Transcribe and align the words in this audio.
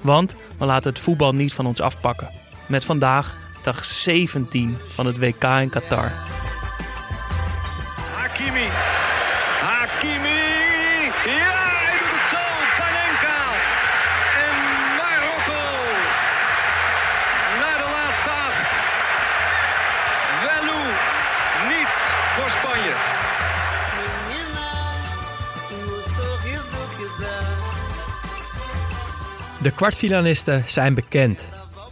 Want 0.00 0.34
we 0.58 0.64
laten 0.64 0.90
het 0.90 0.98
voetbal 0.98 1.34
niet 1.34 1.54
van 1.54 1.66
ons 1.66 1.80
afpakken. 1.80 2.30
Met 2.66 2.84
vandaag 2.84 3.36
dag 3.62 3.84
17 3.84 4.76
van 4.94 5.06
het 5.06 5.18
WK 5.18 5.44
in 5.44 5.70
Qatar. 5.70 6.12
Hakimi. 8.16 8.67
De 29.62 29.70
kwartfinalisten 29.70 30.64
zijn 30.66 30.94
bekend. 30.94 31.44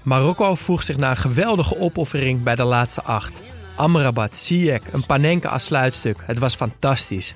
Marokko 0.02 0.54
voegt 0.54 0.84
zich 0.84 0.96
na 0.96 1.10
een 1.10 1.16
geweldige 1.16 1.80
opoffering 1.80 2.42
bij 2.42 2.54
de 2.54 2.64
laatste 2.64 3.02
acht. 3.02 3.40
Amrabat, 3.74 4.36
Ziyech, 4.36 4.82
een 4.92 5.06
Panenka 5.06 5.48
als 5.48 5.64
sluitstuk. 5.64 6.16
Het 6.24 6.38
was 6.38 6.54
fantastisch. 6.54 7.34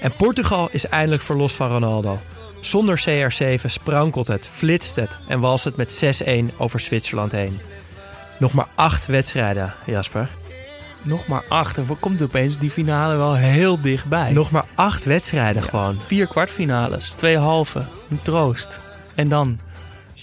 En 0.00 0.12
Portugal 0.12 0.68
is 0.72 0.86
eindelijk 0.86 1.22
verlost 1.22 1.56
van 1.56 1.68
Ronaldo. 1.68 2.18
Zonder 2.60 3.04
CR7 3.08 3.64
sprankelt 3.64 4.26
het, 4.26 4.48
flitst 4.48 4.96
het 4.96 5.18
en 5.28 5.40
walst 5.40 5.64
het 5.64 5.76
met 5.76 6.22
6-1 6.52 6.56
over 6.56 6.80
Zwitserland 6.80 7.32
heen. 7.32 7.60
Nog 8.38 8.52
maar 8.52 8.68
acht 8.74 9.06
wedstrijden, 9.06 9.74
Jasper. 9.86 10.28
Nog 11.02 11.26
maar 11.26 11.44
acht. 11.48 11.78
En 11.78 11.86
komt 12.00 12.22
opeens 12.22 12.58
die 12.58 12.70
finale 12.70 13.16
wel 13.16 13.34
heel 13.34 13.80
dichtbij. 13.80 14.32
Nog 14.32 14.50
maar 14.50 14.64
acht 14.74 15.04
wedstrijden 15.04 15.62
gewoon. 15.62 15.98
vier 16.06 16.26
kwartfinales, 16.26 17.10
twee 17.10 17.38
halve, 17.38 17.84
een 18.10 18.22
troost. 18.22 18.80
En 19.16 19.28
dan 19.28 19.58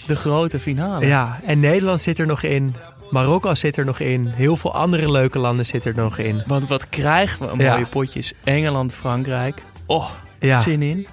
de 0.06 0.16
grote 0.16 0.60
finale. 0.60 1.06
Ja, 1.06 1.40
en 1.46 1.60
Nederland 1.60 2.00
zit 2.00 2.18
er 2.18 2.26
nog 2.26 2.42
in. 2.42 2.74
Marokko 3.10 3.54
zit 3.54 3.76
er 3.76 3.84
nog 3.84 3.98
in. 3.98 4.26
Heel 4.26 4.56
veel 4.56 4.74
andere 4.74 5.10
leuke 5.10 5.38
landen 5.38 5.66
zitten 5.66 5.96
er 5.96 6.02
nog 6.02 6.18
in. 6.18 6.42
Want 6.46 6.68
wat 6.68 6.88
krijgen 6.88 7.40
we 7.46 7.52
een 7.52 7.58
Ja. 7.58 7.72
mooie 7.72 7.86
potjes. 7.86 8.32
Engeland, 8.44 8.94
Frankrijk. 8.94 9.62
Oh, 9.86 10.10
Ja. 10.38 10.60
zin 10.60 10.82
in. 10.82 11.06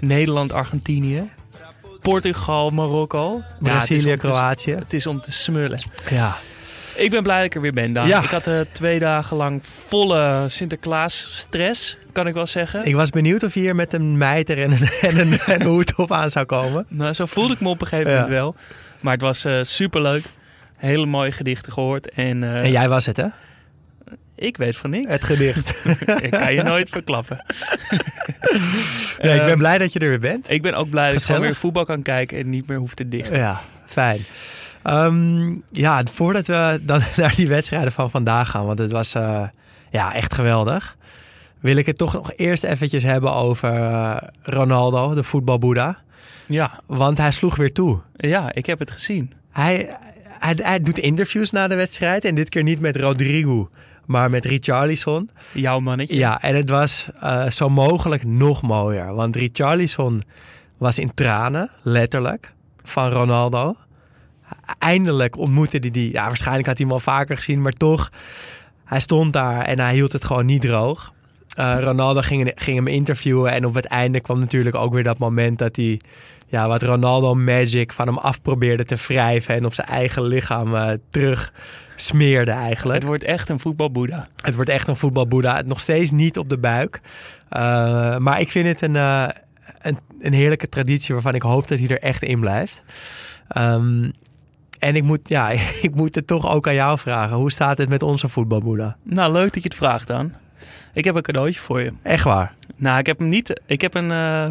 Nederland, 0.00 0.52
Argentinië. 0.52 1.30
Portugal, 2.00 2.70
Marokko. 2.70 3.42
Brazilië, 3.60 4.16
Kroatië. 4.16 4.74
Het 4.74 4.92
is 4.92 5.06
om 5.06 5.20
te 5.20 5.32
smullen. 5.32 5.80
Ja. 6.10 6.36
Ik 6.98 7.10
ben 7.10 7.22
blij 7.22 7.36
dat 7.36 7.44
ik 7.44 7.54
er 7.54 7.60
weer 7.60 7.72
ben, 7.72 7.92
Daan. 7.92 8.08
Ja. 8.08 8.22
Ik 8.22 8.28
had 8.28 8.46
eh, 8.46 8.60
twee 8.72 8.98
dagen 8.98 9.36
lang 9.36 9.60
volle 9.86 10.44
Sinterklaas-stress, 10.48 11.96
kan 12.12 12.26
ik 12.26 12.34
wel 12.34 12.46
zeggen. 12.46 12.84
Ik 12.86 12.94
was 12.94 13.10
benieuwd 13.10 13.42
of 13.42 13.54
je 13.54 13.60
hier 13.60 13.74
met 13.74 13.92
een 13.92 14.16
mijter 14.16 14.62
en 14.62 14.70
een, 14.72 14.88
en 15.00 15.18
een, 15.18 15.38
en 15.46 15.60
een 15.60 15.66
hoed 15.66 15.94
op 15.96 16.12
aan 16.12 16.30
zou 16.30 16.46
komen. 16.46 16.86
Nou, 16.88 17.12
zo 17.12 17.26
voelde 17.26 17.54
ik 17.54 17.60
me 17.60 17.68
op 17.68 17.80
een 17.80 17.86
gegeven 17.86 18.10
Ja. 18.12 18.16
moment 18.20 18.34
wel. 18.36 18.54
Maar 19.00 19.12
het 19.12 19.22
was 19.22 19.38
super 19.40 19.66
superleuk. 19.66 20.24
Hele 20.76 21.06
mooie 21.06 21.32
gedichten 21.32 21.72
gehoord. 21.72 22.10
En, 22.10 22.42
eh, 22.44 22.62
En 22.64 22.70
jij 22.70 22.88
was 22.88 23.06
het, 23.06 23.16
hè? 23.16 23.26
ik 24.34 24.56
weet 24.56 24.76
van 24.76 24.90
niks. 24.90 25.12
Het 25.12 25.24
gedicht. 25.24 25.84
ik 26.22 26.30
kan 26.30 26.54
je 26.54 26.62
nooit 26.62 26.88
verklappen. 26.88 27.44
Nee, 29.22 29.34
ik 29.34 29.40
Eh, 29.40 29.46
ben 29.46 29.58
blij 29.58 29.78
dat 29.78 29.92
je 29.92 29.98
er 29.98 30.08
weer 30.08 30.18
bent. 30.20 30.50
Ik 30.50 30.62
ben 30.62 30.74
ook 30.74 30.90
blij 30.90 31.12
dat 31.12 31.20
ik 31.20 31.26
gewoon 31.26 31.40
weer 31.40 31.54
voetbal 31.54 31.84
kan 31.84 32.02
kijken 32.02 32.38
en 32.38 32.50
niet 32.50 32.66
meer 32.66 32.78
hoef 32.78 32.94
te 32.94 33.08
dichten. 33.08 33.36
Ja, 33.38 33.60
fijn. 33.86 34.24
Ehm, 34.88 35.54
ja, 35.70 36.02
voordat 36.12 36.46
we 36.46 36.80
dan 36.82 37.00
naar 37.16 37.34
die 37.36 37.48
wedstrijden 37.48 37.92
van 37.92 38.10
vandaag 38.10 38.50
gaan, 38.50 38.66
want 38.66 38.78
het 38.78 38.90
was 38.90 39.14
eh, 39.14 39.42
ja, 39.90 40.14
echt 40.14 40.34
geweldig. 40.34 40.96
Wil 41.60 41.76
ik 41.76 41.86
het 41.86 41.98
toch 41.98 42.12
nog 42.12 42.32
eerst 42.36 42.64
eventjes 42.64 43.02
hebben 43.02 43.32
over 43.32 43.74
eh, 43.74 44.16
Ronaldo, 44.42 45.14
de 45.14 45.22
voetbalboeddha. 45.22 45.98
Ja, 46.46 46.80
Want 46.86 47.18
hij 47.18 47.30
sloeg 47.30 47.56
weer 47.56 47.72
toe. 47.72 47.98
ja, 48.16 48.52
ik 48.54 48.66
heb 48.66 48.78
het 48.78 48.90
gezien. 48.90 49.32
Hij, 49.50 49.96
hij, 50.38 50.56
hij 50.62 50.80
doet 50.80 50.98
interviews 50.98 51.50
na 51.50 51.68
de 51.68 51.74
wedstrijd. 51.74 52.24
En 52.24 52.34
dit 52.34 52.48
keer 52.48 52.62
niet 52.62 52.80
met 52.80 52.96
Rodrigo, 52.96 53.70
maar 54.06 54.30
met 54.30 54.44
Richarlison. 54.44 55.30
Jouw 55.52 55.80
mannetje. 55.80 56.16
Ja, 56.16 56.42
en 56.42 56.56
het 56.56 56.68
was 56.70 57.08
eh, 57.20 57.50
zo 57.50 57.68
mogelijk 57.68 58.24
nog 58.24 58.62
mooier. 58.62 59.14
Want 59.14 59.36
Richarlison 59.36 60.22
was 60.78 60.98
in 60.98 61.14
tranen, 61.14 61.70
letterlijk, 61.82 62.52
van 62.82 63.08
Ronaldo. 63.08 63.76
Eindelijk 64.78 65.36
ontmoette 65.36 65.76
hij 65.76 65.90
die. 65.90 66.12
Ja, 66.12 66.26
waarschijnlijk 66.26 66.66
had 66.66 66.78
hij 66.78 66.86
hem 66.86 66.94
al 66.94 67.02
vaker 67.02 67.36
gezien, 67.36 67.62
maar 67.62 67.72
toch. 67.72 68.10
Hij 68.84 69.00
stond 69.00 69.32
daar 69.32 69.64
en 69.64 69.80
hij 69.80 69.94
hield 69.94 70.12
het 70.12 70.24
gewoon 70.24 70.46
niet 70.46 70.60
droog. 70.60 71.12
Eh, 71.54 71.76
Ronaldo 71.80 72.20
ging, 72.20 72.52
ging 72.54 72.76
hem 72.76 72.86
interviewen 72.86 73.52
en 73.52 73.64
op 73.64 73.74
het 73.74 73.84
einde 73.84 74.20
kwam 74.20 74.38
natuurlijk 74.38 74.76
ook 74.76 74.92
weer 74.92 75.02
dat 75.02 75.18
moment 75.18 75.58
dat 75.58 75.76
hij 75.76 76.00
ja, 76.46 76.68
wat 76.68 76.82
Ronaldo 76.82 77.34
Magic 77.34 77.92
van 77.92 78.06
hem 78.06 78.18
af 78.18 78.42
probeerde 78.42 78.84
te 78.84 78.96
wrijven 79.06 79.54
en 79.54 79.64
op 79.64 79.74
zijn 79.74 79.86
eigen 79.86 80.22
lichaam 80.22 80.74
eh, 80.74 80.90
terug 81.10 81.52
smeerde 81.96 82.50
eigenlijk. 82.50 82.98
Het 82.98 83.08
wordt 83.08 83.24
echt 83.24 83.48
een 83.48 83.58
voetbalboeddha. 83.58 84.28
Het 84.36 84.54
wordt 84.54 84.70
echt 84.70 84.88
een 84.88 84.96
voetbalboeddha. 84.96 85.62
Nog 85.62 85.80
steeds 85.80 86.10
niet 86.10 86.38
op 86.38 86.48
de 86.48 86.58
buik. 86.58 87.00
Uh, 87.50 88.16
maar 88.16 88.40
ik 88.40 88.50
vind 88.50 88.66
het 88.66 88.82
een, 88.82 88.94
een, 88.94 89.98
een, 90.20 90.32
heerlijke 90.32 90.68
traditie 90.68 91.14
waarvan 91.14 91.34
ik 91.34 91.42
hoop 91.42 91.68
dat 91.68 91.78
hij 91.78 91.88
er 91.88 92.02
echt 92.02 92.22
in 92.22 92.40
blijft. 92.40 92.82
Um, 93.56 94.12
en 94.78 94.96
ik 94.96 95.02
moet, 95.02 95.28
ja, 95.28 95.50
ik 95.88 95.94
moet 95.94 96.14
het 96.14 96.26
toch 96.26 96.50
ook 96.50 96.66
aan 96.66 96.74
jou 96.74 96.98
vragen. 96.98 97.36
Hoe 97.36 97.50
staat 97.52 97.78
het 97.78 97.88
met 97.88 98.02
onze 98.02 98.28
voetbalboeddha? 98.28 98.96
Nou, 99.02 99.32
leuk 99.32 99.52
dat 99.52 99.62
je 99.62 99.68
het 99.68 99.78
vraagt 99.78 100.06
dan. 100.06 100.32
Ik 100.92 101.04
heb 101.04 101.14
een 101.14 101.22
cadeautje 101.22 101.60
voor 101.60 101.80
je. 101.80 101.92
Echt 102.02 102.24
waar? 102.24 102.54
Nou, 102.76 102.98
ik 102.98 103.06
heb 103.06 103.18
hem 103.18 103.28
niet. 103.28 103.60
Ik 103.66 103.80
heb 103.80 103.94
een. 103.94 104.10
Uh, 104.10 104.46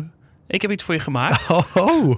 ik 0.48 0.62
heb 0.62 0.72
iets 0.72 0.84
voor 0.84 0.94
je 0.94 1.00
gemaakt. 1.00 1.48
Oh. 1.74 2.14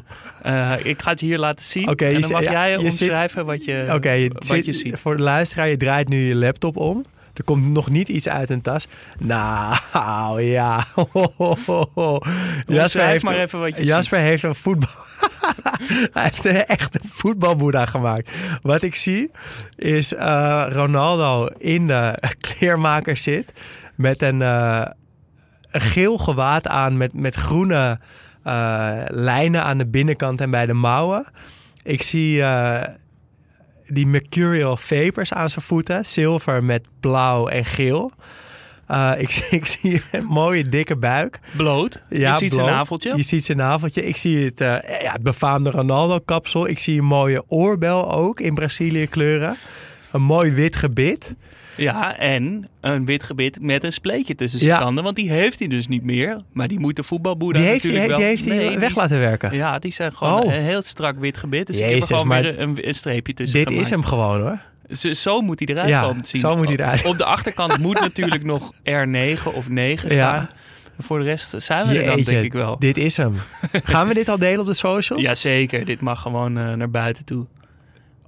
Uh, 0.46 0.74
ik 0.84 1.02
ga 1.02 1.10
het 1.10 1.20
hier 1.20 1.38
laten 1.38 1.66
zien. 1.66 1.90
Okay, 1.90 2.14
en 2.14 2.22
dan 2.22 2.32
mag 2.32 2.44
ja, 2.44 2.52
jij 2.52 2.72
je 2.72 2.80
omschrijven 2.80 3.38
zit, 3.38 3.46
wat 3.46 3.66
je, 3.66 3.90
okay, 3.94 4.20
je 4.20 4.30
wat 4.34 4.46
zit, 4.46 4.66
je 4.66 4.74
ziet. 4.74 5.00
Voor 5.00 5.18
de 5.18 5.24
luisteraar, 5.24 5.70
je 5.70 5.78
draait 5.78 6.10
nu 6.10 6.18
je 6.18 6.36
laptop 6.36 6.78
om. 6.78 7.06
Er 7.40 7.46
komt 7.46 7.70
nog 7.70 7.90
niet 7.90 8.10
iets 8.10 8.30
uit 8.30 8.50
een 8.50 8.62
tas. 8.62 8.88
Nou, 9.20 10.42
ja. 10.58 10.86
Jasper 12.66 13.06
heeft, 13.06 13.24
maar 13.24 13.36
even 13.36 13.60
wat 13.60 13.78
je 13.78 13.84
Jasper 13.84 14.20
ziet. 14.20 14.28
heeft 14.28 14.44
een 14.44 14.56
voetbal... 14.56 14.90
Hij 16.14 16.24
heeft 16.24 16.46
een 16.46 16.66
echte 16.66 17.00
voetbalboeddha 17.10 17.86
gemaakt. 17.86 18.32
Wat 18.62 18.84
ik 18.84 18.96
zie 18.96 19.32
is 19.76 20.14
uh, 20.14 20.66
Ronaldo 20.70 21.48
in 21.58 21.88
de 21.88 22.20
kleermaker 22.40 23.18
zit 23.18 23.54
met 23.96 24.22
een, 24.22 24.40
uh, 24.40 24.86
een 25.72 25.82
geel 25.82 26.18
gewaad 26.18 26.68
aan 26.68 26.98
met, 26.98 27.14
met 27.14 27.36
groene 27.36 28.00
uh, 28.46 29.02
lijnen 29.08 29.64
aan 29.64 29.78
de 29.78 29.88
binnenkant 29.88 30.42
en 30.42 30.52
bij 30.52 30.66
de 30.66 30.74
mouwen. 30.74 31.26
Ik 31.84 32.02
zie 32.02 32.44
die 33.92 34.08
Mercurial 34.08 34.78
Vapors 34.78 35.34
aan 35.34 35.50
zijn 35.50 35.66
voeten. 35.66 36.06
Zilver 36.06 36.64
met 36.64 36.88
blauw 37.00 37.48
en 37.48 37.66
geel. 37.66 38.12
Uh, 38.92 39.12
ik, 39.18 39.48
ik, 39.60 39.66
zie 39.66 40.02
een 40.12 40.26
mooie 40.26 40.64
dikke 40.64 40.98
buik. 40.98 41.40
Bloot. 41.56 42.04
Ja, 42.10 42.32
je 42.32 42.38
ziet 42.38 42.50
bloot. 42.50 42.64
zijn 42.64 42.76
naveltje. 42.76 43.16
Je 43.16 43.24
ziet 43.24 43.46
zijn 43.46 43.58
naveltje. 43.58 44.06
Ik 44.06 44.18
zie 44.18 44.46
het, 44.46 44.62
uh, 44.62 44.68
ja, 45.02 45.12
het 45.12 45.24
befaamde 45.24 45.70
Ronaldo-kapsel. 45.70 46.68
Ik 46.68 46.80
zie 46.80 47.00
een 47.00 47.06
mooie 47.06 47.44
oorbel 47.48 48.12
ook 48.12 48.40
in 48.40 48.54
Brazilië 48.54 49.08
kleuren. 49.08 49.58
Een 50.12 50.22
mooi 50.22 50.52
wit 50.52 50.76
gebit. 50.76 51.36
Ja, 51.82 52.18
en 52.18 52.68
een 52.82 53.06
wit 53.06 53.24
gebit 53.24 53.62
met 53.62 53.84
een 53.84 53.94
spleetje 53.94 54.36
tussen 54.36 54.60
zijn 54.60 54.72
Ja. 54.72 54.80
tanden. 54.80 55.04
Want 55.04 55.16
die 55.16 55.30
heeft 55.30 55.60
hij 55.60 55.68
dus 55.68 55.88
niet 55.88 56.04
meer. 56.04 56.38
Maar 56.54 56.68
die 56.68 56.80
moet 56.80 56.96
de 56.96 57.04
Die 57.60 57.62
heeft 57.70 57.84
hij, 57.84 57.92
natuurlijk 57.92 58.02
die 58.02 58.08
wel... 58.18 58.20
heeft 58.20 58.46
hij 58.46 58.80
weg 58.80 58.90
die- 58.90 58.98
laten 58.98 59.20
werken. 59.20 59.56
Ja, 59.56 59.80
die 59.80 59.94
zijn 59.94 60.16
gewoon 60.16 60.44
Oh. 60.44 60.54
een 60.54 60.62
heel 60.62 60.82
strak 60.82 61.20
wit 61.20 61.38
gebit. 61.38 61.68
Dus 61.68 61.80
ik 61.80 61.86
Jezus, 61.90 62.10
heb 62.10 62.18
er 62.18 62.18
gewoon 62.26 62.42
weer 62.42 62.60
een, 62.60 62.88
een 62.88 62.94
streepje 62.94 63.34
tussen 63.34 63.58
Dit 63.60 63.68
gemaakt. 63.68 63.86
is 63.86 63.92
hem 63.92 64.04
gewoon 64.04 64.42
hoor. 64.42 64.60
Zo, 64.92 65.14
zo 65.14 65.42
moet 65.42 65.60
hij 65.60 65.68
eruit 65.76 65.90
Ja, 65.90 66.02
komen 66.02 66.24
te 66.24 66.30
zien. 66.30 66.42
zo 66.42 66.58
moet 66.58 66.66
hij 66.68 66.76
eruit. 66.76 67.06
Op 67.06 67.18
de 67.18 67.24
achterkant 67.26 67.78
moet 67.78 68.00
natuurlijk 68.10 68.44
nog 68.44 68.72
R9 68.84 69.44
of 69.56 69.70
9 69.70 70.10
Ja. 70.16 70.30
staan. 70.30 70.50
En 70.98 71.04
voor 71.04 71.20
de 71.20 71.26
rest 71.26 71.54
zijn 71.58 71.88
we 71.88 72.00
er 72.00 72.06
dan, 72.06 72.22
denk 72.22 72.44
ik 72.44 72.54
wel. 72.54 72.80
Dit 72.80 72.98
is 72.98 73.18
hem. 73.18 73.34
Gaan 73.84 74.08
we 74.08 74.14
dit 74.14 74.30
al 74.30 74.38
delen 74.40 74.60
op 74.60 74.66
de 74.66 74.74
socials? 74.74 75.22
Jazeker, 75.22 75.86
dit 75.86 76.02
mag 76.02 76.22
gewoon 76.22 76.58
eh, 76.58 76.74
naar 76.74 76.90
buiten 76.90 77.26
toe. 77.26 77.46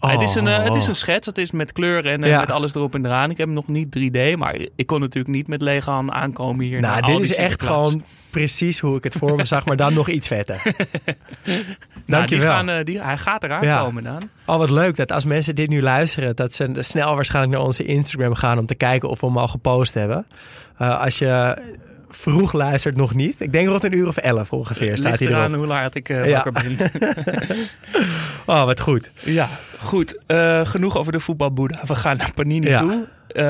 Het, 0.10 0.22
is 0.22 0.36
een, 0.36 0.48
eh, 0.48 0.58
Oh. 0.58 0.64
het 0.64 0.76
is 0.76 0.88
een 0.88 0.96
schets, 0.96 1.26
het 1.26 1.38
is 1.38 1.52
met 1.52 1.72
kleuren 1.72 2.12
en 2.12 2.24
eh, 2.24 2.30
Ja. 2.30 2.40
met 2.40 2.52
alles 2.52 2.76
erop 2.76 2.96
en 2.96 3.06
eraan. 3.06 3.30
Ik 3.30 3.38
heb 3.38 3.46
hem 3.46 3.56
nog 3.56 3.68
niet 3.68 3.92
3D, 3.92 4.36
maar 4.38 4.56
ik 4.76 4.86
kon 4.88 5.00
natuurlijk 5.00 5.36
niet 5.36 5.48
met 5.48 5.62
lege 5.62 5.90
handen 5.90 6.16
aankomen 6.16 6.66
hier. 6.66 6.80
Nou, 6.82 7.02
dit 7.06 7.20
is 7.20 7.36
echt 7.36 7.62
gewoon 7.64 8.04
precies 8.30 8.80
hoe 8.80 8.98
ik 8.98 9.04
het 9.04 9.16
voor 9.16 9.36
me 9.36 9.46
zag, 9.46 9.66
maar 9.66 9.76
dan 9.76 9.94
nog 9.94 10.10
iets 10.10 10.28
vetter. 10.28 10.62
Nou, 12.06 12.22
Dankjewel. 12.28 12.48
die 12.48 12.56
gaan, 12.58 12.70
eh, 12.70 12.86
die, 12.86 13.02
hij 13.02 13.18
gaat 13.18 13.44
eraan 13.44 13.64
Ja. 13.66 13.82
komen 13.82 14.04
dan. 14.04 14.30
Oh, 14.46 14.58
wat 14.58 14.70
leuk 14.70 14.96
dat 14.96 15.12
als 15.12 15.26
mensen 15.26 15.56
dit 15.56 15.70
nu 15.70 15.82
luisteren, 15.82 16.36
dat 16.36 16.54
ze 16.54 16.70
snel 16.80 17.16
waarschijnlijk 17.16 17.56
naar 17.56 17.66
onze 17.66 17.84
Instagram 17.86 18.34
gaan 18.34 18.58
om 18.58 18.66
te 18.66 18.76
kijken 18.76 19.10
of 19.10 19.20
we 19.20 19.28
hem 19.28 19.38
al 19.38 19.48
gepost 19.48 19.94
hebben. 19.94 20.26
Als 20.78 21.20
je 21.20 21.58
vroeg 22.10 22.54
luistert, 22.54 22.96
nog 22.96 23.14
niet. 23.14 23.40
Ik 23.40 23.52
denk 23.52 23.68
rond 23.68 23.84
een 23.84 23.98
uur 23.98 24.08
of 24.08 24.18
elf 24.18 24.54
ongeveer 24.54 24.98
staat 24.98 25.10
Ligt 25.10 25.20
hij 25.24 25.28
eraan 25.30 25.46
erop. 25.46 25.56
hoe 25.58 25.66
laat 25.68 25.96
ik 25.96 26.08
Ja. 26.08 26.26
wakker 26.44 26.52
ben. 26.52 26.78
Oh, 28.46 28.64
wat 28.66 28.80
goed. 28.80 29.12
ja, 29.20 29.50
goed. 29.84 30.18
Eh, 30.26 30.66
genoeg 30.66 30.98
over 30.98 31.12
de 31.12 31.20
voetbalboeddha. 31.20 31.80
We 31.86 31.96
gaan 31.96 32.18
naar 32.18 32.34
Panini 32.34 32.68
Ja. 32.68 32.80
toe. 32.80 33.08
Eh, 33.28 33.44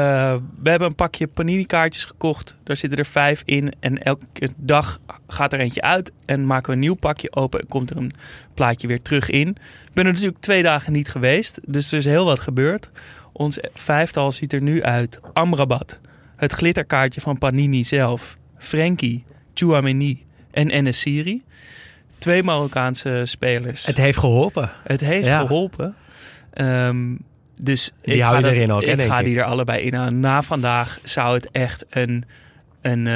we 0.61 0.69
hebben 0.69 0.87
een 0.87 0.95
pakje 0.95 1.27
Panini 1.27 1.65
kaartjes 1.65 2.05
gekocht. 2.05 2.55
Daar 2.63 2.75
zitten 2.75 2.99
er 2.99 3.05
vijf 3.05 3.41
in. 3.45 3.73
En 3.79 4.03
elke 4.03 4.49
dag 4.55 4.99
gaat 5.27 5.53
er 5.53 5.59
eentje 5.59 5.81
uit. 5.81 6.11
En 6.25 6.45
maken 6.45 6.67
we 6.67 6.73
een 6.73 6.79
nieuw 6.79 6.93
pakje 6.95 7.35
open. 7.35 7.59
En 7.59 7.67
komt 7.67 7.89
er 7.89 7.97
een 7.97 8.11
plaatje 8.53 8.87
weer 8.87 9.01
terug 9.01 9.29
in. 9.29 9.47
Ik 9.47 9.93
ben 9.93 10.05
er 10.05 10.11
natuurlijk 10.11 10.39
twee 10.41 10.63
dagen 10.63 10.93
niet 10.93 11.09
geweest. 11.09 11.59
Dus 11.65 11.91
er 11.91 11.97
is 11.97 12.05
heel 12.05 12.25
wat 12.25 12.39
gebeurd. 12.39 12.89
Ons 13.31 13.59
vijftal 13.73 14.31
ziet 14.31 14.53
er 14.53 14.61
nu 14.61 14.83
uit. 14.83 15.19
Amrabat. 15.33 15.99
Het 16.35 16.51
glitterkaartje 16.51 17.21
van 17.21 17.37
Panini 17.37 17.83
zelf. 17.83 18.37
Frenkie. 18.57 19.23
Chouameni 19.53 20.25
en 20.51 20.69
Enesiri. 20.69 21.43
Twee 22.17 22.43
Marokkaanse 22.43 23.21
spelers. 23.25 23.85
Het 23.85 23.97
heeft 23.97 24.17
geholpen. 24.17 24.71
Het 24.83 24.99
heeft 25.01 25.27
Ja. 25.27 25.39
geholpen. 25.39 25.95
Ehm, 26.53 27.15
dus 27.57 27.91
Die 28.01 28.13
ik 28.13 28.21
hou 28.21 28.31
ga 28.33 28.37
je 28.39 28.43
dat- 28.43 28.53
erin 28.53 28.71
ook, 28.71 28.81
Ik 28.81 29.01
ga 29.01 29.19
ik. 29.19 29.25
die 29.25 29.37
er 29.37 29.43
allebei 29.43 29.81
in 29.81 29.95
aan. 29.95 30.19
Na 30.19 30.41
vandaag 30.41 30.99
zou 31.03 31.33
het 31.33 31.51
echt 31.51 31.85
een, 31.89 32.25
een 32.81 33.07
eh, 33.07 33.13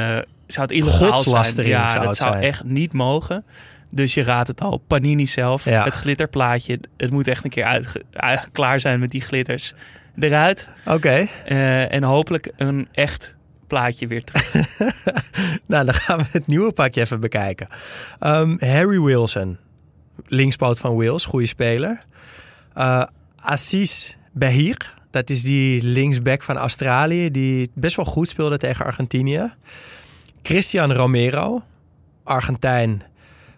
zou 0.47 0.61
het 0.67 0.71
illegaal 0.71 1.17
zijn. 1.17 1.67
Ja, 1.67 1.87
zou 1.89 1.99
dat 1.99 2.07
het 2.07 2.15
zou 2.17 2.31
zijn. 2.31 2.43
echt 2.43 2.63
niet 2.63 2.93
mogen. 2.93 3.43
Dus 3.89 4.13
je 4.13 4.23
raadt 4.23 4.47
het 4.47 4.61
al, 4.61 4.77
Panini 4.77 5.27
zelf, 5.27 5.65
Ja. 5.65 5.83
het 5.83 5.93
glitterplaatje. 5.93 6.79
Het 6.97 7.11
moet 7.11 7.27
echt 7.27 7.43
een 7.43 7.49
keer 7.49 7.63
uit, 8.11 8.49
klaar 8.51 8.79
zijn 8.79 8.99
met 8.99 9.11
die 9.11 9.21
glitters 9.21 9.73
eruit. 10.19 10.69
Oké, 10.85 11.27
Eh, 11.45 11.93
en 11.93 12.03
hopelijk 12.03 12.51
een 12.57 12.87
echt 12.91 13.33
plaatje 13.67 14.07
weer 14.07 14.23
terug. 14.23 14.53
nou 15.67 15.85
dan 15.85 15.93
gaan 15.93 16.17
we 16.17 16.25
het 16.31 16.47
nieuwe 16.47 16.71
pakje 16.71 17.01
even 17.01 17.19
bekijken. 17.19 17.67
Ehm, 18.19 18.55
Harry 18.59 18.99
Wilson, 19.01 19.57
linkspoot 20.25 20.79
van 20.79 20.95
Wales, 20.95 21.25
goede 21.25 21.45
speler. 21.47 21.99
Eh 22.73 23.03
Assis 23.45 24.17
Behir, 24.31 24.93
dat 25.11 25.29
is 25.29 25.43
die 25.43 25.83
linksback 25.83 26.43
van 26.43 26.57
Australië, 26.57 27.31
die 27.31 27.71
best 27.73 27.95
wel 27.95 28.05
goed 28.05 28.29
speelde 28.29 28.57
tegen 28.57 28.85
Argentinië. 28.85 29.53
Christian 30.41 30.91
Romero, 30.93 31.61
Argentijn, 32.23 33.03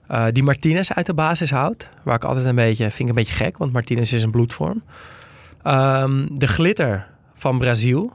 eh, 0.07 0.25
die 0.31 0.43
Martinez 0.43 0.89
uit 0.91 1.05
de 1.05 1.13
basis 1.13 1.51
houdt. 1.51 1.89
Waar 2.03 2.15
ik 2.15 2.23
altijd 2.23 2.45
een 2.45 2.55
beetje, 2.55 2.83
vind 2.83 2.99
ik 2.99 3.07
een 3.09 3.15
beetje 3.23 3.33
gek, 3.43 3.57
want 3.57 3.73
Martinez 3.73 4.11
is 4.11 4.23
een 4.23 4.31
bloedvorm. 4.31 4.83
Ehm, 5.63 6.25
de 6.31 6.47
glitter 6.47 7.07
van 7.33 7.57
Brazil. 7.57 8.13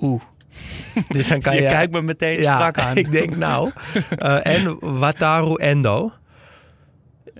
Oeh, 0.00 0.22
Dus 1.08 1.28
dan 1.28 1.40
kan 1.40 1.54
je 1.56 1.62
je, 1.62 1.68
kijkt 1.68 1.92
me 1.92 2.02
meteen 2.02 2.42
strak 2.42 2.78
aan. 2.78 2.96
ik 3.04 3.10
denk 3.10 3.36
nou. 3.36 3.70
Eh, 4.18 4.46
en 4.46 4.76
Wataru 4.98 5.54
Endo. 5.54 6.12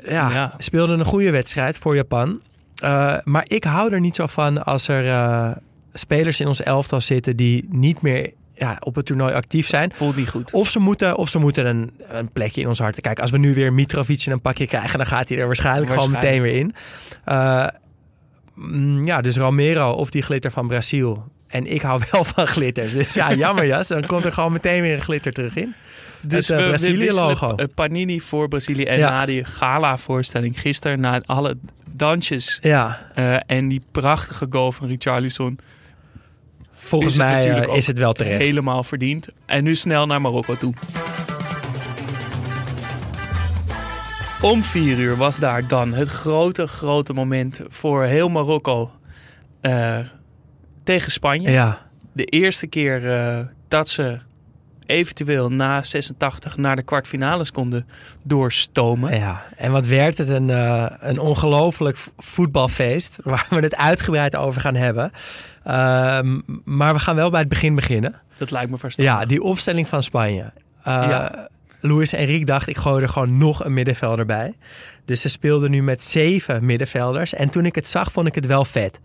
Ja, 0.05 0.31
Ja. 0.31 0.53
speelde 0.59 0.93
een 0.93 1.05
goede 1.05 1.31
wedstrijd 1.31 1.79
voor 1.79 1.95
Japan. 1.95 2.41
Eh, 2.77 3.17
maar 3.25 3.45
ik 3.49 3.65
hou 3.65 3.93
er 3.93 4.01
niet 4.01 4.15
zo 4.15 4.27
van 4.27 4.65
als 4.65 4.89
er 4.89 5.09
eh, 5.09 5.51
spelers 5.93 6.41
in 6.41 6.47
ons 6.47 6.63
elftal 6.63 7.01
zitten 7.01 7.37
die 7.37 7.67
niet 7.71 8.03
meer 8.03 8.33
ja, 8.55 8.77
op 8.81 8.95
het 8.95 9.07
toernooi 9.07 9.35
actief 9.35 9.69
zijn. 9.69 9.93
Voelt 9.93 10.17
niet 10.17 10.29
goed. 10.29 10.53
Of 10.53 10.71
ze 10.71 10.79
moeten, 10.79 11.17
of 11.17 11.29
ze 11.29 11.39
moeten 11.39 11.67
een, 11.67 11.91
een 11.99 12.29
plekje 12.29 12.61
in 12.61 12.69
ons 12.69 12.79
hart. 12.79 13.01
Kijk, 13.01 13.21
als 13.21 13.31
we 13.31 13.39
nu 13.39 13.55
weer 13.55 13.73
Mitrovic 13.73 14.23
in 14.27 14.33
een 14.33 14.41
pakje 14.41 14.67
krijgen, 14.67 14.99
dan 14.99 15.07
gaat 15.07 15.29
hij 15.29 15.39
er 15.39 15.47
waarschijnlijk, 15.47 15.93
gewoon 15.93 16.11
meteen 16.11 16.43
weer 16.43 16.55
in. 16.55 16.75
Eh, 17.25 17.67
mm, 18.55 19.05
ja, 19.05 19.21
dus 19.21 19.37
Romero 19.37 19.91
of 19.91 20.11
die 20.11 20.23
glitter 20.23 20.51
van 20.51 20.69
Brazil. 20.69 21.25
En 21.47 21.67
ik 21.67 21.83
hou 21.83 22.03
wel 22.11 22.25
van 22.35 22.47
glitters. 22.47 22.93
Dus 22.93 23.15
ja, 23.15 23.35
jammer 23.35 23.67
jas. 23.67 23.87
Dan 23.87 24.07
komt 24.07 24.25
er 24.25 24.33
gewoon 24.33 24.53
meteen 24.53 24.83
weer 24.83 24.95
een 24.95 25.03
glitter 25.03 25.33
terug 25.33 25.57
in. 25.57 25.75
Dus 26.27 26.49
het, 26.49 26.57
eh, 26.59 26.65
we- 26.65 26.71
we 26.71 26.77
Brazilië-logo. 26.79 27.55
eh, 27.55 27.67
Panini 27.75 28.21
voor 28.21 28.49
Brazilië. 28.49 28.85
En 28.85 28.99
Ja. 28.99 29.11
na 29.11 29.27
die 29.27 29.45
gala-voorstelling 29.45 30.61
gisteren, 30.61 31.01
na 31.01 31.21
alle 31.27 31.57
dansjes 31.91 32.59
Ja, 32.63 33.11
eh, 33.15 33.37
en 33.47 33.69
die 33.69 33.83
prachtige 33.93 34.47
goal 34.51 34.73
van 34.73 34.89
Richarlison, 34.89 35.59
volgens 36.73 37.13
Is 37.13 37.19
mij 37.19 37.51
eh, 37.63 37.77
is 37.77 37.87
het 37.87 37.99
wel 37.99 38.13
terecht. 38.13 38.39
helemaal 38.41 38.83
verdiend. 38.85 39.29
En 39.47 39.65
nu 39.65 39.75
snel 39.75 40.07
naar 40.07 40.21
Marokko 40.21 40.57
toe. 40.57 40.75
Om 44.43 44.63
vier 44.63 44.99
uur 44.99 45.17
was 45.17 45.39
daar 45.39 45.69
dan 45.69 45.93
het 45.95 46.09
grote, 46.09 46.67
grote 46.67 47.13
moment 47.13 47.61
voor 47.69 48.05
heel 48.05 48.29
Marokko 48.29 48.91
eh, 49.61 49.99
tegen 50.85 51.13
Spanje. 51.13 51.51
Ja, 51.51 51.85
De 52.13 52.25
eerste 52.25 52.67
keer 52.67 53.13
eh, 53.15 53.39
dat 53.69 53.89
ze 53.89 54.19
eventueel 54.87 55.49
na 55.49 55.83
86 55.83 56.57
naar 56.57 56.77
de 56.77 56.83
kwartfinales 56.83 57.51
konden 57.53 57.87
doorstomen. 58.23 59.19
ja. 59.19 59.43
En 59.57 59.73
wat 59.73 59.87
werd 59.87 60.19
het 60.19 60.29
een, 60.29 60.51
eh, 60.51 60.87
een 60.99 61.19
ongelooflijk 61.19 61.99
voetbalfeest. 62.19 63.19
Waar 63.25 63.47
we 63.51 63.57
het 63.61 63.77
uitgebreid 63.77 64.37
over 64.37 64.61
gaan 64.61 64.75
hebben. 64.75 65.11
Ehm, 65.65 66.41
maar 66.65 66.93
we 66.95 67.01
gaan 67.01 67.15
wel 67.17 67.31
bij 67.31 67.41
het 67.41 67.49
begin 67.49 67.75
beginnen. 67.75 68.15
Dat 68.37 68.51
lijkt 68.51 68.71
me 68.71 68.79
verstandig. 68.79 69.15
Ja, 69.15 69.25
die 69.25 69.43
opstelling 69.43 69.89
van 69.89 70.03
Spanje. 70.03 70.43
Uh, 70.43 70.53
Ja. 70.85 71.49
Luis 71.81 72.13
Enrique 72.13 72.45
dacht, 72.45 72.69
ik 72.69 72.77
gooi 72.77 73.03
er 73.03 73.09
gewoon 73.09 73.39
nog 73.39 73.65
een 73.65 73.75
middenvelder 73.75 74.27
bij. 74.27 74.55
Dus 75.05 75.21
ze 75.21 75.29
speelden 75.29 75.71
nu 75.71 75.83
met 75.83 76.05
zeven 76.05 76.65
middenvelders. 76.67 77.35
En 77.35 77.49
toen 77.49 77.65
ik 77.67 77.75
het 77.75 77.89
zag, 77.89 78.13
vond 78.13 78.27
ik 78.27 78.35
het 78.35 78.47
wel 78.47 78.65
vet. 78.65 79.01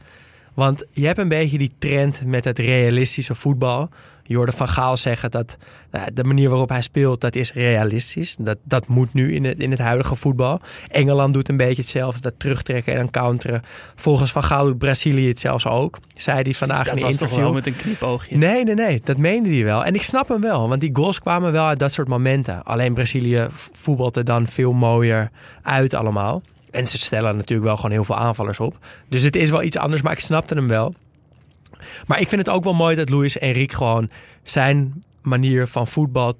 Want 0.61 0.85
je 0.91 1.05
hebt 1.05 1.17
een 1.17 1.27
beetje 1.27 1.57
die 1.57 1.71
trend 1.79 2.25
met 2.25 2.45
het 2.45 2.59
realistische 2.59 3.35
voetbal. 3.35 3.89
Je 4.23 4.35
hoorde 4.35 4.51
Van 4.51 4.67
Gaal 4.67 4.97
zeggen 4.97 5.31
dat 5.31 5.57
nou, 5.91 6.13
de 6.13 6.23
manier 6.23 6.49
waarop 6.49 6.69
hij 6.69 6.81
speelt, 6.81 7.21
dat 7.21 7.35
is 7.35 7.53
realistisch. 7.53 8.35
Dat, 8.39 8.57
dat 8.63 8.87
moet 8.87 9.13
nu 9.13 9.33
in 9.33 9.43
het, 9.43 9.59
in 9.59 9.71
het 9.71 9.79
huidige 9.79 10.15
voetbal. 10.15 10.59
Engeland 10.87 11.33
doet 11.33 11.49
een 11.49 11.57
beetje 11.57 11.81
hetzelfde, 11.81 12.21
dat 12.21 12.33
terugtrekken 12.37 12.93
en 12.93 12.99
dan 12.99 13.09
counteren. 13.09 13.61
Volgens 13.95 14.31
Van 14.31 14.43
Gaal 14.43 14.65
doet 14.65 14.77
Brazilië 14.77 15.27
het 15.27 15.39
zelfs 15.39 15.65
ook. 15.67 15.97
Zei 16.15 16.41
hij 16.41 16.53
vandaag 16.53 16.85
dat 16.85 16.95
in 16.95 17.01
een 17.01 17.07
was 17.07 17.17
toch 17.17 17.29
interview. 17.29 17.45
wel 17.45 17.53
met 17.53 17.67
een 17.67 17.75
knipoogje. 17.75 18.37
Nee, 18.37 18.63
nee, 18.63 18.75
nee. 18.75 19.01
Dat 19.03 19.17
meende 19.17 19.49
hij 19.49 19.63
wel. 19.63 19.85
En 19.85 19.95
ik 19.95 20.03
snap 20.03 20.27
hem 20.27 20.41
wel. 20.41 20.69
Want 20.69 20.81
die 20.81 20.95
goals 20.95 21.19
kwamen 21.19 21.51
wel 21.51 21.65
uit 21.65 21.79
dat 21.79 21.93
soort 21.93 22.07
momenten. 22.07 22.63
Alleen 22.63 22.93
Brazilië 22.93 23.47
voetbalt 23.71 24.15
er 24.15 24.25
dan 24.25 24.47
veel 24.47 24.73
mooier 24.73 25.31
uit 25.61 25.93
allemaal. 25.93 26.41
En 26.71 26.88
ze 26.88 26.97
stellen 26.97 27.35
natuurlijk 27.35 27.68
wel 27.68 27.75
gewoon 27.75 27.91
heel 27.91 28.03
veel 28.03 28.18
aanvallers 28.18 28.59
op. 28.59 28.77
Dus 29.09 29.23
het 29.23 29.35
is 29.35 29.50
wel 29.50 29.63
iets 29.63 29.78
anders, 29.78 30.01
maar 30.01 30.11
ik 30.11 30.19
snapte 30.19 30.54
hem 30.54 30.68
wel. 30.68 30.95
Maar 32.07 32.19
ik 32.19 32.30
vind 32.30 32.45
het 32.45 32.56
ook 32.56 32.63
wel 32.63 32.73
mooi 32.73 32.95
dat 32.95 33.09
Luis 33.09 33.37
Enrique 33.37 33.75
gewoon 33.75 34.09
zijn 34.44 35.01
manier 35.21 35.68
van 35.68 35.87
voetbal 35.87 36.37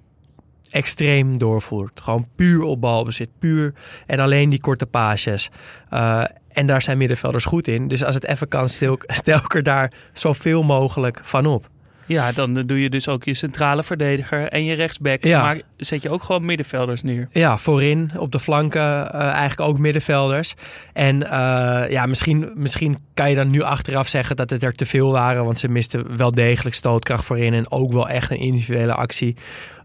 extreem 0.70 1.38
doorvoert. 1.38 2.02
Gewoon 2.02 2.28
puur 2.36 2.64
op 2.64 2.82
balbezit, 2.82 3.30
puur 3.40 3.74
en 4.08 4.20
alleen 4.20 4.50
die 4.50 4.62
korte 4.62 4.86
paasjes. 4.86 5.50
Eh, 5.90 6.24
en 6.48 6.66
daar 6.66 6.82
zijn 6.82 6.98
middenvelders 6.98 7.46
goed 7.46 7.68
in. 7.68 7.88
Dus 7.88 8.04
als 8.04 8.16
het 8.16 8.26
even 8.26 8.48
kan, 8.48 8.70
stel, 8.70 9.00
stel 9.06 9.38
ik 9.38 9.56
er 9.56 9.64
daar 9.64 9.94
zoveel 10.14 10.64
mogelijk 10.64 11.20
van 11.24 11.46
op. 11.46 11.70
Ja, 12.12 12.32
dan 12.32 12.58
eh, 12.58 12.64
doe 12.66 12.82
je 12.82 12.90
dus 12.90 13.08
ook 13.08 13.24
je 13.24 13.34
centrale 13.34 13.84
verdediger 13.84 14.48
en 14.48 14.64
je 14.64 14.74
rechtsback. 14.74 15.24
Ja. 15.24 15.42
Maar 15.42 15.62
zet 15.78 16.02
je 16.02 16.10
ook 16.10 16.24
gewoon 16.24 16.46
middenvelders 16.46 17.04
neer. 17.04 17.28
Ja, 17.32 17.58
voorin, 17.58 18.12
op 18.18 18.32
de 18.32 18.40
flanken, 18.40 19.14
eh, 19.14 19.20
eigenlijk 19.20 19.70
ook 19.70 19.80
middenvelders. 19.80 20.54
En 20.94 21.30
eh, 21.30 21.92
ja, 21.92 22.06
misschien, 22.06 22.52
misschien 22.56 22.98
kan 23.22 23.30
je 23.30 23.36
dan 23.36 23.52
nu 23.52 23.62
achteraf 23.62 24.08
zeggen 24.08 24.36
dat 24.36 24.50
het 24.50 24.64
er 24.64 24.74
te 24.74 24.86
veel 24.86 25.12
waren. 25.12 25.46
Want 25.46 25.60
ze 25.60 25.68
misten 25.68 26.18
wel 26.18 26.32
degelijk 26.32 26.76
stootkracht 26.76 27.26
voorin. 27.26 27.54
En 27.54 27.72
ook 27.72 27.94
wel 27.94 28.10
echt 28.10 28.32
een 28.32 28.40
individuele 28.40 28.94
actie 28.94 29.36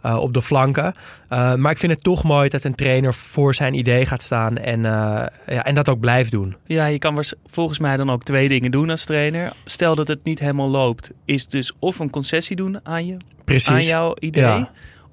eh, 0.02 0.16
op 0.16 0.34
de 0.34 0.42
flanken. 0.42 0.94
Eh, 1.28 1.54
maar 1.54 1.72
ik 1.72 1.78
vind 1.78 1.92
het 1.92 2.02
toch 2.02 2.24
mooi 2.24 2.48
dat 2.48 2.64
een 2.64 2.74
trainer 2.74 3.14
voor 3.14 3.54
zijn 3.54 3.74
idee 3.74 4.06
gaat 4.06 4.22
staan. 4.22 4.58
En, 4.58 4.84
eh, 4.84 5.26
ja, 5.46 5.64
en 5.64 5.74
dat 5.74 5.88
ook 5.88 6.00
blijft 6.00 6.30
doen. 6.30 6.56
Ja, 6.66 6.86
je 6.86 6.98
kan 6.98 7.24
volgens 7.46 7.78
mij 7.78 7.96
dan 7.96 8.10
ook 8.10 8.24
twee 8.24 8.48
dingen 8.48 8.70
doen 8.70 8.90
als 8.90 9.04
trainer. 9.04 9.52
Stel 9.64 9.94
dat 9.94 10.08
het 10.08 10.24
niet 10.24 10.38
helemaal 10.38 10.70
loopt, 10.70 11.10
is 11.24 11.46
dus 11.46 11.72
of 11.78 11.98
een 11.98 12.10
concessie 12.10 12.56
doen 12.56 12.80
aan, 12.82 13.06
je, 13.06 13.16
Precies. 13.44 13.68
aan 13.68 13.84
jouw 13.84 14.14
idee. 14.18 14.42
Ja. 14.42 14.70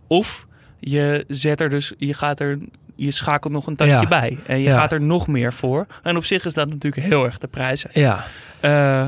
Of 0.07 0.47
je 0.79 1.23
zet 1.27 1.61
er 1.61 1.69
dus, 1.69 1.93
je 1.97 2.13
gaat 2.13 2.39
er, 2.39 2.57
je 2.95 3.11
schakelt 3.11 3.53
nog 3.53 3.67
een 3.67 3.75
tandje 3.75 3.95
Ja. 3.95 4.07
bij. 4.07 4.37
En 4.47 4.57
je 4.57 4.63
Ja. 4.63 4.77
gaat 4.77 4.91
er 4.91 5.01
nog 5.01 5.27
meer 5.27 5.53
voor. 5.53 5.85
En 6.03 6.17
op 6.17 6.25
zich 6.25 6.45
is 6.45 6.53
dat 6.53 6.69
natuurlijk 6.69 7.03
heel 7.07 7.25
erg 7.25 7.37
te 7.37 7.47
prijzen. 7.47 7.89
Ja, 7.93 8.23
Eh, 8.59 9.01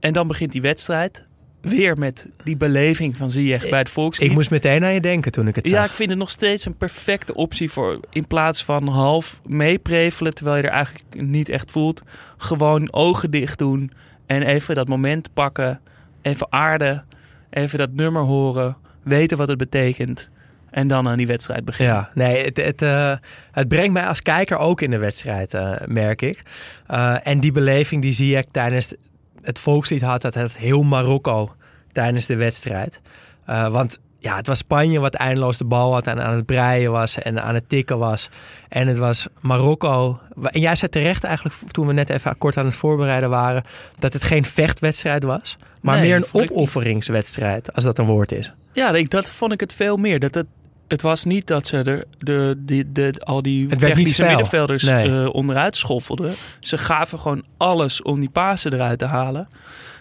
en 0.00 0.12
dan 0.12 0.26
begint 0.26 0.52
die 0.52 0.62
wedstrijd. 0.62 1.26
weer 1.60 1.98
met 1.98 2.28
die 2.42 2.56
beleving 2.56 3.16
van 3.16 3.30
Ziyech 3.30 3.68
bij 3.68 3.78
het 3.78 3.88
volkslied. 3.88 4.28
Ik 4.28 4.34
moest 4.34 4.50
meteen 4.50 4.84
aan 4.84 4.92
je 4.92 5.00
denken 5.00 5.32
toen 5.32 5.48
ik 5.48 5.54
het 5.54 5.66
zag. 5.68 5.78
Ja, 5.78 5.84
ik 5.84 5.90
vind 5.90 6.10
het 6.10 6.18
nog 6.18 6.30
steeds 6.30 6.64
een 6.64 6.76
perfecte 6.76 7.34
optie 7.34 7.70
voor 7.70 8.00
in 8.10 8.26
plaats 8.26 8.64
van 8.64 8.88
half 8.88 9.40
meeprevelen, 9.46 10.34
terwijl 10.34 10.56
je 10.56 10.62
er 10.62 10.68
eigenlijk 10.70 11.04
niet 11.22 11.48
echt 11.48 11.70
voelt. 11.70 12.02
Gewoon 12.36 12.92
ogen 12.92 13.30
dicht 13.30 13.58
doen 13.58 13.90
en 14.26 14.42
even 14.42 14.74
dat 14.74 14.88
moment 14.88 15.28
pakken, 15.34 15.80
even 16.22 16.46
aarden, 16.50 17.04
even 17.50 17.78
dat 17.78 17.92
nummer 17.92 18.22
horen, 18.22 18.76
weten 19.02 19.36
wat 19.36 19.48
het 19.48 19.58
betekent 19.58 20.28
en 20.74 20.88
dan 20.88 21.08
aan 21.08 21.16
die 21.16 21.26
wedstrijd 21.26 21.64
beginnen. 21.64 21.94
Ja, 21.94 22.10
nee, 22.14 22.44
het, 22.44 22.56
het, 22.56 22.82
eh, 22.82 23.14
het 23.52 23.68
brengt 23.68 23.92
mij 23.92 24.06
als 24.06 24.22
kijker 24.22 24.58
ook 24.58 24.80
in 24.80 24.90
de 24.90 24.98
wedstrijd, 24.98 25.54
eh, 25.54 25.72
merk 25.86 26.22
ik. 26.22 26.42
Eh, 26.86 27.26
en 27.26 27.40
die 27.40 27.52
beleving 27.52 28.02
die 28.02 28.12
zie 28.12 28.36
ik 28.36 28.46
tijdens 28.50 28.94
het 29.42 29.58
volkslied 29.58 30.02
had, 30.02 30.22
dat 30.22 30.34
het 30.34 30.56
heel 30.56 30.82
Marokko 30.82 31.54
tijdens 31.92 32.26
de 32.26 32.36
wedstrijd. 32.36 33.00
Eh, 33.46 33.68
want 33.68 33.98
ja, 34.18 34.36
het 34.36 34.46
was 34.46 34.58
Spanje 34.58 35.00
wat 35.00 35.14
eindeloos 35.14 35.56
de 35.56 35.64
bal 35.64 35.92
had 35.92 36.06
en 36.06 36.24
aan 36.24 36.34
het 36.34 36.46
breien 36.46 36.90
was 36.90 37.18
en 37.18 37.42
aan 37.42 37.54
het 37.54 37.68
tikken 37.68 37.98
was. 37.98 38.30
En 38.68 38.86
het 38.86 38.98
was 38.98 39.26
Marokko. 39.40 40.18
En 40.42 40.60
jij 40.60 40.74
zei 40.74 40.90
terecht 40.90 41.24
eigenlijk 41.24 41.56
toen 41.70 41.86
we 41.86 41.92
net 41.92 42.10
even 42.10 42.38
kort 42.38 42.56
aan 42.56 42.64
het 42.64 42.76
voorbereiden 42.76 43.30
waren, 43.30 43.64
dat 43.98 44.12
het 44.12 44.22
geen 44.22 44.44
vechtwedstrijd 44.44 45.24
was, 45.24 45.56
maar 45.80 46.00
Nee, 46.00 46.08
meer 46.08 46.16
een 46.16 46.48
opofferingswedstrijd, 46.48 47.74
als 47.74 47.84
dat 47.84 47.98
een 47.98 48.06
woord 48.06 48.32
is. 48.32 48.52
Ja, 48.72 48.90
ik, 48.90 49.10
dat 49.10 49.30
vond 49.30 49.52
ik 49.52 49.60
het 49.60 49.72
veel 49.72 49.96
meer. 49.96 50.18
Dat 50.18 50.34
het, 50.34 50.46
het 50.88 51.02
was 51.02 51.24
niet 51.24 51.46
dat 51.46 51.66
ze 51.66 51.82
de, 51.82 52.06
de, 52.18 52.54
de, 52.58 52.92
de, 52.92 53.14
al 53.24 53.42
die 53.42 53.66
technische 53.76 54.24
middenvelders 54.24 54.82
Nee. 54.82 55.22
eh, 55.22 55.28
onderuit 55.34 55.76
schoffelden. 55.76 56.34
Ze 56.60 56.78
gaven 56.78 57.18
gewoon 57.18 57.42
alles 57.56 58.02
om 58.02 58.20
die 58.20 58.28
pasen 58.30 58.72
eruit 58.72 58.98
te 58.98 59.04
halen. 59.04 59.48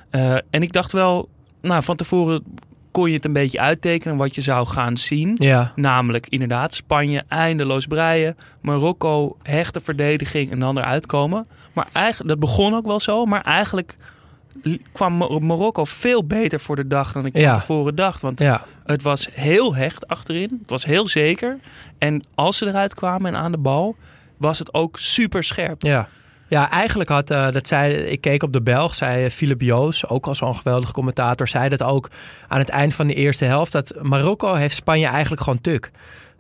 Eh, 0.10 0.34
en 0.50 0.62
ik 0.62 0.72
dacht 0.74 0.92
wel, 0.92 1.30
nou, 1.62 1.84
van 1.84 1.96
tevoren 1.96 2.44
kon 2.92 3.08
je 3.10 3.16
het 3.16 3.26
een 3.26 3.34
beetje 3.34 3.60
uittekenen 3.60 4.18
wat 4.18 4.36
je 4.36 4.42
zou 4.42 4.68
gaan 4.68 4.98
zien. 4.98 5.36
Ja, 5.40 5.72
Namelijk 5.76 6.28
inderdaad 6.30 6.74
Spanje 6.74 7.24
eindeloos 7.28 7.86
breien. 7.86 8.38
Marokko 8.62 9.38
hechte 9.44 9.80
verdediging 9.80 10.52
en 10.52 10.60
dan 10.60 10.78
eruit 10.78 11.06
komen. 11.06 11.48
Maar 11.74 11.88
eigenlijk, 11.94 12.30
dat 12.30 12.40
begon 12.40 12.76
ook 12.76 12.86
wel 12.86 13.00
zo. 13.00 13.26
Maar 13.26 13.42
eigenlijk 13.42 13.98
li- 13.98 14.08
kwam 14.92 15.14
Mar- 15.14 15.44
Marokko 15.44 15.86
veel 15.86 16.26
beter 16.26 16.60
voor 16.60 16.76
de 16.76 16.88
dag 16.88 17.12
dan 17.12 17.26
ik 17.26 17.38
Ja. 17.38 17.52
van 17.52 17.60
tevoren 17.60 17.96
dacht. 17.96 18.22
Want 18.22 18.40
ja. 18.40 18.66
het 18.86 19.02
was 19.02 19.28
heel 19.32 19.76
hecht 19.76 20.08
achterin. 20.08 20.58
Het 20.62 20.70
was 20.70 20.86
heel 20.86 21.08
zeker. 21.08 21.60
En 21.98 22.24
als 22.36 22.58
ze 22.58 22.68
eruit 22.68 22.94
kwamen 22.94 23.34
en 23.36 23.42
aan 23.42 23.52
de 23.52 23.58
bal, 23.58 23.96
was 24.38 24.60
het 24.60 24.74
ook 24.74 25.00
super 25.00 25.44
scherp. 25.44 25.82
Ja. 25.82 26.08
Ja, 26.48 26.70
eigenlijk 26.70 27.10
had, 27.10 27.30
eh, 27.32 27.50
dat 27.52 27.68
zei, 27.68 27.94
ik 27.94 28.22
keek 28.22 28.44
op 28.44 28.54
de 28.54 28.62
Belg, 28.62 28.96
zei 28.96 29.30
Philip 29.30 29.62
Joos, 29.62 30.08
ook 30.08 30.28
al 30.28 30.36
zo'n 30.36 30.56
geweldige 30.56 30.92
commentator, 30.94 31.48
zei 31.48 31.70
dat 31.70 31.82
ook 31.84 32.10
aan 32.48 32.60
het 32.60 32.70
eind 32.70 32.94
van 32.94 33.08
de 33.08 33.14
eerste 33.14 33.46
helft, 33.46 33.72
dat 33.72 33.94
Marokko 34.02 34.54
heeft 34.54 34.76
Spanje 34.76 35.08
eigenlijk 35.08 35.42
gewoon 35.42 35.62
tuk. 35.62 35.92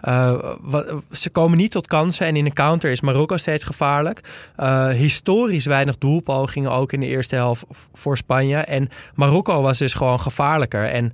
Eh, 0.03 0.33
wa- 0.61 0.85
ze 1.11 1.29
komen 1.29 1.57
niet 1.57 1.71
tot 1.71 1.87
kansen 1.87 2.25
en 2.27 2.35
in 2.35 2.43
de 2.43 2.53
counter 2.53 2.91
is 2.91 3.01
Marokko 3.01 3.37
steeds 3.37 3.63
gevaarlijk. 3.63 4.21
Eh, 4.55 4.87
historisch 4.89 5.65
weinig 5.65 5.97
doelpogingen 5.97 6.71
ook 6.71 6.91
in 6.93 6.99
de 6.99 7.05
eerste 7.05 7.35
helft 7.35 7.63
voor 7.93 8.17
Spanje. 8.17 8.57
En 8.57 8.89
Marokko 9.15 9.61
was 9.61 9.77
dus 9.77 9.93
gewoon 9.93 10.19
gevaarlijker. 10.19 10.85
En 10.89 11.13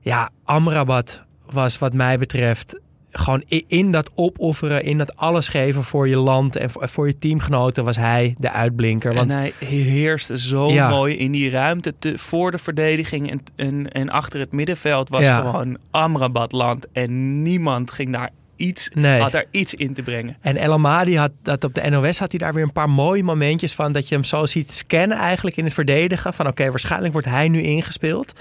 ja, 0.00 0.30
Amrabat 0.44 1.22
was 1.50 1.78
wat 1.78 1.92
mij 1.92 2.18
betreft 2.18 2.78
gewoon 3.10 3.42
in 3.66 3.92
dat 3.92 4.10
opofferen, 4.14 4.84
in 4.84 4.98
dat 4.98 5.16
alles 5.16 5.48
geven 5.48 5.84
voor 5.84 6.08
je 6.08 6.16
land 6.16 6.56
en 6.56 6.70
voor, 6.70 7.06
je 7.06 7.18
teamgenoten 7.18 7.84
was 7.84 7.96
hij 7.96 8.34
de 8.38 8.50
uitblinker. 8.52 9.14
Want 9.14 9.30
En 9.30 9.36
hij 9.38 9.52
heerste 9.58 10.38
zo 10.38 10.70
Ja. 10.72 10.88
mooi 10.88 11.16
in 11.16 11.32
die 11.32 11.50
ruimte 11.50 11.94
te- 11.98 12.18
voor 12.18 12.50
de 12.50 12.58
verdediging 12.58 13.30
en, 13.30 13.40
en, 13.56 13.92
en 13.92 14.10
achter 14.10 14.40
het 14.40 14.52
middenveld 14.52 15.08
was 15.08 15.22
Ja. 15.22 15.40
gewoon 15.40 15.76
Amrabatland. 15.90 16.86
En 16.92 17.42
niemand 17.42 17.90
ging 17.90 18.12
daar 18.12 18.30
iets, 18.56 18.90
Nee. 18.94 19.20
had 19.20 19.32
daar 19.32 19.44
iets 19.50 19.74
in 19.74 19.92
te 19.94 20.02
brengen. 20.02 20.36
En 20.40 20.56
El 20.56 20.72
Amadi 20.72 21.16
had 21.16 21.30
dat 21.42 21.64
op 21.64 21.74
de 21.74 21.90
NOS 21.90 22.18
had 22.18 22.30
hij 22.30 22.38
daar 22.40 22.54
weer 22.54 22.62
een 22.62 22.72
paar 22.72 22.90
mooie 22.90 23.22
momentjes 23.22 23.74
van 23.74 23.92
dat 23.92 24.08
je 24.08 24.14
hem 24.14 24.24
zo 24.24 24.46
ziet 24.46 24.72
scannen 24.74 25.18
eigenlijk 25.18 25.56
in 25.56 25.64
het 25.64 25.74
verdedigen 25.74 26.34
van 26.34 26.46
oké 26.46 26.68
waarschijnlijk 26.70 27.12
wordt 27.12 27.28
hij 27.28 27.48
nu 27.48 27.62
ingespeeld. 27.62 28.32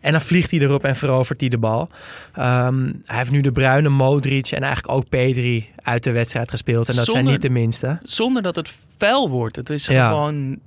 En 0.00 0.12
dan 0.12 0.20
vliegt 0.20 0.50
hij 0.50 0.60
erop 0.60 0.84
en 0.84 0.96
verovert 0.96 1.40
hij 1.40 1.48
de 1.48 1.58
bal. 1.58 1.88
Ehm, 2.34 2.84
hij 3.04 3.16
heeft 3.16 3.30
nu 3.30 3.40
de 3.40 3.52
bruine 3.52 3.88
Modric 3.88 4.46
en 4.50 4.62
eigenlijk 4.62 4.94
ook 4.96 5.08
Pedri 5.08 5.70
uit 5.82 6.02
de 6.02 6.12
wedstrijd 6.12 6.50
gespeeld. 6.50 6.88
En 6.88 6.96
dat 6.96 7.04
zijn 7.04 7.24
niet 7.24 7.42
de 7.42 7.50
minste. 7.50 7.98
Zonder 8.02 8.42
dat 8.42 8.56
het 8.56 8.76
vuil 8.96 9.30
wordt. 9.30 9.56
Het 9.56 9.70
is 9.70 9.86
Ja. 9.86 10.08
gewoon, 10.08 10.58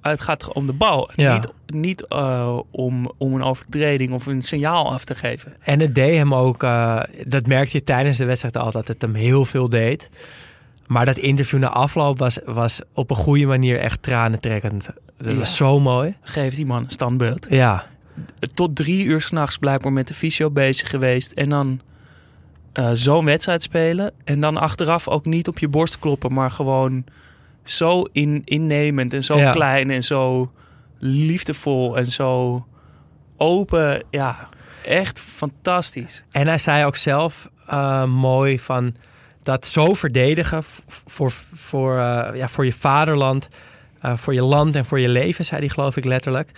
het 0.00 0.20
gaat 0.20 0.52
om 0.52 0.66
de 0.66 0.72
bal. 0.72 1.10
Ja. 1.14 1.32
Niet, 1.34 1.48
niet 1.66 2.06
eh, 2.06 2.58
om, 2.70 3.10
om 3.18 3.34
een 3.34 3.42
overtreding 3.42 4.12
of 4.12 4.26
een 4.26 4.42
signaal 4.42 4.92
af 4.92 5.04
te 5.04 5.14
geven. 5.14 5.52
En 5.60 5.80
het 5.80 5.94
deed 5.94 6.16
hem 6.16 6.34
ook, 6.34 6.62
eh, 6.62 7.00
dat 7.26 7.46
merkte 7.46 7.76
je 7.76 7.82
tijdens 7.84 8.16
de 8.16 8.24
wedstrijd 8.24 8.56
al, 8.56 8.70
dat 8.70 8.88
het 8.88 9.02
hem 9.02 9.14
heel 9.14 9.44
veel 9.44 9.68
deed. 9.68 10.10
Maar 10.86 11.04
dat 11.04 11.18
interview 11.18 11.60
na 11.60 11.68
afloop 11.68 12.18
was, 12.18 12.38
was 12.44 12.80
op 12.94 13.10
een 13.10 13.16
goede 13.16 13.46
manier 13.46 13.78
echt 13.78 14.02
tranentrekkend. 14.02 14.88
Dat 15.16 15.32
Ja. 15.32 15.38
was 15.38 15.56
zo 15.56 15.80
mooi. 15.80 16.14
Geeft 16.20 16.56
die 16.56 16.66
man 16.66 16.82
een 16.84 16.90
standbeeld. 16.90 17.46
Ja, 17.50 17.86
tot 18.54 18.76
drie 18.76 19.04
uur 19.04 19.20
s'nachts 19.20 19.58
blijkbaar 19.58 19.92
met 19.92 20.08
de 20.08 20.14
fysio 20.14 20.50
bezig 20.50 20.90
geweest. 20.90 21.32
En 21.32 21.48
dan 21.48 21.80
eh, 22.72 22.90
zo'n 22.92 23.24
wedstrijd 23.24 23.62
spelen. 23.62 24.12
En 24.24 24.40
dan 24.40 24.56
achteraf 24.56 25.08
ook 25.08 25.24
niet 25.24 25.48
op 25.48 25.58
je 25.58 25.68
borst 25.68 25.98
kloppen, 25.98 26.32
maar 26.32 26.50
gewoon 26.50 27.04
zo 27.64 28.04
in, 28.12 28.42
innemend 28.44 29.14
en 29.14 29.24
zo 29.24 29.36
Ja. 29.36 29.50
klein 29.50 29.90
en 29.90 30.02
zo 30.02 30.52
liefdevol 30.98 31.96
en 31.96 32.06
zo 32.06 32.66
open. 33.36 34.02
Ja, 34.10 34.48
echt 34.84 35.20
fantastisch. 35.20 36.24
En 36.30 36.46
hij 36.46 36.58
zei 36.58 36.84
ook 36.84 36.96
zelf 36.96 37.50
eh, 37.66 38.04
mooi 38.04 38.58
van 38.58 38.94
dat 39.42 39.66
zo 39.66 39.94
verdedigen 39.94 40.62
voor, 40.86 41.32
voor, 41.52 41.98
eh, 41.98 42.36
ja, 42.36 42.48
voor 42.48 42.64
je 42.64 42.72
vaderland, 42.72 43.48
voor 44.02 44.34
je 44.34 44.42
land 44.42 44.76
en 44.76 44.84
voor 44.84 45.00
je 45.00 45.08
leven, 45.08 45.44
zei 45.44 45.60
hij 45.60 45.68
geloof 45.68 45.96
ik 45.96 46.04
letterlijk. 46.04 46.50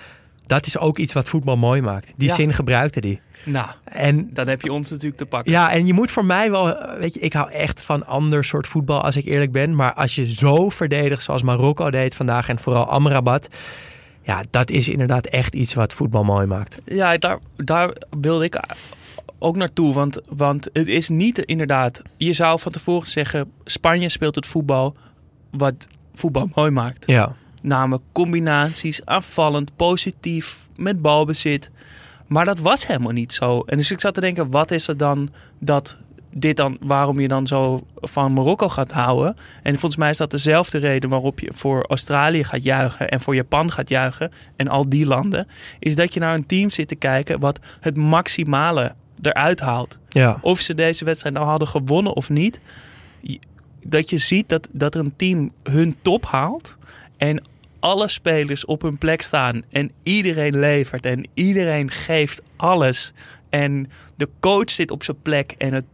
Dat 0.47 0.67
is 0.67 0.79
ook 0.79 0.99
iets 0.99 1.13
wat 1.13 1.29
voetbal 1.29 1.57
mooi 1.57 1.81
maakt. 1.83 2.13
Die 2.17 2.29
Ja. 2.29 2.35
zin 2.35 2.53
gebruikte 2.53 2.99
hij. 3.01 3.21
Nou, 3.45 3.67
En 3.85 4.31
dan 4.33 4.49
heb 4.49 4.63
je 4.63 4.73
ons 4.73 4.91
natuurlijk 4.91 5.17
te 5.17 5.27
pakken. 5.27 5.53
ja, 5.53 5.71
en 5.73 5.87
je 5.87 5.93
moet 5.93 6.11
voor 6.11 6.25
mij 6.25 6.51
wel, 6.51 6.77
weet 6.99 7.15
je, 7.15 7.21
ik 7.21 7.33
hou 7.33 7.51
echt 7.51 7.83
van 7.83 8.07
ander 8.07 8.45
soort 8.45 8.67
voetbal 8.67 9.03
als 9.03 9.17
ik 9.17 9.25
eerlijk 9.25 9.53
ben. 9.53 9.75
Maar 9.75 9.95
als 9.95 10.15
je 10.15 10.33
zo 10.35 10.69
verdedigt 10.69 11.23
zoals 11.23 11.43
Marokko 11.43 11.91
deed 11.91 12.15
vandaag 12.17 12.49
en 12.49 12.59
vooral 12.59 12.85
Amrabat, 12.87 13.49
ja, 14.23 14.43
dat 14.51 14.71
is 14.71 14.89
inderdaad 14.89 15.27
echt 15.27 15.55
iets 15.55 15.75
wat 15.75 15.95
voetbal 15.95 16.25
mooi 16.25 16.47
maakt. 16.47 16.79
Ja, 16.85 17.17
daar, 17.17 17.39
daar 17.57 17.91
wilde 18.21 18.45
ik 18.45 18.61
ook 19.39 19.57
naartoe. 19.57 19.95
Want, 19.95 20.21
want 20.29 20.69
het 20.73 20.87
is 20.87 21.09
niet 21.09 21.39
inderdaad... 21.39 22.03
Je 22.17 22.33
zou 22.33 22.61
van 22.61 22.73
tevoren 22.73 23.09
zeggen... 23.11 23.53
Spanje 23.65 24.09
speelt 24.09 24.35
het 24.35 24.47
voetbal 24.47 24.97
wat 25.51 25.89
voetbal 26.15 26.49
mooi 26.55 26.71
maakt. 26.71 27.07
Ja, 27.07 27.37
Namelijk 27.65 28.03
combinaties, 28.13 29.05
aanvallend, 29.05 29.77
positief, 29.77 30.69
met 30.77 31.03
balbezit. 31.03 31.71
Maar 32.27 32.45
dat 32.45 32.59
was 32.59 32.87
helemaal 32.87 33.13
niet 33.13 33.33
zo. 33.33 33.61
En 33.61 33.77
dus 33.77 33.91
ik 33.91 34.01
zat 34.01 34.15
te 34.15 34.21
denken, 34.21 34.51
wat 34.51 34.71
is 34.71 34.89
er 34.89 34.97
dan 34.97 35.31
dat 35.59 35.97
dit 36.31 36.57
dan, 36.57 36.77
waarom 36.81 37.21
je 37.21 37.29
dan 37.29 37.47
zo 37.47 37.87
van 37.95 38.33
Marokko 38.33 38.69
gaat 38.69 38.93
houden? 38.93 39.37
En 39.63 39.73
volgens 39.73 39.97
mij 39.97 40.11
is 40.11 40.17
dat 40.17 40.31
dezelfde 40.31 40.79
reden 40.79 41.11
waarop 41.11 41.41
je 41.41 41.51
voor 41.55 41.85
Australië 41.89 42.45
gaat 42.45 42.65
juichen 42.65 43.09
en 43.09 43.21
voor 43.21 43.35
Japan 43.35 43.73
gaat 43.73 43.89
juichen 43.89 44.33
en 44.57 44.69
al 44.69 44.89
die 44.89 45.07
landen. 45.07 45.49
Is 45.79 45.97
dat 45.97 46.15
je 46.15 46.21
naar 46.21 46.35
een 46.35 46.47
team 46.47 46.71
zit 46.71 46.89
te 46.89 46.95
kijken 46.95 47.41
wat 47.41 47.59
het 47.81 47.97
maximale 47.97 48.95
eruit 49.23 49.61
haalt. 49.61 49.99
ja, 50.09 50.39
Of 50.41 50.61
ze 50.61 50.75
deze 50.75 51.05
wedstrijd 51.05 51.35
nou 51.35 51.47
hadden 51.47 51.69
gewonnen 51.69 52.15
of 52.15 52.29
niet. 52.29 52.61
Dat 53.83 54.11
je 54.11 54.19
ziet 54.19 54.49
dat, 54.49 54.69
dat 54.73 54.95
er 54.95 55.01
een 55.01 55.17
team 55.17 55.53
hun 55.63 55.97
top 56.03 56.27
haalt. 56.27 56.77
En 57.17 57.43
alle 57.85 58.09
spelers 58.09 58.65
op 58.65 58.83
hun 58.83 58.99
plek 58.99 59.23
staan. 59.23 59.63
En 59.71 59.91
iedereen 60.03 60.59
levert. 60.59 61.07
En 61.07 61.29
iedereen 61.35 61.91
geeft 61.91 62.43
alles. 62.57 63.13
En 63.51 63.91
de 64.17 64.29
coach 64.41 64.71
zit 64.71 64.91
op 64.91 65.05
zijn 65.05 65.23
plek. 65.23 65.55
En 65.59 65.73
het, 65.73 65.85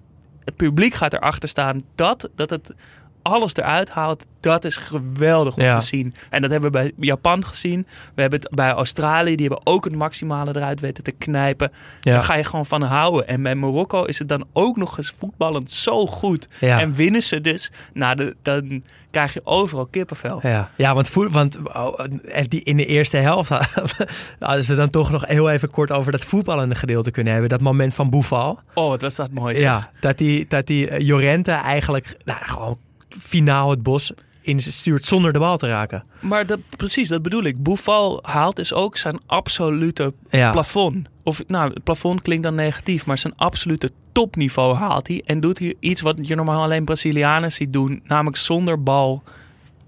het 0.44 0.56
publiek 0.56 0.94
gaat 0.94 1.12
erachter 1.12 1.48
staan. 1.48 1.84
Dat, 1.94 2.30
dat 2.34 2.50
het 2.50 2.74
alles 3.22 3.54
eruit 3.56 3.90
haalt. 3.90 4.24
Dat 4.40 4.64
is 4.64 4.76
geweldig 4.76 5.56
om 5.56 5.62
Ja. 5.62 5.78
te 5.78 5.86
zien. 5.86 6.14
En 6.30 6.42
dat 6.42 6.50
hebben 6.50 6.72
we 6.72 6.78
bij 6.78 6.92
Japan 7.06 7.44
gezien. 7.44 7.86
We 8.14 8.20
hebben 8.20 8.40
het 8.40 8.50
bij 8.54 8.70
Australië. 8.70 9.36
Die 9.36 9.46
hebben 9.48 9.66
ook 9.66 9.84
het 9.84 9.94
maximale 9.94 10.56
eruit 10.56 10.80
weten 10.80 11.04
te 11.04 11.10
knijpen. 11.12 11.72
ja. 12.00 12.12
Daar 12.12 12.22
ga 12.22 12.34
je 12.34 12.44
gewoon 12.44 12.66
van 12.66 12.82
houden. 12.82 13.28
En 13.28 13.42
bij 13.42 13.54
Marokko 13.54 14.04
is 14.04 14.18
het 14.18 14.28
dan 14.28 14.44
ook 14.52 14.76
nog 14.76 14.98
eens 14.98 15.14
voetballend 15.18 15.70
zo 15.70 16.06
goed. 16.06 16.48
Ja. 16.60 16.80
En 16.80 16.92
winnen 16.92 17.22
ze 17.22 17.40
dus. 17.40 17.70
Nou, 17.92 18.16
de, 18.16 18.36
dan 18.42 18.82
krijg 19.10 19.32
je 19.34 19.40
overal 19.44 19.86
kippenvel. 19.86 20.38
Ja, 20.42 20.70
ja 20.76 20.94
want, 20.94 21.08
voet, 21.08 21.30
want 21.32 21.58
oh, 21.74 22.00
eh, 22.24 22.44
die 22.48 22.62
in 22.62 22.76
de 22.76 22.86
eerste 22.86 23.16
helft, 23.16 23.50
als 24.40 24.66
we 24.66 24.74
dan 24.74 24.90
toch 24.90 25.10
nog 25.10 25.26
heel 25.26 25.50
even 25.50 25.70
kort 25.70 25.90
over 25.92 26.12
dat 26.12 26.24
voetballende 26.24 26.74
gedeelte 26.74 27.10
kunnen 27.10 27.32
hebben. 27.32 27.50
Dat 27.50 27.60
moment 27.60 27.94
van 27.94 28.10
Boeval. 28.10 28.60
Oh, 28.74 28.88
wat 28.88 29.02
was 29.02 29.14
dat 29.14 29.30
mooi. 29.32 29.54
zeg. 29.56 29.64
Ja, 29.64 29.90
dat 30.00 30.18
die, 30.18 30.46
dat 30.48 30.66
die 30.66 30.88
eh, 30.88 31.06
Jorente 31.06 31.52
eigenlijk 31.52 32.16
nou, 32.24 32.38
gewoon 32.44 32.76
finaal 33.22 33.70
het 33.70 33.82
bos 33.82 34.12
instuurt 34.42 35.04
zonder 35.04 35.32
de 35.32 35.38
bal 35.38 35.56
te 35.58 35.66
raken. 35.68 36.04
Maar 36.20 36.46
dat, 36.46 36.58
precies, 36.76 37.08
dat 37.08 37.22
bedoel 37.22 37.42
ik. 37.42 37.62
Boufal 37.62 38.18
haalt 38.22 38.56
dus 38.56 38.72
ook 38.72 38.96
zijn 38.96 39.20
absolute 39.26 40.12
Ja. 40.30 40.50
plafond. 40.50 41.08
Of 41.22 41.42
nou, 41.46 41.72
het 41.72 41.82
plafond 41.84 42.22
klinkt 42.22 42.42
dan 42.42 42.54
negatief, 42.54 43.06
maar 43.06 43.18
zijn 43.18 43.32
absolute 43.36 43.90
topniveau 44.12 44.76
haalt 44.76 45.08
hij. 45.08 45.22
En 45.26 45.40
doet 45.40 45.58
hij 45.58 45.74
iets 45.80 46.00
wat 46.00 46.16
je 46.20 46.34
normaal 46.34 46.62
alleen 46.62 46.84
Brazilianen 46.84 47.52
ziet 47.52 47.72
doen, 47.72 48.02
namelijk 48.04 48.36
zonder 48.36 48.82
bal. 48.82 49.22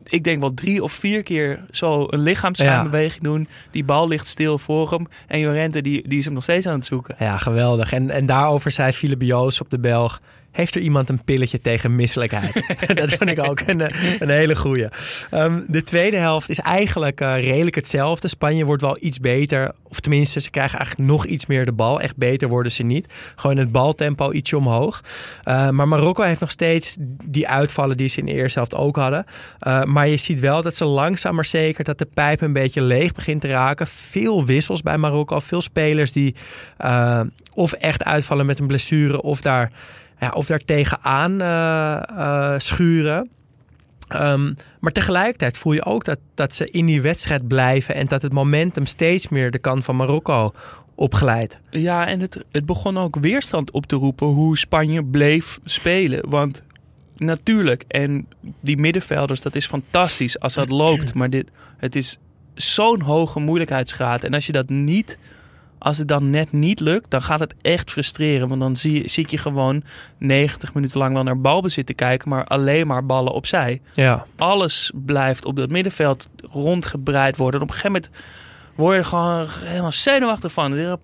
Ik 0.05 0.25
denk 0.25 0.41
wel 0.41 0.55
drie 0.55 0.83
of 0.83 0.93
vier 0.93 1.23
keer 1.23 1.65
zo 1.71 2.07
een 2.11 2.23
lichaamsbeweging 2.23 3.23
doen. 3.23 3.49
Die 3.71 3.85
bal 3.85 4.09
ligt 4.09 4.27
stil 4.27 4.59
voor 4.59 4.91
hem. 4.91 5.07
En 5.27 5.39
Jorente 5.41 5.83
die, 5.83 6.09
die 6.09 6.19
is 6.19 6.25
hem 6.25 6.35
nog 6.35 6.43
steeds 6.43 6.67
aan 6.67 6.75
het 6.75 6.85
zoeken. 6.87 7.15
Ja, 7.19 7.37
geweldig. 7.39 7.93
En, 7.93 8.11
en 8.11 8.27
daarover 8.27 8.71
zei 8.71 8.93
Philip 8.93 9.23
Joos 9.23 9.61
op 9.61 9.71
de 9.71 9.79
Belg... 9.79 10.21
Heeft 10.53 10.75
er 10.75 10.81
iemand 10.81 11.09
een 11.09 11.25
pilletje 11.25 11.61
tegen 11.61 11.97
misselijkheid? 11.97 12.53
dat 13.01 13.13
vond 13.13 13.31
ik 13.31 13.39
ook 13.39 13.61
een, 13.61 13.81
een 14.19 14.29
hele 14.29 14.57
goeie. 14.57 14.87
Ehm, 15.31 15.61
de 15.67 15.83
tweede 15.83 16.17
helft 16.17 16.49
is 16.49 16.59
eigenlijk 16.59 17.21
eh, 17.21 17.35
redelijk 17.45 17.77
hetzelfde. 17.77 18.29
Spanje 18.29 18.65
wordt 18.65 18.83
wel 18.83 18.97
iets 19.01 19.21
beter. 19.21 19.73
Of 19.89 20.01
tenminste, 20.01 20.41
ze 20.41 20.51
krijgen 20.51 20.79
eigenlijk 20.79 21.11
nog 21.11 21.27
iets 21.27 21.47
meer 21.47 21.65
de 21.65 21.73
bal. 21.73 22.01
Echt 22.01 22.17
beter 22.17 22.49
worden 22.49 22.73
ze 22.73 22.83
niet. 22.83 23.07
Gewoon 23.37 23.57
het 23.57 23.73
baltempo 23.73 24.33
ietsje 24.33 24.57
omhoog. 24.57 25.03
Eh, 25.43 25.69
maar 25.69 25.89
Marokko 25.89 26.23
heeft 26.23 26.41
nog 26.41 26.51
steeds 26.51 26.97
die 27.25 27.49
uitvallen 27.49 27.97
die 27.97 28.09
ze 28.09 28.19
in 28.19 28.27
de 28.27 28.33
eerste 28.33 28.59
helft 28.59 28.75
ook 28.75 28.97
hadden. 28.97 29.25
Eh, 29.59 29.83
maar 29.85 30.09
je 30.09 30.17
ziet 30.17 30.41
wel 30.41 30.63
dat 30.63 30.77
ze 30.77 30.85
langzaam 30.85 31.35
maar 31.35 31.45
zeker... 31.45 31.85
dat 31.85 31.99
de 31.99 32.09
pijp 32.15 32.41
een 32.41 32.53
beetje 32.53 32.83
leeg 32.83 33.13
begint 33.13 33.41
te 33.41 33.49
raken. 33.49 33.87
Veel 33.87 34.45
wissels 34.45 34.83
bij 34.83 34.99
Marokko. 34.99 35.39
Veel 35.39 35.61
spelers 35.61 36.13
die 36.13 36.35
of 37.55 37.73
echt 37.73 38.05
uitvallen 38.05 38.47
met 38.47 38.59
een 38.59 38.67
blessure... 38.67 39.23
of 39.23 39.41
daar 39.41 39.71
of 40.31 40.47
daar 40.47 40.59
tegenaan 40.59 41.41
eh, 41.41 42.03
eh, 42.09 42.59
schuren. 42.59 43.31
Ehm, 44.09 44.53
maar 44.81 44.93
tegelijkertijd 44.93 45.59
voel 45.59 45.73
je 45.73 45.85
ook 45.85 46.05
dat, 46.05 46.19
dat 46.35 46.55
ze 46.55 46.71
in 46.71 46.87
die 46.87 47.03
wedstrijd 47.03 47.49
blijven 47.49 47.95
en 47.95 48.07
dat 48.07 48.23
het 48.23 48.33
momentum 48.33 48.87
steeds 48.87 49.29
meer 49.29 49.51
de 49.51 49.59
kant 49.59 49.85
van 49.85 49.97
Marokko 49.97 50.53
opglijdt. 50.95 51.59
Ja, 51.71 52.07
en 52.07 52.21
het, 52.21 52.45
het 52.53 52.67
begon 52.67 52.99
ook 52.99 53.17
weerstand 53.17 53.71
op 53.71 53.87
te 53.87 53.97
roepen 53.97 54.27
hoe 54.27 54.59
Spanje 54.59 55.05
bleef 55.05 55.59
spelen. 55.65 56.31
Want 56.31 56.63
natuurlijk, 57.17 57.85
en 57.89 58.27
die 58.61 58.77
middenvelders, 58.77 59.41
dat 59.41 59.55
is 59.55 59.67
fantastisch 59.67 60.41
als 60.41 60.55
dat 60.55 60.69
loopt. 60.69 61.15
Maar 61.15 61.31
dit, 61.31 61.51
het 61.77 61.97
is 61.97 62.19
zo'n 62.55 63.01
hoge 63.01 63.41
moeilijkheidsgraad. 63.41 64.25
En 64.25 64.35
als 64.35 64.47
je 64.47 64.53
dat 64.53 64.69
niet, 64.69 65.19
als 65.83 65.99
het 65.99 66.09
dan 66.09 66.31
net 66.31 66.53
niet 66.53 66.81
lukt, 66.81 67.11
dan 67.11 67.23
gaat 67.23 67.41
het 67.41 67.55
echt 67.61 67.91
frustreren. 67.91 68.49
Want 68.49 68.61
dan 68.61 68.77
zie, 68.77 69.03
je- 69.03 69.09
zie 69.09 69.25
ik 69.25 69.31
je 69.31 69.39
gewoon 69.39 69.83
90 70.19 70.75
minuten 70.75 70.99
lang 70.99 71.15
wel 71.15 71.23
naar 71.23 71.41
balbezit 71.41 71.87
te 71.87 71.95
kijken, 71.95 72.29
maar 72.29 72.45
alleen 72.45 72.87
maar 72.87 73.07
ballen 73.07 73.33
opzij 73.33 73.81
Ja, 73.95 74.27
alles 74.37 74.93
blijft 74.95 75.45
op 75.45 75.57
dat 75.57 75.71
middenveld 75.71 76.29
rondgebreid 76.53 77.37
worden. 77.37 77.61
En 77.61 77.67
op 77.67 77.73
een 77.73 77.79
gegeven 77.81 78.01
moment 78.03 78.25
word 78.75 78.93
je 78.95 78.99
er 79.01 79.07
gewoon 79.09 79.47
helemaal 79.65 79.93
zenuwachtig 79.93 80.53
van. 80.53 80.99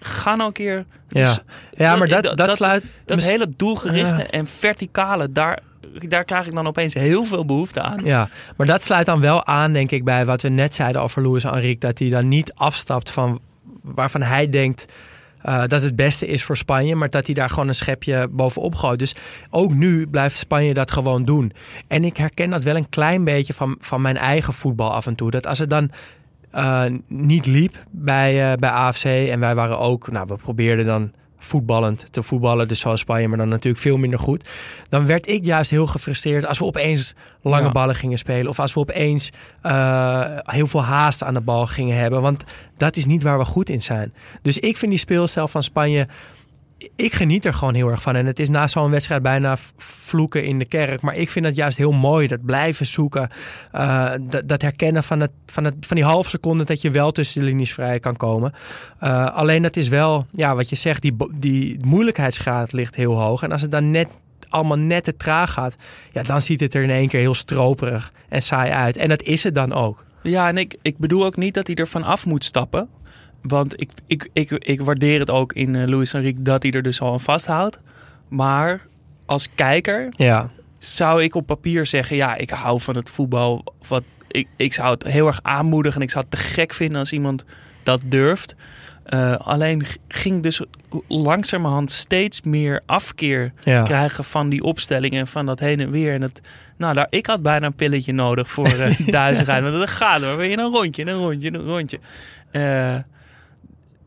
Ga 0.00 0.34
nou 0.34 0.46
een 0.46 0.52
keer. 0.52 0.76
Het 1.08 1.18
ja. 1.18 1.30
is- 1.30 1.40
ja 1.72 1.96
maar 1.96 2.08
dat, 2.08 2.36
dat, 2.36 2.54
sluit... 2.56 2.92
Dat 3.04 3.22
hele 3.22 3.48
doelgerichte 3.56 4.16
Ja. 4.22 4.30
en 4.30 4.46
verticale, 4.46 5.28
daar, 5.28 5.58
daar 6.08 6.24
krijg 6.24 6.46
ik 6.46 6.54
dan 6.54 6.66
opeens 6.66 6.94
heel 6.94 7.24
veel 7.24 7.44
behoefte 7.44 7.80
aan. 7.80 8.04
Ja, 8.04 8.28
maar 8.56 8.66
dat 8.66 8.84
sluit 8.84 9.06
dan 9.06 9.20
wel 9.20 9.46
aan, 9.46 9.72
denk 9.72 9.90
ik, 9.90 10.04
bij 10.04 10.24
wat 10.26 10.42
we 10.42 10.48
net 10.48 10.74
zeiden 10.74 11.02
over 11.02 11.28
Luis 11.28 11.44
Enrique. 11.44 11.78
Dat 11.86 11.98
hij 11.98 12.08
dan 12.08 12.28
niet 12.28 12.52
afstapt 12.54 13.10
van 13.10 13.40
waarvan 13.94 14.22
hij 14.22 14.48
denkt 14.48 14.86
eh, 15.42 15.62
dat 15.66 15.82
het 15.82 15.96
beste 15.96 16.26
is 16.26 16.44
voor 16.44 16.56
Spanje. 16.56 16.94
Maar 16.94 17.10
dat 17.10 17.26
hij 17.26 17.34
daar 17.34 17.50
gewoon 17.50 17.68
een 17.68 17.74
schepje 17.74 18.28
bovenop 18.30 18.74
gooit. 18.74 18.98
Dus 18.98 19.14
ook 19.50 19.74
nu 19.74 20.06
blijft 20.06 20.36
Spanje 20.36 20.74
dat 20.74 20.90
gewoon 20.90 21.24
doen. 21.24 21.52
En 21.86 22.04
ik 22.04 22.16
herken 22.16 22.50
dat 22.50 22.62
wel 22.62 22.76
een 22.76 22.88
klein 22.88 23.24
beetje 23.24 23.54
van, 23.54 23.76
van 23.80 24.00
mijn 24.00 24.16
eigen 24.16 24.52
voetbal 24.52 24.92
af 24.92 25.06
en 25.06 25.14
toe. 25.14 25.30
Dat 25.30 25.46
als 25.46 25.58
het 25.58 25.70
dan 25.70 25.90
eh, 26.50 26.84
niet 27.08 27.46
liep 27.46 27.84
bij, 27.90 28.52
eh, 28.52 28.58
bij 28.58 28.70
AFC. 28.70 29.04
En 29.04 29.40
wij 29.40 29.54
waren 29.54 29.78
ook, 29.78 30.10
nou, 30.10 30.26
we 30.28 30.36
probeerden 30.36 30.86
dan 30.86 31.12
voetballend 31.46 32.12
te 32.12 32.22
voetballen. 32.22 32.68
Dus 32.68 32.80
zoals 32.80 33.00
Spanje, 33.00 33.28
maar 33.28 33.38
dan 33.38 33.48
natuurlijk 33.48 33.82
veel 33.82 33.96
minder 33.96 34.18
goed. 34.18 34.48
Dan 34.88 35.06
werd 35.06 35.28
ik 35.28 35.44
juist 35.44 35.70
heel 35.70 35.86
gefrustreerd 35.86 36.46
als 36.46 36.58
we 36.58 36.64
opeens 36.64 37.14
lange 37.42 37.64
Ja. 37.66 37.72
ballen 37.72 37.94
gingen 37.94 38.18
spelen. 38.18 38.48
Of 38.48 38.58
als 38.60 38.74
we 38.74 38.80
opeens 38.80 39.30
eh, 39.62 40.22
heel 40.42 40.66
veel 40.66 40.82
haast 40.82 41.22
aan 41.22 41.34
de 41.34 41.40
bal 41.40 41.66
gingen 41.66 41.96
hebben. 41.98 42.22
Want 42.22 42.44
dat 42.76 42.96
is 42.96 43.06
niet 43.06 43.22
waar 43.22 43.38
we 43.38 43.44
goed 43.44 43.70
in 43.70 43.82
zijn. 43.82 44.12
Dus 44.42 44.58
ik 44.58 44.76
vind 44.76 44.90
die 44.90 45.00
speelstijl 45.00 45.48
van 45.48 45.62
Spanje... 45.62 46.06
Ik 46.96 47.14
geniet 47.14 47.44
er 47.44 47.54
gewoon 47.54 47.74
heel 47.74 47.88
erg 47.88 48.02
van. 48.02 48.16
En 48.16 48.26
het 48.26 48.38
is 48.38 48.48
na 48.48 48.66
zo'n 48.66 48.90
wedstrijd 48.90 49.22
bijna 49.22 49.56
vloeken 49.76 50.44
in 50.44 50.58
de 50.58 50.64
kerk. 50.64 51.00
Maar 51.00 51.16
ik 51.16 51.30
vind 51.30 51.44
het 51.44 51.56
juist 51.56 51.78
heel 51.78 51.92
mooi. 51.92 52.26
Dat 52.26 52.44
blijven 52.44 52.86
zoeken. 52.86 53.28
eh, 53.72 54.12
dat, 54.20 54.48
dat 54.48 54.62
herkennen 54.62 55.02
van, 55.02 55.20
het, 55.20 55.30
van, 55.46 55.64
het, 55.64 55.74
van 55.80 55.96
die 55.96 56.04
halve 56.04 56.30
seconde 56.30 56.64
dat 56.64 56.80
je 56.80 56.90
wel 56.90 57.12
tussen 57.12 57.40
de 57.40 57.46
linies 57.46 57.72
vrij 57.72 57.98
kan 57.98 58.16
komen. 58.16 58.52
Eh, 58.98 59.26
alleen 59.34 59.62
dat 59.62 59.76
is 59.76 59.88
wel, 59.88 60.26
ja, 60.30 60.54
wat 60.54 60.68
je 60.68 60.76
zegt, 60.76 61.02
die, 61.02 61.16
die 61.34 61.76
moeilijkheidsgraad 61.84 62.72
ligt 62.72 62.94
heel 62.94 63.20
hoog. 63.20 63.42
En 63.42 63.52
als 63.52 63.62
het 63.62 63.70
dan 63.70 63.90
net 63.90 64.08
allemaal 64.48 64.78
net 64.78 65.04
te 65.04 65.16
traag 65.16 65.52
gaat, 65.52 65.76
ja, 66.12 66.22
dan 66.22 66.42
ziet 66.42 66.60
het 66.60 66.74
er 66.74 66.82
in 66.82 66.90
één 66.90 67.08
keer 67.08 67.20
heel 67.20 67.34
stroperig 67.34 68.12
en 68.28 68.42
saai 68.42 68.70
uit. 68.70 68.96
En 68.96 69.08
dat 69.08 69.22
is 69.22 69.42
het 69.42 69.54
dan 69.54 69.72
ook. 69.72 70.04
Ja, 70.22 70.48
en 70.48 70.58
ik, 70.58 70.76
ik 70.82 70.98
bedoel 70.98 71.24
ook 71.24 71.36
niet 71.36 71.54
dat 71.54 71.66
hij 71.66 71.76
er 71.76 71.88
van 71.88 72.02
af 72.02 72.26
moet 72.26 72.44
stappen. 72.44 72.88
Want 73.48 73.80
ik, 73.80 73.90
ik, 74.06 74.28
ik, 74.32 74.50
ik 74.50 74.80
waardeer 74.80 75.18
het 75.18 75.30
ook 75.30 75.52
in 75.52 75.76
eh, 75.76 75.88
Luis 75.88 76.12
Enrique 76.12 76.42
dat 76.42 76.62
hij 76.62 76.72
er 76.72 76.82
dus 76.82 77.00
al 77.00 77.12
aan 77.12 77.20
vasthoudt. 77.20 77.78
Maar 78.28 78.80
als 79.26 79.48
kijker 79.54 80.12
Ja, 80.16 80.50
zou 80.78 81.22
ik 81.22 81.34
op 81.34 81.46
papier 81.46 81.86
zeggen: 81.86 82.16
ja, 82.16 82.34
ik 82.34 82.50
hou 82.50 82.80
van 82.80 82.96
het 82.96 83.10
voetbal. 83.10 83.64
Wat, 83.88 84.02
ik, 84.28 84.48
ik 84.56 84.74
zou 84.74 84.90
het 84.90 85.02
heel 85.02 85.26
erg 85.26 85.40
aanmoedigen 85.42 86.00
en 86.00 86.06
ik 86.06 86.12
zou 86.12 86.24
het 86.28 86.38
te 86.40 86.46
gek 86.46 86.74
vinden 86.74 86.98
als 86.98 87.12
iemand 87.12 87.44
dat 87.82 88.00
durft. 88.04 88.54
Eh, 89.06 89.36
alleen 89.36 89.86
ging 90.08 90.42
dus 90.42 90.60
langzamerhand 91.08 91.90
steeds 91.90 92.42
meer 92.42 92.82
afkeer 92.86 93.52
ja. 93.62 93.82
krijgen 93.82 94.24
van 94.24 94.48
die 94.48 94.62
opstellingen 94.62 95.20
en 95.20 95.26
van 95.26 95.46
dat 95.46 95.60
heen 95.60 95.80
en 95.80 95.90
weer. 95.90 96.14
En 96.14 96.22
het, 96.22 96.40
nou, 96.76 96.94
daar, 96.94 97.06
ik 97.10 97.26
had 97.26 97.42
bijna 97.42 97.66
een 97.66 97.74
pilletje 97.74 98.12
nodig 98.12 98.50
voor 98.50 98.68
uh, 98.78 98.98
duizendheid. 99.06 99.62
Want 99.62 99.74
dat 99.74 99.88
gaat 99.88 100.22
hoor. 100.22 100.36
Weer 100.36 100.58
een 100.58 100.70
rondje, 100.70 101.06
een 101.06 101.18
rondje, 101.18 101.52
een 101.52 101.64
rondje. 101.64 101.98
Eh, 102.50 102.94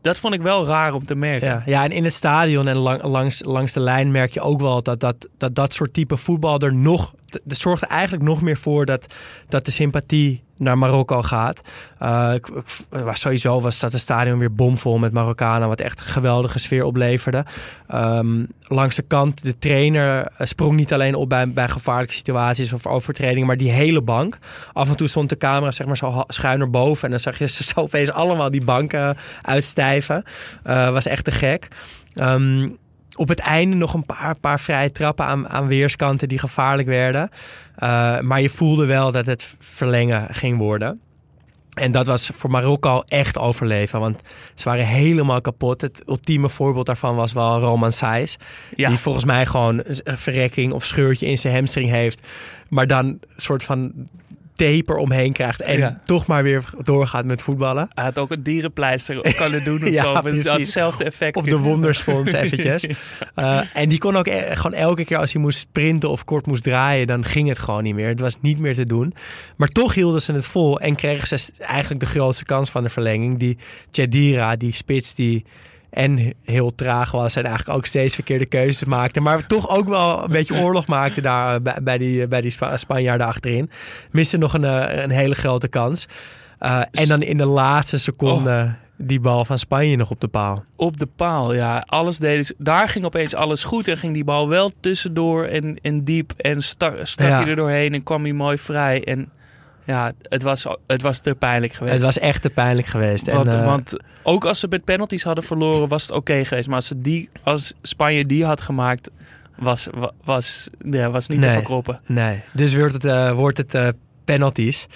dat 0.00 0.18
vond 0.18 0.34
ik 0.34 0.42
wel 0.42 0.66
raar 0.66 0.94
om 0.94 1.06
te 1.06 1.14
merken. 1.14 1.48
Ja, 1.48 1.62
ja, 1.66 1.84
en 1.84 1.90
in 1.90 2.04
het 2.04 2.12
stadion 2.12 2.68
en 2.68 2.76
lang- 2.76 3.02
langs, 3.02 3.44
langs 3.44 3.72
de 3.72 3.80
lijn 3.80 4.10
merk 4.10 4.32
je 4.32 4.40
ook 4.40 4.60
wel 4.60 4.82
dat 4.82 5.00
dat, 5.00 5.28
dat, 5.38 5.54
dat 5.54 5.74
soort 5.74 5.94
type 5.94 6.16
voetbal 6.16 6.58
er 6.58 6.74
nog. 6.74 7.14
Dat 7.44 7.56
zorgt 7.56 7.82
eigenlijk 7.82 8.22
nog 8.22 8.42
meer 8.42 8.56
voor 8.56 8.86
dat, 8.86 9.14
dat 9.48 9.64
de 9.64 9.70
sympathie 9.70 10.42
naar 10.60 10.78
Marokko 10.78 11.22
gaat. 11.22 11.60
Eh, 11.98 12.32
was 12.88 13.20
sowieso 13.20 13.60
was 13.60 13.80
dat 13.80 13.92
het 13.92 14.00
stadion 14.00 14.38
weer 14.38 14.54
bomvol 14.54 14.98
met 14.98 15.12
Marokkanen, 15.12 15.68
wat 15.68 15.80
echt 15.80 16.00
een 16.00 16.06
geweldige 16.06 16.58
sfeer 16.58 16.84
opleverde. 16.84 17.44
Ehm, 17.88 18.44
langs 18.62 18.96
de 18.96 19.02
kant, 19.02 19.42
de 19.42 19.58
trainer 19.58 20.26
eh, 20.26 20.46
sprong 20.46 20.76
niet 20.76 20.92
alleen 20.92 21.14
op 21.14 21.28
bij, 21.28 21.48
bij 21.48 21.68
gevaarlijke 21.68 22.14
situaties 22.14 22.72
of 22.72 22.86
overtredingen, 22.86 23.46
maar 23.46 23.56
die 23.56 23.70
hele 23.70 24.02
bank. 24.02 24.38
Af 24.72 24.88
en 24.88 24.96
toe 24.96 25.08
stond 25.08 25.28
de 25.28 25.36
camera 25.36 25.70
zeg 25.70 25.86
maar 25.86 25.96
zo 25.96 26.24
schuin 26.26 26.60
erboven 26.60 27.04
en 27.04 27.10
dan 27.10 27.20
zag 27.20 27.38
je 27.38 27.48
ze 27.48 27.64
zo 27.64 27.80
opeens 27.80 28.10
allemaal 28.10 28.50
die 28.50 28.64
banken 28.64 29.16
uitstijven. 29.42 30.24
Eh, 30.62 30.90
was 30.90 31.06
echt 31.06 31.24
te 31.24 31.30
gek. 31.30 31.68
Ehm, 32.14 32.68
op 33.16 33.28
het 33.28 33.38
einde 33.38 33.76
nog 33.76 33.94
een 33.94 34.06
paar, 34.06 34.38
paar 34.38 34.60
vrije 34.60 34.92
trappen 34.92 35.24
aan, 35.24 35.48
aan 35.48 35.66
weerskanten 35.66 36.28
die 36.28 36.38
gevaarlijk 36.38 36.88
werden. 36.88 37.30
Eh, 37.76 38.20
maar 38.20 38.40
je 38.40 38.48
voelde 38.48 38.86
wel 38.86 39.12
dat 39.12 39.26
het 39.26 39.54
verlengen 39.58 40.34
ging 40.34 40.58
worden. 40.58 41.00
En 41.74 41.90
dat 41.90 42.06
was 42.06 42.30
voor 42.34 42.50
Marokko 42.50 43.02
echt 43.08 43.38
overleven. 43.38 44.00
Want 44.00 44.20
ze 44.54 44.68
waren 44.68 44.86
helemaal 44.86 45.40
kapot. 45.40 45.80
Het 45.80 46.02
ultieme 46.06 46.48
voorbeeld 46.48 46.86
daarvan 46.86 47.14
was 47.14 47.32
wel 47.32 47.58
Roman. 47.58 47.92
Ja. 48.00 48.88
Die 48.88 48.98
volgens 48.98 49.24
mij 49.24 49.46
gewoon 49.46 49.82
een 49.84 50.18
verrekking 50.18 50.72
of 50.72 50.84
scheurtje 50.84 51.26
in 51.26 51.38
zijn 51.38 51.54
hamstring 51.54 51.90
heeft. 51.90 52.26
Maar 52.68 52.86
dan 52.86 53.06
een 53.06 53.20
soort 53.36 53.62
van 53.62 53.92
taper 54.68 54.96
omheen 54.96 55.32
krijgt. 55.32 55.60
En 55.60 55.78
Ja. 55.78 56.00
toch 56.04 56.26
maar 56.26 56.42
weer 56.42 56.64
doorgaat 56.82 57.24
met 57.24 57.42
voetballen. 57.42 57.88
Hij 57.94 58.04
had 58.04 58.18
ook 58.18 58.30
een 58.30 58.42
dierenpleister 58.42 59.34
kunnen 59.36 59.64
doen 59.64 59.82
of 59.82 59.88
Ja, 60.00 60.02
zo. 60.02 60.20
Precies. 60.20 60.52
hetzelfde 60.52 61.04
effect. 61.04 61.36
Op 61.36 61.44
de 61.44 61.58
wonderspons 61.70 62.32
eventjes. 62.32 62.84
Uh, 63.36 63.60
en 63.74 63.88
die 63.88 63.98
kon 63.98 64.16
ook 64.16 64.26
e- 64.26 64.54
gewoon 64.56 64.74
elke 64.78 65.04
keer 65.04 65.16
als 65.18 65.32
hij 65.32 65.42
moest 65.42 65.58
sprinten 65.58 66.10
of 66.10 66.24
kort 66.24 66.46
moest 66.46 66.62
draaien, 66.62 67.06
dan 67.06 67.24
ging 67.24 67.48
het 67.48 67.58
gewoon 67.58 67.82
niet 67.82 67.94
meer. 67.94 68.08
Het 68.08 68.20
was 68.20 68.36
niet 68.40 68.58
meer 68.58 68.74
te 68.74 68.84
doen. 68.86 69.14
Maar 69.56 69.68
toch 69.68 69.94
hielden 69.94 70.22
ze 70.22 70.32
het 70.32 70.46
vol 70.46 70.80
en 70.80 70.94
kregen 70.94 71.38
ze 71.38 71.52
eigenlijk 71.58 72.00
de 72.00 72.06
grootste 72.06 72.44
kans 72.44 72.70
van 72.70 72.82
de 72.82 72.88
verlenging. 72.90 73.38
Die 73.38 73.58
Chedira, 73.90 74.56
die 74.56 74.72
spits 74.72 75.14
die 75.14 75.44
en 75.90 76.34
heel 76.44 76.74
traag 76.74 77.10
was 77.10 77.36
en 77.36 77.44
eigenlijk 77.44 77.76
ook 77.78 77.86
steeds 77.86 78.14
verkeerde 78.14 78.46
keuzes 78.46 78.84
maakte. 78.84 79.20
Maar 79.20 79.46
toch 79.46 79.68
ook 79.68 79.88
wel 79.88 80.22
een 80.24 80.30
beetje 80.30 80.54
oorlog 80.60 80.86
maakte 80.86 81.20
daar 81.20 81.54
eh, 81.54 81.60
bij, 81.60 81.76
bij 81.82 81.98
die, 81.98 82.28
bij 82.28 82.40
die 82.40 82.50
Spa- 82.50 82.76
Spanjaarden 82.76 83.26
achterin. 83.26 83.70
Miste 84.10 84.36
nog 84.38 84.54
een, 84.54 84.64
eh, 84.64 85.02
een 85.02 85.10
hele 85.10 85.34
grote 85.34 85.68
kans. 85.68 86.06
Uh, 86.60 86.82
en 86.90 87.08
dan 87.08 87.22
in 87.22 87.36
de 87.36 87.46
laatste 87.46 87.98
seconde 87.98 88.74
die 88.96 89.20
bal 89.20 89.44
van 89.44 89.58
Spanje 89.58 89.96
nog 89.96 90.10
op 90.10 90.20
de 90.20 90.28
paal. 90.28 90.64
Op 90.76 90.98
de 90.98 91.06
paal, 91.16 91.54
ja. 91.54 91.84
Alles 91.86 92.18
deden 92.18 92.44
ze- 92.44 92.54
Daar 92.58 92.88
ging 92.88 93.04
opeens 93.04 93.34
alles 93.34 93.64
goed 93.64 93.88
en 93.88 93.96
ging 93.96 94.14
die 94.14 94.24
bal 94.24 94.48
wel 94.48 94.70
tussendoor 94.80 95.44
en, 95.44 95.78
en 95.82 96.04
diep. 96.04 96.32
En 96.36 96.62
stak, 96.62 96.94
stak 97.02 97.28
Ja. 97.28 97.40
hij 97.40 97.46
er 97.50 97.56
doorheen 97.56 97.94
en 97.94 98.02
kwam 98.02 98.22
hij 98.22 98.32
mooi 98.32 98.58
vrij. 98.58 99.04
En 99.04 99.30
ja, 99.90 100.12
het 100.22 100.42
was, 100.42 100.66
het 100.86 101.02
was 101.02 101.20
te 101.20 101.34
pijnlijk 101.34 101.72
geweest. 101.72 101.94
Het 101.96 102.04
was 102.04 102.18
echt 102.18 102.42
te 102.42 102.50
pijnlijk 102.50 102.86
geweest. 102.86 103.28
En, 103.28 103.34
want, 103.36 103.52
eh, 103.52 103.64
want 103.64 103.96
ook 104.22 104.44
als 104.44 104.60
ze 104.60 104.66
met 104.70 104.84
penalties 104.84 105.22
hadden 105.22 105.44
verloren, 105.44 105.88
was 105.88 106.02
het 106.02 106.10
oké 106.10 106.44
geweest. 106.44 106.66
Maar 106.66 106.76
als, 106.76 106.86
ze 106.86 107.00
die, 107.00 107.28
als 107.42 107.72
Spanje 107.82 108.26
die 108.26 108.44
had 108.44 108.60
gemaakt, 108.60 109.10
was, 109.56 109.88
wa- 109.94 110.12
was, 110.24 110.68
ja, 110.90 111.10
was 111.10 111.28
niet 111.28 111.40
te 111.40 111.46
verkroppen. 111.54 112.00
Nee, 112.06 112.40
dus 112.52 112.74
wordt 112.74 112.92
het, 112.92 113.04
eh, 113.04 113.32
wordt 113.32 113.56
het 113.58 113.74
eh, 113.74 113.88
penalties. 114.24 114.86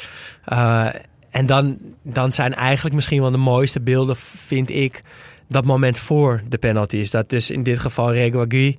En 1.30 1.46
dan, 1.46 1.78
dan 2.02 2.32
zijn 2.32 2.54
eigenlijk 2.54 2.94
misschien 2.94 3.20
wel 3.20 3.30
de 3.30 3.36
mooiste 3.36 3.80
beelden, 3.80 4.16
vind 4.16 4.70
ik, 4.70 5.02
dat 5.48 5.64
moment 5.64 5.98
voor 5.98 6.42
de 6.48 6.58
penalties. 6.58 7.10
Dat 7.10 7.28
dus 7.28 7.50
in 7.50 7.62
dit 7.62 7.78
geval 7.78 8.12
Reguagui 8.12 8.78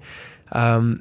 ehm, 0.49 0.95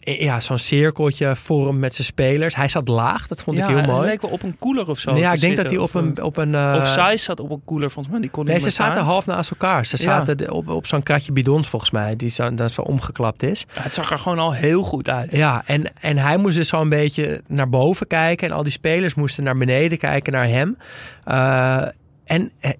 ja, 0.00 0.40
zo'n 0.40 0.58
cirkeltje 0.58 1.36
vormt 1.36 1.78
met 1.78 1.94
zijn 1.94 2.06
spelers. 2.06 2.54
Hij 2.54 2.68
zat 2.68 2.88
laag, 2.88 3.26
dat 3.26 3.42
vond 3.42 3.56
ja, 3.56 3.68
ik 3.68 3.76
heel 3.76 3.94
mooi. 3.94 4.08
leek 4.08 4.22
wel 4.22 4.30
op 4.30 4.42
een 4.42 4.58
koeler 4.58 4.88
of 4.88 4.98
zo. 4.98 5.12
Nee, 5.12 5.20
ja, 5.20 5.32
ik 5.32 5.40
denk 5.40 5.56
dat 5.56 5.66
hij 5.66 5.76
op 5.76 5.94
een... 5.94 6.22
Op 6.22 6.36
een 6.36 6.54
eh, 6.54 6.74
Of 6.76 6.88
zij 6.88 7.16
zat 7.16 7.40
op 7.40 7.50
een 7.50 7.62
koeler, 7.64 7.90
volgens 7.90 8.14
mij. 8.14 8.22
Die 8.22 8.30
kon 8.30 8.44
Nee, 8.44 8.54
niet 8.54 8.62
ze 8.62 8.70
zaten 8.70 8.92
staan. 8.94 9.06
half 9.06 9.26
naast 9.26 9.50
elkaar. 9.50 9.86
Ze 9.86 9.96
zaten 9.96 10.50
op, 10.50 10.68
op 10.68 10.86
zo'n 10.86 11.02
kratje 11.02 11.32
bidons 11.32 11.68
volgens 11.68 11.90
mij, 11.90 12.16
die 12.16 12.28
zo, 12.28 12.54
dat 12.54 12.72
zo 12.72 12.82
omgeklapt 12.82 13.42
is. 13.42 13.66
Ja, 13.74 13.82
het 13.82 13.94
zag 13.94 14.10
er 14.10 14.18
gewoon 14.18 14.38
al 14.38 14.54
heel 14.54 14.82
goed 14.82 15.08
uit. 15.08 15.32
Ja, 15.32 15.62
en, 15.66 15.92
en 16.00 16.18
hij 16.18 16.36
moest 16.36 16.56
dus 16.56 16.68
zo 16.68 16.80
een 16.80 16.88
beetje 16.88 17.42
naar 17.46 17.68
boven 17.68 18.06
kijken. 18.06 18.48
En 18.48 18.54
al 18.54 18.62
die 18.62 18.72
spelers 18.72 19.14
moesten 19.14 19.44
naar 19.44 19.56
beneden 19.56 19.98
kijken 19.98 20.32
naar 20.32 20.48
hem. 20.48 20.76
Eh, 21.24 21.82
en 22.24 22.50
eh, 22.60 22.70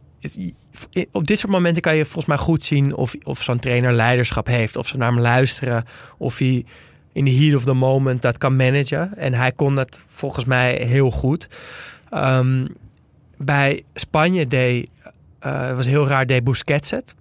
op 1.12 1.26
dit 1.26 1.38
soort 1.38 1.52
momenten 1.52 1.83
kan 1.83 1.96
je 1.96 2.04
volgens 2.04 2.26
mij 2.26 2.37
goed 2.37 2.64
zien 2.64 2.94
of, 2.96 3.14
of 3.22 3.42
zo'n 3.42 3.59
trainer 3.59 3.92
leiderschap 3.92 4.46
heeft. 4.46 4.76
Of 4.76 4.87
ze 4.88 4.96
naar 4.96 5.12
hem 5.12 5.20
luisteren. 5.20 5.85
Of 6.18 6.38
hij 6.38 6.64
in 7.12 7.25
the 7.25 7.31
heat 7.31 7.55
of 7.55 7.64
the 7.64 7.75
moment 7.75 8.23
dat 8.23 8.38
kan 8.38 8.57
managen. 8.57 9.16
En 9.16 9.35
hij 9.35 9.53
kon 9.53 9.75
dat 9.75 10.05
volgens 10.09 10.44
mij 10.44 10.83
heel 10.87 11.11
goed. 11.11 11.49
Ehm, 12.11 12.66
bij 13.37 13.83
Spanje 13.94 14.46
deed, 14.46 14.90
eh, 15.38 15.75
was 15.77 15.87
heel 15.87 16.07
raar, 16.07 16.27
deed 16.27 16.44
Busquets 16.44 16.90
het. 16.90 17.14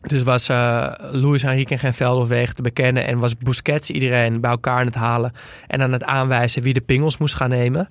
Dus 0.00 0.22
was 0.22 0.48
eh 0.48 0.92
Luis 0.98 1.42
Enrique 1.42 1.78
geen 1.78 1.94
Veldweg 1.94 2.52
te 2.52 2.62
bekennen 2.62 3.06
en 3.06 3.18
was 3.18 3.36
Busquets 3.36 3.90
iedereen 3.90 4.40
bij 4.40 4.50
elkaar 4.50 4.78
aan 4.78 4.86
het 4.86 4.94
halen 4.94 5.32
en 5.66 5.82
aan 5.82 5.92
het 5.92 6.04
aanwijzen 6.04 6.62
wie 6.62 6.74
de 6.74 6.80
pingels 6.80 7.18
moest 7.18 7.34
gaan 7.34 7.48
nemen. 7.48 7.88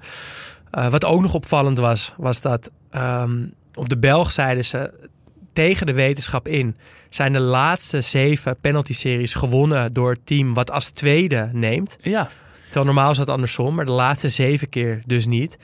Eh, 0.72 0.88
wat 0.88 1.06
ook 1.06 1.22
nog 1.22 1.34
opvallend 1.34 1.78
was, 1.78 2.13
was 2.18 2.42
dat 2.42 2.72
ehm, 2.89 3.46
op 3.74 3.89
de 3.89 3.98
Belg 3.98 4.32
zeiden 4.32 4.65
ze 4.65 5.10
tegen 5.54 5.86
de 5.86 5.94
wetenschap 5.94 6.48
in 6.48 6.76
zijn 7.10 7.34
de 7.34 7.39
laatste 7.39 8.02
zeven 8.02 8.58
penalty-series 8.62 9.34
gewonnen 9.34 9.93
door 9.93 10.10
het 10.12 10.26
team 10.26 10.54
wat 10.54 10.72
als 10.72 10.89
tweede 10.89 11.50
neemt. 11.54 11.98
Ja, 12.02 12.30
Terwijl 12.63 12.86
normaal 12.86 13.12
is 13.12 13.17
dat 13.17 13.30
andersom, 13.30 13.76
maar 13.76 13.86
de 13.86 13.91
laatste 13.91 14.30
zeven 14.30 14.69
keer 14.69 15.02
dus 15.06 15.26
niet. 15.26 15.58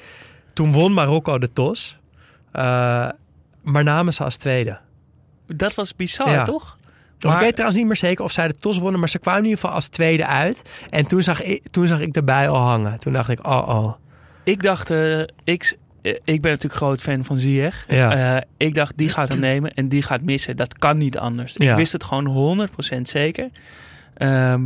Toen 0.53 0.71
won 0.71 0.93
Marokko 0.93 1.37
de 1.37 1.53
TOS, 1.53 1.97
eh, 2.51 2.63
maar 3.63 3.83
namen 3.83 4.13
ze 4.13 4.23
als 4.23 4.37
tweede. 4.37 4.77
dat 5.47 5.75
was 5.75 5.95
bizar, 5.95 6.29
Ja. 6.29 6.43
toch? 6.43 6.77
Of 7.21 7.33
ik 7.33 7.39
weet 7.39 7.51
trouwens 7.53 7.77
niet 7.79 7.87
meer 7.87 7.95
zeker 7.97 8.23
of 8.23 8.31
zij 8.31 8.47
de 8.47 8.53
TOS 8.53 8.77
wonnen, 8.77 8.99
maar 8.99 9.09
ze 9.09 9.19
kwamen 9.19 9.39
in 9.41 9.45
ieder 9.47 9.59
geval 9.59 9.75
als 9.75 9.87
tweede 9.87 10.25
uit. 10.25 10.61
En 10.89 11.05
toen 11.07 11.21
zag 11.23 11.41
ik, 11.41 11.63
toen 11.71 11.87
zag 11.87 11.99
ik 11.99 12.15
erbij 12.15 12.49
al 12.49 12.57
hangen. 12.61 12.99
Toen 12.99 13.13
dacht 13.13 13.29
ik, 13.29 13.47
oh 13.47 13.67
oh. 13.67 13.93
Ik 14.43 14.61
dacht, 14.61 14.89
eh, 14.89 15.21
ik, 15.43 15.77
ik 16.23 16.41
ben 16.41 16.51
natuurlijk 16.51 16.73
groot 16.73 17.01
fan 17.01 17.23
van 17.23 17.37
Ziyech. 17.37 17.85
Ja. 17.87 18.35
Eh, 18.35 18.41
ik 18.57 18.73
dacht, 18.73 18.97
die 18.97 19.09
gaat 19.09 19.29
hem 19.29 19.39
nemen 19.39 19.73
en 19.73 19.89
die 19.89 20.01
gaat 20.01 20.21
missen. 20.21 20.55
Dat 20.55 20.77
kan 20.77 20.97
niet 20.97 21.17
anders. 21.17 21.55
Ja. 21.57 21.71
Ik 21.71 21.77
wist 21.77 21.91
het 21.91 22.03
gewoon 22.03 22.25
100% 22.25 23.09
zeker. 23.09 23.49
Ehm, 24.13 24.63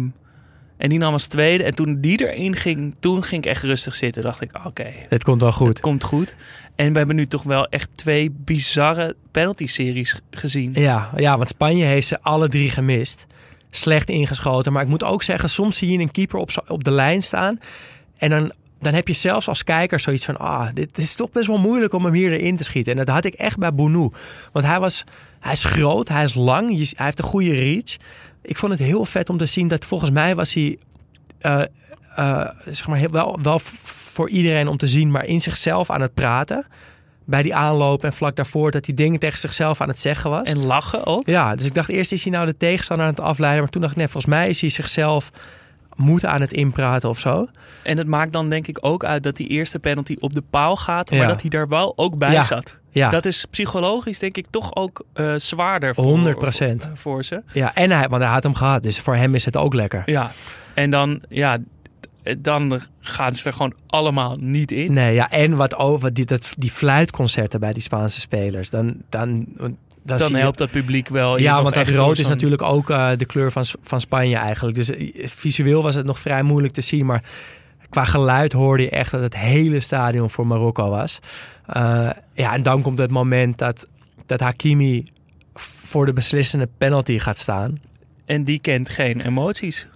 en 0.78 0.90
die 0.90 0.98
nam 0.98 1.14
als 1.14 1.26
tweede. 1.26 1.64
En 1.64 1.76
toen 1.76 2.02
die 2.02 2.28
erin 2.28 2.56
ging, 2.56 2.96
toen 3.00 3.24
ging 3.24 3.44
ik 3.44 3.50
echt 3.50 3.64
rustig 3.64 3.96
zitten. 3.96 4.24
Dacht 4.24 4.42
ik, 4.42 4.52
oké, 4.66 4.86
Het 5.10 5.24
komt 5.24 5.40
wel 5.42 5.50
het 5.50 5.58
goed. 5.58 5.80
komt 5.80 6.04
goed. 6.04 6.36
En 6.76 6.92
we 6.92 6.98
hebben 6.98 7.16
nu 7.16 7.26
toch 7.26 7.44
wel 7.44 7.68
echt 7.68 7.90
twee 7.96 8.32
bizarre 8.32 9.16
penalty-series 9.32 10.20
gezien. 10.32 10.72
Ja, 10.74 11.10
ja, 11.16 11.38
want 11.38 11.50
Spanje 11.50 11.86
heeft 11.86 12.08
ze 12.08 12.22
alle 12.22 12.48
drie 12.50 12.70
gemist. 12.70 13.26
Slecht 13.72 14.10
ingeschoten. 14.10 14.72
Maar 14.74 14.84
ik 14.84 14.90
moet 14.90 15.04
ook 15.04 15.24
zeggen, 15.24 15.50
soms 15.50 15.78
zie 15.78 15.92
je 15.92 15.98
een 15.98 16.12
keeper 16.12 16.40
op, 16.40 16.64
op 16.68 16.84
de 16.84 16.92
lijn 16.92 17.24
staan. 17.24 17.60
En 18.18 18.30
dan, 18.30 18.52
dan 18.80 18.94
heb 18.94 19.08
je 19.08 19.14
zelfs 19.14 19.48
als 19.48 19.64
kijker 19.64 20.00
zoiets 20.00 20.26
van... 20.26 20.38
Ah, 20.38 20.68
dit 20.74 20.98
is 20.98 21.16
toch 21.16 21.32
best 21.32 21.48
wel 21.48 21.58
moeilijk 21.58 21.94
om 21.94 22.06
hem 22.06 22.14
hier 22.14 22.32
erin 22.32 22.58
te 22.58 22.64
schieten. 22.64 22.92
En 22.92 23.06
dat 23.06 23.16
had 23.16 23.26
ik 23.26 23.34
echt 23.34 23.58
bij 23.58 23.74
Bounou. 23.74 24.12
Want 24.52 24.66
hij, 24.66 24.80
was, 24.80 25.04
hij 25.40 25.52
is 25.52 25.64
groot, 25.64 26.08
hij 26.08 26.24
is 26.24 26.34
lang, 26.34 26.68
hij 26.68 27.06
heeft 27.06 27.20
een 27.20 27.26
goede 27.26 27.54
reach. 27.54 27.96
Ik 28.42 28.58
vond 28.58 28.72
het 28.72 28.82
heel 28.82 29.06
vet 29.06 29.30
om 29.30 29.38
te 29.38 29.46
zien 29.46 29.68
dat 29.68 29.86
volgens 29.86 30.12
mij 30.12 30.36
was 30.36 30.54
hij... 30.54 30.78
eh, 31.40 31.62
eh, 32.16 32.50
zeg 32.66 32.88
maar 32.88 32.98
heel, 32.98 33.12
wel, 33.12 33.40
wel 33.42 33.60
voor 33.84 34.30
iedereen 34.30 34.68
om 34.68 34.78
te 34.78 34.88
zien, 34.88 35.12
maar 35.12 35.26
in 35.26 35.42
zichzelf 35.42 35.90
aan 35.90 36.02
het 36.02 36.14
praten. 36.14 36.66
Bij 37.26 37.44
die 37.44 37.56
aanloop 37.56 38.04
en 38.04 38.14
vlak 38.14 38.36
daarvoor 38.36 38.72
dat 38.72 38.86
hij 38.86 38.96
dingen 38.96 39.20
tegen 39.20 39.40
zichzelf 39.40 39.82
aan 39.82 39.88
het 39.88 40.00
zeggen 40.00 40.30
was. 40.30 40.48
En 40.48 40.66
lachen 40.66 41.06
ook. 41.06 41.26
Ja, 41.26 41.56
dus 41.56 41.66
ik 41.66 41.74
dacht 41.74 41.90
eerst 41.90 42.12
is 42.12 42.24
hij 42.24 42.32
nou 42.32 42.46
de 42.46 42.58
tegenstander 42.58 43.06
aan 43.06 43.12
het 43.12 43.22
afleiden. 43.22 43.62
Maar 43.62 43.72
toen 43.72 43.82
dacht 43.82 43.94
ik, 43.94 44.00
nee, 44.00 44.08
volgens 44.08 44.34
mij 44.34 44.50
is 44.50 44.62
hij 44.62 44.70
zichzelf 44.70 45.32
moed 46.00 46.26
aan 46.26 46.42
het 46.42 46.52
inpraten 46.54 47.10
of 47.10 47.20
zo. 47.20 47.48
En 47.84 47.98
het 47.98 48.08
maakt 48.08 48.34
dan 48.34 48.50
denk 48.50 48.68
ik 48.68 48.78
ook 48.82 49.04
uit 49.04 49.24
dat 49.24 49.36
die 49.36 49.48
eerste 49.48 49.80
penalty 49.80 50.16
op 50.20 50.34
de 50.34 50.44
paal 50.50 50.76
gaat. 50.76 51.10
Maar 51.10 51.20
Ja. 51.20 51.28
dat 51.28 51.42
hij 51.42 51.50
daar 51.50 51.68
wel 51.68 51.94
ook 51.96 52.18
bij 52.18 52.32
Ja. 52.32 52.44
zat. 52.44 52.78
Ja, 52.92 53.10
Dat 53.10 53.26
is 53.26 53.46
psychologisch 53.50 54.20
denk 54.20 54.38
ik 54.38 54.46
toch 54.50 54.76
ook 54.76 55.06
eh, 55.14 55.34
zwaarder 55.38 55.96
voor, 55.96 56.04
100%. 56.04 56.84
Voor, 56.88 56.98
voor 56.98 57.24
ze. 57.24 57.44
ja 57.54 57.76
en 57.76 57.92
hij, 57.92 58.08
want 58.10 58.22
hij 58.22 58.32
had 58.32 58.44
hem 58.44 58.54
gehad. 58.56 58.84
Dus 58.84 59.00
voor 59.00 59.16
hem 59.16 59.36
is 59.36 59.46
het 59.46 59.58
ook 59.58 59.74
lekker. 59.74 60.04
Ja, 60.06 60.32
en 60.74 60.90
dan, 60.90 61.22
ja, 61.30 61.58
dan 62.38 62.82
gaan 63.00 63.36
ze 63.36 63.46
er 63.48 63.54
gewoon 63.54 63.74
allemaal 63.88 64.36
niet 64.40 64.72
in. 64.72 64.94
Nee, 64.94 65.14
ja, 65.14 65.30
en 65.30 65.56
wat 65.56 65.76
over 65.76 66.14
die, 66.14 66.26
dat, 66.26 66.54
die 66.58 66.72
fluitconcerten 66.72 67.60
bij 67.60 67.74
die 67.74 67.82
Spaanse 67.82 68.20
spelers. 68.20 68.70
Dan, 68.70 68.96
dan, 69.10 69.46
dan, 70.18 70.36
helpt 70.36 70.58
dat 70.58 70.72
publiek 70.72 71.08
wel. 71.08 71.38
Ja, 71.38 71.64
want 71.64 71.76
dat 71.76 71.88
rood 71.88 72.20
is 72.20 72.28
natuurlijk 72.28 72.62
ook 72.62 72.90
eh, 72.90 73.12
de 73.18 73.26
kleur 73.26 73.52
van, 73.52 73.66
van 73.84 74.02
Spanje 74.02 74.36
eigenlijk. 74.36 74.76
Dus 74.76 74.90
eh, 74.90 75.28
visueel 75.28 75.84
was 75.84 75.96
het 75.96 76.06
nog 76.06 76.20
vrij 76.20 76.44
moeilijk 76.44 76.74
te 76.74 76.82
zien. 76.82 77.06
Maar 77.06 77.24
qua 77.90 78.06
geluid 78.06 78.52
hoorde 78.52 78.84
je 78.84 78.90
echt 78.90 79.12
dat 79.12 79.22
het 79.22 79.38
hele 79.38 79.80
stadion 79.80 80.30
voor 80.30 80.48
Marokko 80.48 80.90
was. 80.90 81.20
Eh, 81.66 82.10
ja, 82.34 82.54
en 82.54 82.64
dan 82.64 82.82
komt 82.82 82.98
het 82.98 83.12
moment 83.12 83.58
dat, 83.58 83.88
dat 84.26 84.40
Hakimi 84.40 85.06
voor 85.86 86.06
de 86.06 86.14
beslissende 86.14 86.70
penalty 86.78 87.20
gaat 87.20 87.38
staan. 87.38 87.80
En 88.26 88.44
die 88.44 88.60
kent 88.60 88.90
geen 88.90 89.22
emoties. 89.22 89.88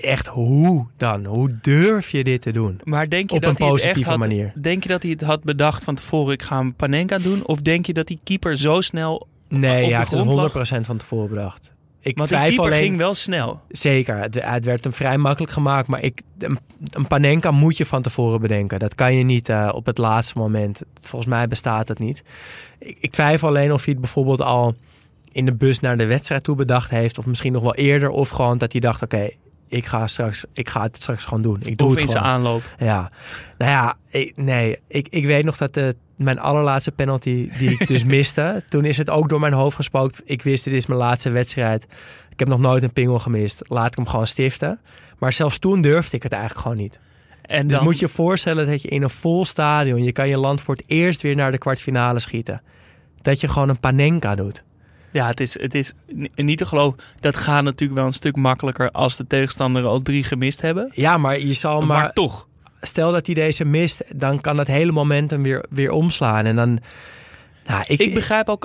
Echt, 0.00 0.26
hoe 0.26 0.86
dan? 0.96 1.24
Hoe 1.24 1.50
durf 1.62 2.10
je 2.10 2.24
dit 2.24 2.42
te 2.42 2.52
doen? 2.52 2.80
Maar 2.84 3.08
denk 3.08 3.30
je 3.30 3.36
Op 3.36 3.42
dat 3.42 3.50
een 3.50 3.56
hij 3.56 3.66
het 3.66 3.74
echt 3.74 3.82
positieve 3.82 4.10
had, 4.10 4.18
manier. 4.18 4.52
Denk 4.54 4.82
je 4.82 4.88
dat 4.88 5.02
hij 5.02 5.10
het 5.12 5.20
had 5.20 5.42
bedacht 5.42 5.84
van 5.84 5.94
tevoren, 5.94 6.32
ik 6.32 6.42
ga 6.42 6.58
een 6.58 6.74
Panenka 6.74 7.18
doen? 7.18 7.46
Of 7.46 7.60
denk 7.60 7.86
je 7.86 7.92
dat 7.92 8.06
die 8.06 8.20
keeper 8.24 8.56
zo 8.56 8.80
snel... 8.80 9.26
Nee, 9.48 9.60
op 9.60 9.90
hij 9.92 10.04
de 10.04 10.16
heeft 10.16 10.52
het 10.62 10.82
100% 10.82 10.86
van 10.86 10.96
tevoren 10.96 11.28
bedacht. 11.28 11.72
Ik 12.00 12.16
Want 12.16 12.28
die 12.28 12.38
twijfel 12.38 12.56
keeper 12.56 12.72
alleen... 12.72 12.86
ging 12.86 12.98
wel 12.98 13.14
snel. 13.14 13.60
Zeker, 13.68 14.16
het, 14.16 14.44
het 14.44 14.64
werd 14.64 14.84
hem 14.84 14.92
vrij 14.92 15.18
makkelijk 15.18 15.52
gemaakt. 15.52 15.88
Maar 15.88 16.02
ik, 16.02 16.22
een, 16.38 16.58
een 16.90 17.06
panenka 17.06 17.50
moet 17.50 17.76
je 17.76 17.84
van 17.84 18.02
tevoren 18.02 18.40
bedenken. 18.40 18.78
Dat 18.78 18.94
kan 18.94 19.14
je 19.14 19.24
niet 19.24 19.48
eh, 19.48 19.68
op 19.74 19.86
het 19.86 19.98
laatste 19.98 20.38
moment. 20.38 20.82
Volgens 21.02 21.30
mij 21.30 21.48
bestaat 21.48 21.86
dat 21.86 21.98
niet. 21.98 22.22
Ik, 22.78 22.96
ik 23.00 23.10
twijfel 23.10 23.48
alleen 23.48 23.72
of 23.72 23.84
hij 23.84 23.92
het 23.92 24.02
bijvoorbeeld 24.02 24.40
al 24.40 24.74
in 25.32 25.44
de 25.44 25.54
bus 25.54 25.80
naar 25.80 25.96
de 25.96 26.06
wedstrijd 26.06 26.44
toe 26.44 26.56
bedacht 26.56 26.90
heeft. 26.90 27.18
Of 27.18 27.26
misschien 27.26 27.52
nog 27.52 27.62
wel 27.62 27.74
eerder. 27.74 28.10
Of 28.10 28.28
gewoon 28.28 28.58
dat 28.58 28.72
hij 28.72 28.80
dacht, 28.80 29.02
oké, 29.02 29.30
ik 29.68 29.86
ga 29.86 30.06
straks, 30.06 30.44
ik 30.52 30.68
ga 30.68 30.82
het 30.82 30.96
straks 30.96 31.24
gewoon 31.24 31.42
doen. 31.42 31.58
Ik 31.62 31.76
doe 31.76 31.86
Of 31.86 31.92
het 31.92 32.02
in 32.02 32.08
zijn 32.08 32.24
aanloop. 32.24 32.62
Ja, 32.78 33.10
nou 33.58 33.70
ja, 33.70 33.96
ik, 34.08 34.32
nee. 34.36 34.78
Ik, 34.88 35.08
ik 35.08 35.24
weet 35.24 35.44
nog 35.44 35.56
dat 35.56 35.74
de, 35.74 35.96
mijn 36.16 36.38
allerlaatste 36.38 36.92
penalty 36.92 37.50
die 37.58 37.70
ik 37.70 37.86
dus 37.86 38.04
miste. 38.14 38.62
Toen 38.68 38.84
is 38.84 38.96
het 38.96 39.10
ook 39.10 39.28
door 39.28 39.40
mijn 39.40 39.52
hoofd 39.52 39.76
gespookt. 39.76 40.20
Ik 40.24 40.42
wist, 40.42 40.64
dit 40.64 40.74
is 40.74 40.86
mijn 40.86 41.00
laatste 41.00 41.30
wedstrijd. 41.30 41.86
Ik 42.30 42.38
heb 42.38 42.48
nog 42.48 42.58
nooit 42.58 42.82
een 42.82 42.92
pingel 42.92 43.18
gemist. 43.18 43.62
Laat 43.68 43.86
ik 43.86 43.94
hem 43.94 44.06
gewoon 44.06 44.26
stiften. 44.26 44.80
Maar 45.18 45.32
zelfs 45.32 45.58
toen 45.58 45.80
durfde 45.80 46.16
ik 46.16 46.22
het 46.22 46.32
eigenlijk 46.32 46.62
gewoon 46.62 46.76
niet. 46.76 46.98
En 47.42 47.66
Dus 47.66 47.76
dan, 47.76 47.84
moet 47.84 47.98
je 47.98 48.06
je 48.06 48.12
voorstellen 48.12 48.66
dat 48.66 48.82
je 48.82 48.88
in 48.88 49.02
een 49.02 49.10
vol 49.10 49.44
stadion... 49.44 50.02
je 50.02 50.12
kan 50.12 50.28
je 50.28 50.38
land 50.38 50.60
voor 50.60 50.74
het 50.74 50.84
eerst 50.86 51.22
weer 51.22 51.34
naar 51.34 51.52
de 51.52 51.58
kwartfinale 51.58 52.18
schieten. 52.18 52.62
Dat 53.22 53.40
je 53.40 53.48
gewoon 53.48 53.68
een 53.68 53.80
panenka 53.80 54.34
doet. 54.34 54.64
Ja, 55.12 55.26
het 55.26 55.40
is, 55.40 55.60
het 55.60 55.74
is 55.74 55.92
ni- 56.06 56.30
niet 56.34 56.58
te 56.58 56.66
geloven. 56.66 56.98
Dat 57.20 57.36
gaat 57.36 57.64
natuurlijk 57.64 57.98
wel 57.98 58.06
een 58.08 58.12
stuk 58.12 58.36
makkelijker 58.36 58.90
als 58.90 59.16
de 59.16 59.26
tegenstander 59.26 59.84
al 59.84 60.02
drie 60.02 60.24
gemist 60.24 60.60
hebben. 60.60 60.90
Ja, 60.94 61.16
maar 61.18 61.38
je 61.40 61.52
zal 61.52 61.82
Maar, 61.82 61.98
maar... 61.98 62.12
toch. 62.12 62.46
Stel 62.80 63.12
dat 63.12 63.26
hij 63.26 63.34
deze 63.34 63.64
mist, 63.64 64.02
dan 64.16 64.40
kan 64.40 64.56
dat 64.56 64.66
hele 64.66 64.92
momentum 64.92 65.42
weer, 65.42 65.64
weer 65.70 65.90
omslaan. 65.90 66.44
En 66.44 66.56
dan... 66.56 66.78
Nou, 67.66 67.84
ik, 67.86 68.00
Ik 68.00 68.14
begrijp 68.14 68.48
ook 68.48 68.64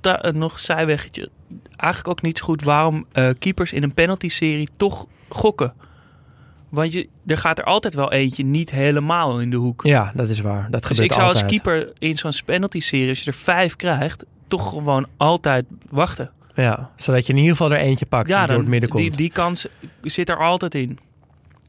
ta- 0.00 0.22
eh, 0.22 0.32
nog 0.32 0.58
zijweggetje. 0.58 1.28
Eigenlijk 1.76 2.08
ook 2.08 2.22
niet 2.22 2.38
zo 2.38 2.44
goed 2.44 2.62
waarom 2.62 3.06
eh, 3.12 3.28
keepers 3.38 3.72
in 3.72 3.82
een 3.82 3.94
penalty-serie 3.94 4.68
toch 4.76 5.06
gokken. 5.28 5.74
Want 6.68 6.92
je, 6.92 7.08
er 7.26 7.38
gaat 7.38 7.58
er 7.58 7.64
altijd 7.64 7.94
wel 7.94 8.12
eentje 8.12 8.44
niet 8.44 8.70
helemaal 8.70 9.40
in 9.40 9.50
de 9.50 9.56
hoek. 9.56 9.82
Ja, 9.86 10.12
dat 10.14 10.28
is 10.28 10.40
waar. 10.40 10.70
Dat 10.70 10.80
dus 10.80 10.90
gebeurt 10.90 11.06
ik 11.10 11.12
zou 11.12 11.28
als 11.28 11.44
keeper 11.44 11.92
in 11.98 12.16
zo'n 12.16 12.32
penalty-serie, 12.44 13.08
als 13.08 13.20
je 13.20 13.30
er 13.30 13.36
vijf 13.36 13.76
krijgt, 13.76 14.24
toch 14.46 14.68
gewoon 14.68 15.06
altijd 15.16 15.64
wachten. 15.90 16.30
Ja, 16.54 16.90
zodat 16.96 17.26
je 17.26 17.32
in 17.32 17.38
ieder 17.38 17.56
geval 17.56 17.72
er 17.72 17.78
eentje 17.78 18.06
pakt 18.06 18.26
die 18.26 18.46
door 18.46 18.58
het 18.58 18.66
midden 18.68 18.88
komt. 18.88 19.02
die, 19.02 19.10
die 19.16 19.30
kans 19.30 19.66
zit 20.02 20.28
er 20.28 20.38
altijd 20.38 20.74
in. 20.74 20.98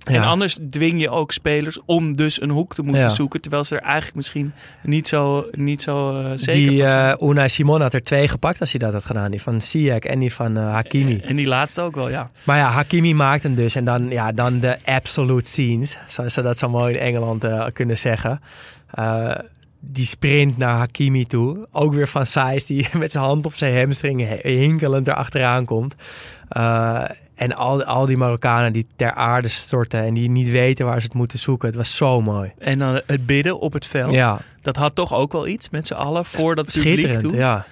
En 0.06 0.22
anders 0.24 0.58
dwing 0.70 1.02
je 1.02 1.10
ook 1.10 1.32
spelers 1.32 1.80
om 1.86 2.16
dus 2.16 2.42
een 2.42 2.50
hoek 2.50 2.74
te 2.74 2.82
moeten 2.82 3.02
Ja. 3.02 3.10
zoeken. 3.10 3.42
Terwijl 3.42 3.64
ze 3.64 3.76
er 3.76 3.82
eigenlijk 3.82 4.16
misschien 4.16 4.54
niet 4.84 5.08
zo, 5.08 5.46
niet 5.52 5.82
zo 5.82 6.20
eh, 6.22 6.32
zeker 6.36 6.54
die 6.70 6.80
van 6.80 6.88
zijn. 6.88 7.18
eh 7.18 7.28
Unai 7.30 7.50
Simon 7.50 7.82
had 7.82 7.94
er 7.94 8.04
twee 8.04 8.28
gepakt 8.28 8.60
als 8.60 8.72
hij 8.72 8.80
dat 8.80 8.94
had 8.94 9.06
gedaan. 9.06 9.32
Die 9.32 9.42
van 9.42 9.62
Ziyech 9.62 10.00
en 10.00 10.20
die 10.20 10.34
van 10.34 10.58
eh, 10.58 10.72
Hakimi. 10.72 11.20
En 11.20 11.36
die 11.36 11.48
laatste 11.48 11.82
ook 11.82 11.96
wel, 11.96 12.10
ja. 12.10 12.30
Maar 12.44 12.58
ja, 12.58 12.68
Hakimi 12.70 13.14
maakt 13.14 13.44
hem 13.44 13.56
dus. 13.56 13.76
En 13.76 13.86
dan, 13.86 14.10
ja, 14.10 14.32
dan 14.32 14.60
de 14.60 14.78
absolute 14.86 15.50
scenes. 15.50 15.98
Zoals 16.08 16.34
ze 16.34 16.42
dat 16.42 16.58
zo 16.58 16.70
mooi 16.70 16.94
in 16.94 17.00
Engeland 17.00 17.46
kunnen 17.74 17.98
zeggen. 17.98 18.42
Die 19.88 20.06
sprint 20.06 20.58
naar 20.58 20.78
Hakimi 20.78 21.26
toe. 21.26 21.68
Ook 21.72 21.94
weer 21.94 22.08
van 22.08 22.26
Saïs 22.26 22.66
die 22.66 22.88
met 22.98 23.12
zijn 23.12 23.24
hand 23.24 23.46
op 23.46 23.56
zijn 23.56 23.78
hamstring 23.78 24.42
hinkelend 24.42 25.08
erachteraan 25.08 25.66
komt. 25.66 25.96
Eh, 26.50 27.04
en 27.36 27.56
al, 27.56 27.84
al 27.84 28.06
die 28.06 28.18
Marokkanen 28.18 28.74
die 28.74 28.88
ter 28.96 29.14
aarde 29.14 29.48
storten 29.48 30.04
en 30.04 30.14
die 30.14 30.30
niet 30.30 30.50
weten 30.50 30.86
waar 30.86 31.00
ze 31.00 31.06
het 31.06 31.16
moeten 31.16 31.40
zoeken. 31.40 31.68
Het 31.68 31.78
was 31.78 31.96
zo 31.96 32.22
mooi. 32.22 32.52
En 32.60 32.80
dan 32.80 33.02
het 33.06 33.26
bidden 33.26 33.60
op 33.60 33.74
het 33.74 33.86
veld. 33.88 34.14
Ja, 34.14 34.40
Dat 34.62 34.76
had 34.76 34.96
toch 34.96 35.14
ook 35.14 35.32
wel 35.32 35.48
iets 35.48 35.70
met 35.70 35.88
z'n 35.88 35.94
allen 35.94 36.26
voor 36.26 36.56
dat 36.56 36.66
publiek 36.66 36.84
schitterend. 36.84 37.24
toe. 37.24 37.36
Ja. 37.36 37.66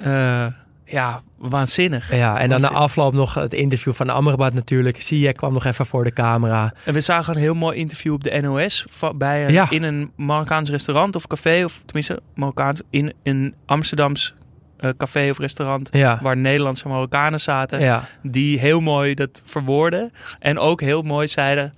Eh, 0.00 0.46
ja, 0.90 1.22
waanzinnig. 1.38 2.14
ja, 2.14 2.38
en 2.38 2.48
dan 2.48 2.60
na 2.60 2.70
afloop 2.70 3.12
nog 3.12 3.34
het 3.34 3.54
interview 3.54 3.92
van 3.92 4.08
Amrabat 4.10 4.54
natuurlijk. 4.54 5.02
Ziyech 5.02 5.32
kwam 5.32 5.52
nog 5.52 5.64
even 5.64 5.86
voor 5.86 6.04
de 6.04 6.12
camera. 6.12 6.72
En 6.84 6.92
we 6.94 7.00
zagen 7.00 7.34
een 7.34 7.40
heel 7.40 7.54
mooi 7.54 7.78
interview 7.78 8.12
op 8.12 8.24
de 8.24 8.40
NOS 8.40 8.86
bij 9.16 9.46
een, 9.46 9.52
Ja. 9.52 9.70
in 9.70 9.82
een 9.82 10.12
Marokkaans 10.16 10.70
restaurant 10.70 11.16
of 11.16 11.26
café, 11.26 11.64
of 11.64 11.82
tenminste 11.84 12.20
Marokkaans 12.34 12.80
in 12.90 13.12
een 13.22 13.54
Amsterdams 13.66 14.34
eh, 14.76 14.90
café 14.96 15.30
of 15.30 15.38
restaurant. 15.38 15.88
Ja, 15.92 16.18
Waar 16.22 16.36
Nederlandse 16.36 16.88
Marokkanen 16.88 17.40
zaten. 17.40 17.80
ja. 17.80 18.04
Die 18.22 18.58
heel 18.58 18.80
mooi 18.80 19.14
dat 19.14 19.42
verwoorden. 19.44 20.12
En 20.38 20.58
ook 20.58 20.80
heel 20.80 21.02
mooi 21.02 21.28
zeiden: 21.28 21.74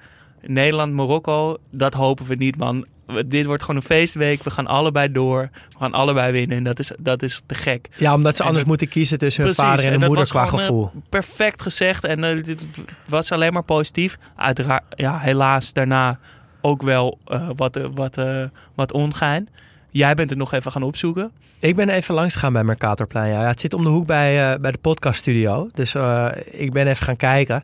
Nederland, 0.47 0.93
Marokko, 0.93 1.57
dat 1.71 1.95
hopen 1.95 2.27
we 2.27 2.35
niet, 2.35 2.57
man. 2.57 2.87
Dit 3.27 3.47
wordt 3.47 3.63
gewoon 3.63 3.77
een 3.77 3.87
feestweek. 3.87 4.43
We 4.43 4.51
gaan 4.51 4.67
allebei 4.67 5.13
door. 5.13 5.41
We 5.71 5.79
gaan 5.79 5.93
allebei 5.93 6.33
winnen. 6.33 6.57
En 6.57 6.65
dat 6.65 6.79
is, 6.79 6.91
dat 6.99 7.23
is 7.23 7.43
te 7.47 7.55
gek. 7.55 7.89
ja, 7.97 8.15
omdat 8.15 8.33
ze 8.37 8.41
En 8.41 8.47
anders 8.47 8.65
dat- 8.65 8.69
moeten 8.79 8.89
kiezen 8.89 9.19
tussen 9.19 9.45
hun 9.45 9.55
vader 9.55 9.85
en 9.85 9.93
en 9.93 9.99
hun 10.01 10.09
moeder 10.09 10.29
qua 10.29 10.43
eh, 10.43 10.49
gevoel. 10.49 10.91
Perfect 11.09 11.63
gezegd. 11.63 12.05
En 12.05 12.25
eh, 12.25 12.45
dit 12.45 12.67
was 13.07 13.33
alleen 13.33 13.53
maar 13.53 13.65
positief. 13.65 14.19
Uiteraard, 14.37 14.83
ja, 14.97 15.19
helaas 15.19 15.73
daarna 15.73 16.19
ook 16.61 16.83
wel 16.83 17.19
eh, 17.27 17.49
wat, 17.57 17.77
eh, 17.77 17.85
wat, 17.95 18.19
eh, 18.19 18.43
wat 18.75 18.93
ongein. 18.93 19.49
Jij 19.91 20.15
bent 20.15 20.31
het 20.31 20.39
nog 20.39 20.53
even 20.53 20.73
gaan 20.73 20.83
opzoeken. 20.83 21.31
Ik 21.61 21.77
ben 21.77 21.89
even 21.89 22.15
langs 22.15 22.35
gegaan 22.35 22.53
bij 22.53 22.65
Mercatorplein. 22.65 23.33
Ja. 23.33 23.41
Ja, 23.41 23.47
het 23.49 23.61
zit 23.61 23.75
om 23.75 23.83
de 23.83 23.89
hoek 23.89 24.07
bij, 24.07 24.53
eh, 24.53 24.61
bij 24.61 24.71
de 24.73 24.79
podcaststudio. 24.79 25.69
Dus 25.75 25.95
eh, 25.95 26.29
ik 26.51 26.73
ben 26.73 26.87
even 26.87 27.05
gaan 27.07 27.17
kijken. 27.17 27.63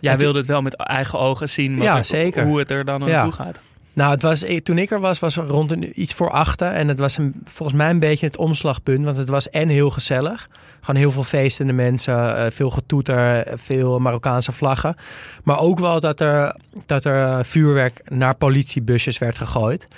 Jij 0.00 0.12
En 0.12 0.18
wilde 0.18 0.38
het 0.38 0.46
wel 0.46 0.62
met 0.62 0.74
eigen 0.74 1.18
ogen 1.18 1.48
zien. 1.48 1.76
Ja, 1.76 1.96
er- 1.96 2.04
zeker. 2.04 2.44
Hoe 2.44 2.58
het 2.58 2.70
er 2.70 2.84
dan 2.84 3.00
Ja. 3.00 3.06
naartoe 3.06 3.32
gaat. 3.32 3.60
Nou, 3.92 4.10
het 4.10 4.22
was, 4.22 4.42
ik- 4.42 4.64
toen 4.64 4.78
ik 4.78 4.90
er 4.90 5.00
was, 5.00 5.18
was 5.18 5.34
het 5.34 5.48
rond 5.50 5.72
een, 5.72 6.00
iets 6.00 6.14
voor 6.14 6.30
achten. 6.30 6.72
En 6.72 6.88
het 6.88 6.98
was 6.98 7.16
een, 7.18 7.34
volgens 7.44 7.78
mij 7.78 7.90
een 7.90 7.98
beetje 7.98 8.26
het 8.26 8.36
omslagpunt. 8.36 9.04
Want 9.04 9.16
het 9.16 9.28
was 9.28 9.48
en 9.50 9.68
heel 9.68 9.90
gezellig. 9.90 10.48
Gewoon 10.80 11.00
heel 11.00 11.10
veel 11.10 11.24
feestende 11.24 11.72
mensen. 11.72 12.36
eh, 12.36 12.50
veel 12.50 12.70
getoeter. 12.70 13.46
eh, 13.46 13.52
Veel 13.56 13.98
Marokkaanse 13.98 14.52
vlaggen. 14.52 14.96
Maar 15.44 15.58
ook 15.58 15.78
wel 15.78 16.00
dat 16.00 16.20
er, 16.20 16.56
dat 16.86 17.04
er 17.04 17.26
eh, 17.28 17.38
vuurwerk 17.44 18.00
naar 18.10 18.34
politiebusjes 18.34 19.18
werd 19.18 19.38
gegooid. 19.38 19.88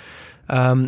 Ehm, 0.47 0.87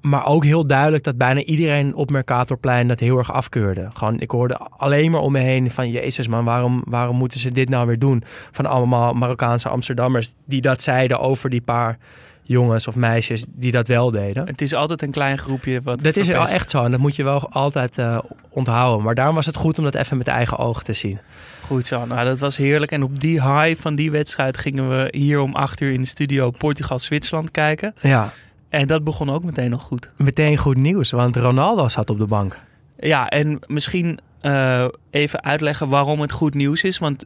maar 0.00 0.26
ook 0.26 0.44
heel 0.44 0.66
duidelijk 0.66 1.04
dat 1.04 1.16
bijna 1.16 1.42
iedereen 1.42 1.94
op 1.94 2.10
Mercatorplein 2.10 2.88
dat 2.88 3.00
heel 3.00 3.18
erg 3.18 3.32
afkeurde. 3.32 3.88
Gewoon, 3.94 4.20
ik 4.20 4.30
hoorde 4.30 4.56
alleen 4.58 5.10
maar 5.10 5.20
om 5.20 5.32
me 5.32 5.38
heen 5.38 5.70
van... 5.70 5.90
Jezus 5.90 6.28
man, 6.28 6.44
waarom, 6.44 6.82
waarom 6.86 7.16
moeten 7.16 7.38
ze 7.38 7.50
dit 7.50 7.68
nou 7.68 7.86
weer 7.86 7.98
doen? 7.98 8.22
Van 8.52 8.66
allemaal 8.66 9.12
Marokkaanse 9.12 9.68
Amsterdammers 9.68 10.34
die 10.44 10.60
dat 10.60 10.82
zeiden 10.82 11.20
over 11.20 11.50
die 11.50 11.60
paar 11.60 11.98
jongens 12.42 12.86
of 12.86 12.96
meisjes 12.96 13.46
die 13.48 13.72
dat 13.72 13.88
wel 13.88 14.10
deden. 14.10 14.46
Het 14.46 14.60
is 14.60 14.74
altijd 14.74 15.02
een 15.02 15.10
klein 15.10 15.38
groepje. 15.38 15.80
Wat 15.82 16.02
Dat 16.02 16.16
is 16.16 16.26
wel 16.26 16.48
echt 16.48 16.70
zo 16.70 16.84
en 16.84 16.90
dat 16.90 17.00
moet 17.00 17.16
je 17.16 17.24
wel 17.24 17.48
altijd 17.50 17.98
eh, 17.98 18.18
onthouden. 18.48 19.04
Maar 19.04 19.14
daarom 19.14 19.34
was 19.34 19.46
het 19.46 19.56
goed 19.56 19.78
om 19.78 19.84
dat 19.84 19.94
even 19.94 20.16
met 20.16 20.28
eigen 20.28 20.58
ogen 20.58 20.84
te 20.84 20.92
zien. 20.92 21.18
Goed 21.66 21.86
zo. 21.86 22.06
Nou, 22.06 22.24
dat 22.24 22.38
was 22.38 22.56
heerlijk. 22.56 22.92
En 22.92 23.02
op 23.02 23.20
die 23.20 23.42
high 23.42 23.80
van 23.80 23.94
die 23.94 24.10
wedstrijd 24.10 24.58
gingen 24.58 24.88
we 24.88 25.08
hier 25.10 25.40
om 25.40 25.54
acht 25.54 25.80
uur 25.80 25.92
in 25.92 26.00
de 26.00 26.06
studio 26.06 26.50
Portugal-Zwitserland 26.50 27.50
kijken. 27.50 27.94
Ja, 28.00 28.32
En 28.80 28.86
dat 28.86 29.04
begon 29.04 29.30
ook 29.30 29.44
meteen 29.44 29.70
nog 29.70 29.82
goed. 29.82 30.10
meteen 30.16 30.56
goed 30.56 30.76
nieuws, 30.76 31.10
want 31.10 31.36
Ronaldo 31.36 31.88
zat 31.88 32.10
op 32.10 32.18
de 32.18 32.26
bank. 32.26 32.58
Ja, 32.98 33.28
en 33.28 33.58
misschien 33.66 34.18
eh, 34.40 34.84
even 35.10 35.44
uitleggen 35.44 35.88
waarom 35.88 36.20
het 36.20 36.32
goed 36.32 36.54
nieuws 36.54 36.82
is. 36.82 36.98
Want 36.98 37.24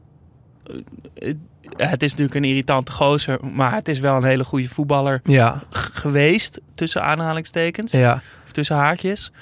eh, 1.14 1.32
het- 1.76 2.02
is 2.02 2.10
natuurlijk 2.10 2.34
een 2.34 2.44
irritante 2.44 2.92
gozer, 2.92 3.38
maar 3.54 3.74
het 3.74 3.88
is 3.88 4.00
wel 4.00 4.16
een 4.16 4.24
hele 4.24 4.44
goede 4.44 4.68
voetballer 4.68 5.20
Ja, 5.22 5.62
geweest, 5.70 6.60
tussen 6.74 7.02
aanhalingstekens, 7.02 7.92
ja. 7.92 8.22
of 8.44 8.52
tussen 8.52 8.76
haakjes. 8.76 9.32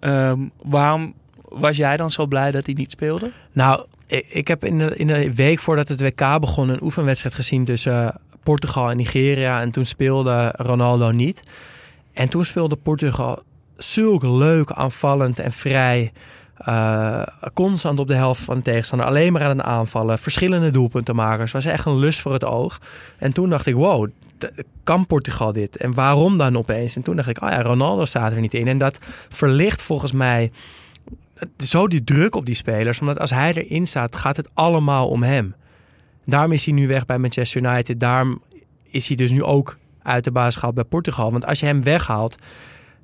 Ehm, 0.00 0.38
waarom 0.62 1.14
was 1.48 1.76
jij 1.76 1.96
dan 1.96 2.10
zo 2.12 2.26
blij 2.26 2.50
dat 2.50 2.66
hij 2.66 2.74
niet 2.74 2.90
speelde? 2.90 3.30
Nou, 3.52 3.86
ik, 4.28 4.48
heb 4.48 4.64
in 4.64 4.78
de, 4.78 4.96
in 4.96 5.06
de 5.06 5.34
week 5.34 5.58
voordat 5.58 5.88
het 5.88 6.00
WK 6.00 6.40
begon 6.40 6.68
een 6.68 6.82
oefenwedstrijd 6.82 7.34
gezien 7.34 7.64
tussen 7.64 8.14
Portugal 8.44 8.90
en 8.90 8.96
Nigeria. 8.96 9.60
En 9.60 9.70
toen 9.70 9.84
speelde 9.84 10.52
Ronaldo 10.56 11.10
niet. 11.10 11.42
En 12.12 12.28
toen 12.28 12.44
speelde 12.44 12.76
Portugal 12.76 13.42
zulk 13.76 14.22
leuk, 14.22 14.70
aanvallend 14.72 15.38
en 15.38 15.52
vrij. 15.52 16.12
eh, 16.54 17.22
constant 17.54 17.98
op 17.98 18.08
de 18.08 18.14
helft 18.14 18.40
van 18.42 18.56
de 18.56 18.62
tegenstander. 18.62 19.06
Alleen 19.06 19.32
maar 19.32 19.42
aan 19.42 19.56
het 19.56 19.66
aanvallen. 19.66 20.18
Verschillende 20.18 20.70
doelpuntenmakers. 20.70 21.52
was 21.52 21.64
echt 21.64 21.86
een 21.86 21.98
lust 21.98 22.20
voor 22.20 22.32
het 22.32 22.44
oog. 22.44 22.80
En 23.18 23.32
toen 23.32 23.50
dacht 23.50 23.66
ik, 23.66 23.74
wow, 23.74 24.08
kan 24.84 25.06
Portugal 25.06 25.52
dit? 25.52 25.76
En 25.76 25.94
waarom 25.94 26.38
dan 26.38 26.56
opeens? 26.58 26.96
En 26.96 27.02
toen 27.02 27.16
dacht 27.16 27.28
ik, 27.28 27.42
oh 27.42 27.48
ja, 27.48 27.62
Ronaldo 27.62 28.04
staat 28.04 28.32
er 28.32 28.40
niet 28.40 28.54
in. 28.54 28.68
En 28.68 28.78
dat 28.78 28.98
verlicht 29.28 29.82
volgens 29.82 30.12
mij 30.12 30.52
zo 31.58 31.88
die 31.88 32.04
druk 32.04 32.34
op 32.34 32.46
die 32.46 32.54
spelers. 32.54 33.00
Omdat 33.00 33.18
als 33.18 33.30
hij 33.30 33.52
erin 33.54 33.86
staat, 33.86 34.16
gaat 34.16 34.36
het 34.36 34.50
allemaal 34.54 35.08
om 35.08 35.22
hem. 35.22 35.54
Daarom 36.24 36.52
is 36.52 36.64
hij 36.64 36.74
nu 36.74 36.86
weg 36.86 37.06
bij 37.06 37.18
Manchester 37.18 37.62
United. 37.62 38.00
Daarom 38.00 38.42
is 38.90 39.06
hij 39.06 39.16
dus 39.16 39.30
nu 39.30 39.42
ook 39.42 39.76
uit 40.02 40.24
de 40.24 40.30
basis 40.30 40.54
gehaald 40.54 40.74
bij 40.74 40.84
Portugal. 40.84 41.32
Want 41.32 41.46
als 41.46 41.60
je 41.60 41.66
hem 41.66 41.82
weghaalt, 41.82 42.36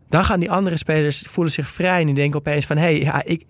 dan 0.08 0.24
gaan 0.24 0.40
die 0.40 0.50
andere 0.50 0.76
spelers 0.76 1.24
voelen 1.28 1.52
zich 1.52 1.68
vrij. 1.68 2.00
En 2.00 2.06
die 2.06 2.14
denken 2.14 2.38
opeens 2.38 2.66
van, 2.66 2.76
hé, 2.76 2.82
hey, 2.82 3.00
ja, 3.00 3.24
ik, 3.24 3.44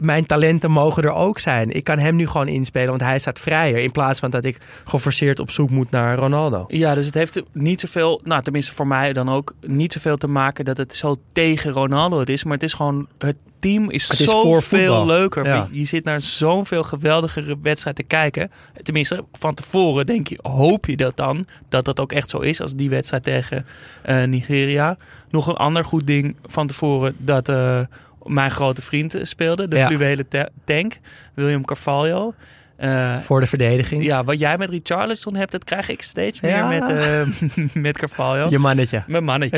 mijn 0.00 0.26
talenten 0.26 0.70
mogen 0.70 1.02
er 1.02 1.12
ook 1.12 1.38
zijn. 1.38 1.70
Ik 1.70 1.84
kan 1.84 1.98
hem 1.98 2.16
nu 2.16 2.26
gewoon 2.26 2.48
inspelen, 2.48 2.88
want 2.88 3.00
hij 3.00 3.18
staat 3.18 3.40
vrijer. 3.40 3.76
In 3.76 3.90
plaats 3.90 4.20
van 4.20 4.30
dat 4.30 4.44
ik 4.44 4.60
geforceerd 4.84 5.38
op 5.38 5.50
zoek 5.50 5.70
moet 5.70 5.90
naar 5.90 6.16
Ronaldo. 6.16 6.64
Ja, 6.68 6.94
dus 6.94 7.06
het 7.06 7.14
heeft 7.14 7.42
niet 7.52 7.80
zoveel, 7.80 8.20
nou 8.24 8.42
tenminste 8.42 8.74
voor 8.74 8.86
mij 8.86 9.12
dan 9.12 9.28
ook, 9.28 9.54
niet 9.60 9.92
zoveel 9.92 10.16
te 10.16 10.28
maken 10.28 10.64
dat 10.64 10.76
het 10.76 10.94
zo 10.94 11.16
tegen 11.32 11.70
Ronaldo 11.70 12.18
het 12.18 12.28
is. 12.28 12.44
Maar 12.44 12.54
het 12.54 12.62
is 12.62 12.72
gewoon, 12.72 13.08
het 13.18 13.36
team 13.68 13.90
is, 13.90 14.08
Het 14.08 14.20
is 14.20 14.26
voor 14.30 14.42
zoveel 14.42 14.60
voetbal. 14.60 15.06
leuker. 15.06 15.44
Ja. 15.46 15.68
Je, 15.70 15.78
je 15.78 15.84
zit 15.86 16.04
naar 16.04 16.20
zo'n 16.20 16.66
veel 16.66 16.82
geweldigere 16.82 17.56
wedstrijd 17.62 17.96
te 17.96 18.02
kijken. 18.02 18.50
Tenminste, 18.82 19.24
van 19.32 19.54
tevoren 19.54 20.06
denk 20.06 20.28
je, 20.28 20.38
hoop 20.42 20.86
je 20.86 20.96
dat 20.96 21.16
dan, 21.16 21.46
dat 21.68 21.84
dat 21.84 22.00
ook 22.00 22.12
echt 22.12 22.30
zo 22.30 22.38
is 22.38 22.60
als 22.60 22.74
die 22.74 22.90
wedstrijd 22.90 23.24
tegen 23.24 23.66
eh, 24.02 24.22
Nigeria. 24.24 24.96
Nog 25.30 25.46
een 25.46 25.54
ander 25.56 25.84
goed 25.84 26.06
ding 26.06 26.36
van 26.46 26.66
tevoren 26.66 27.14
dat 27.18 27.48
eh, 27.48 27.80
mijn 28.24 28.50
grote 28.50 28.82
vriend 28.82 29.14
speelde, 29.22 29.68
de 29.68 29.76
Ja. 29.76 29.86
fluwelen 29.86 30.28
ta- 30.28 30.48
tank, 30.64 30.98
William 31.34 31.64
Carvalho. 31.64 32.34
Eh, 32.76 33.16
Voor 33.18 33.40
de 33.40 33.46
verdediging. 33.46 34.04
ja, 34.04 34.24
wat 34.24 34.38
jij 34.38 34.58
met 34.58 34.70
Richarlison 34.70 35.34
hebt, 35.34 35.52
dat 35.52 35.64
krijg 35.64 35.88
ik 35.88 36.02
steeds 36.02 36.40
meer 36.40 36.50
Ja. 36.50 36.68
met, 36.68 37.26
met 37.74 37.98
Carvalho. 37.98 38.48
Je 38.50 38.58
mannetje. 38.58 39.02
Mijn 39.06 39.24
mannetje. 39.24 39.56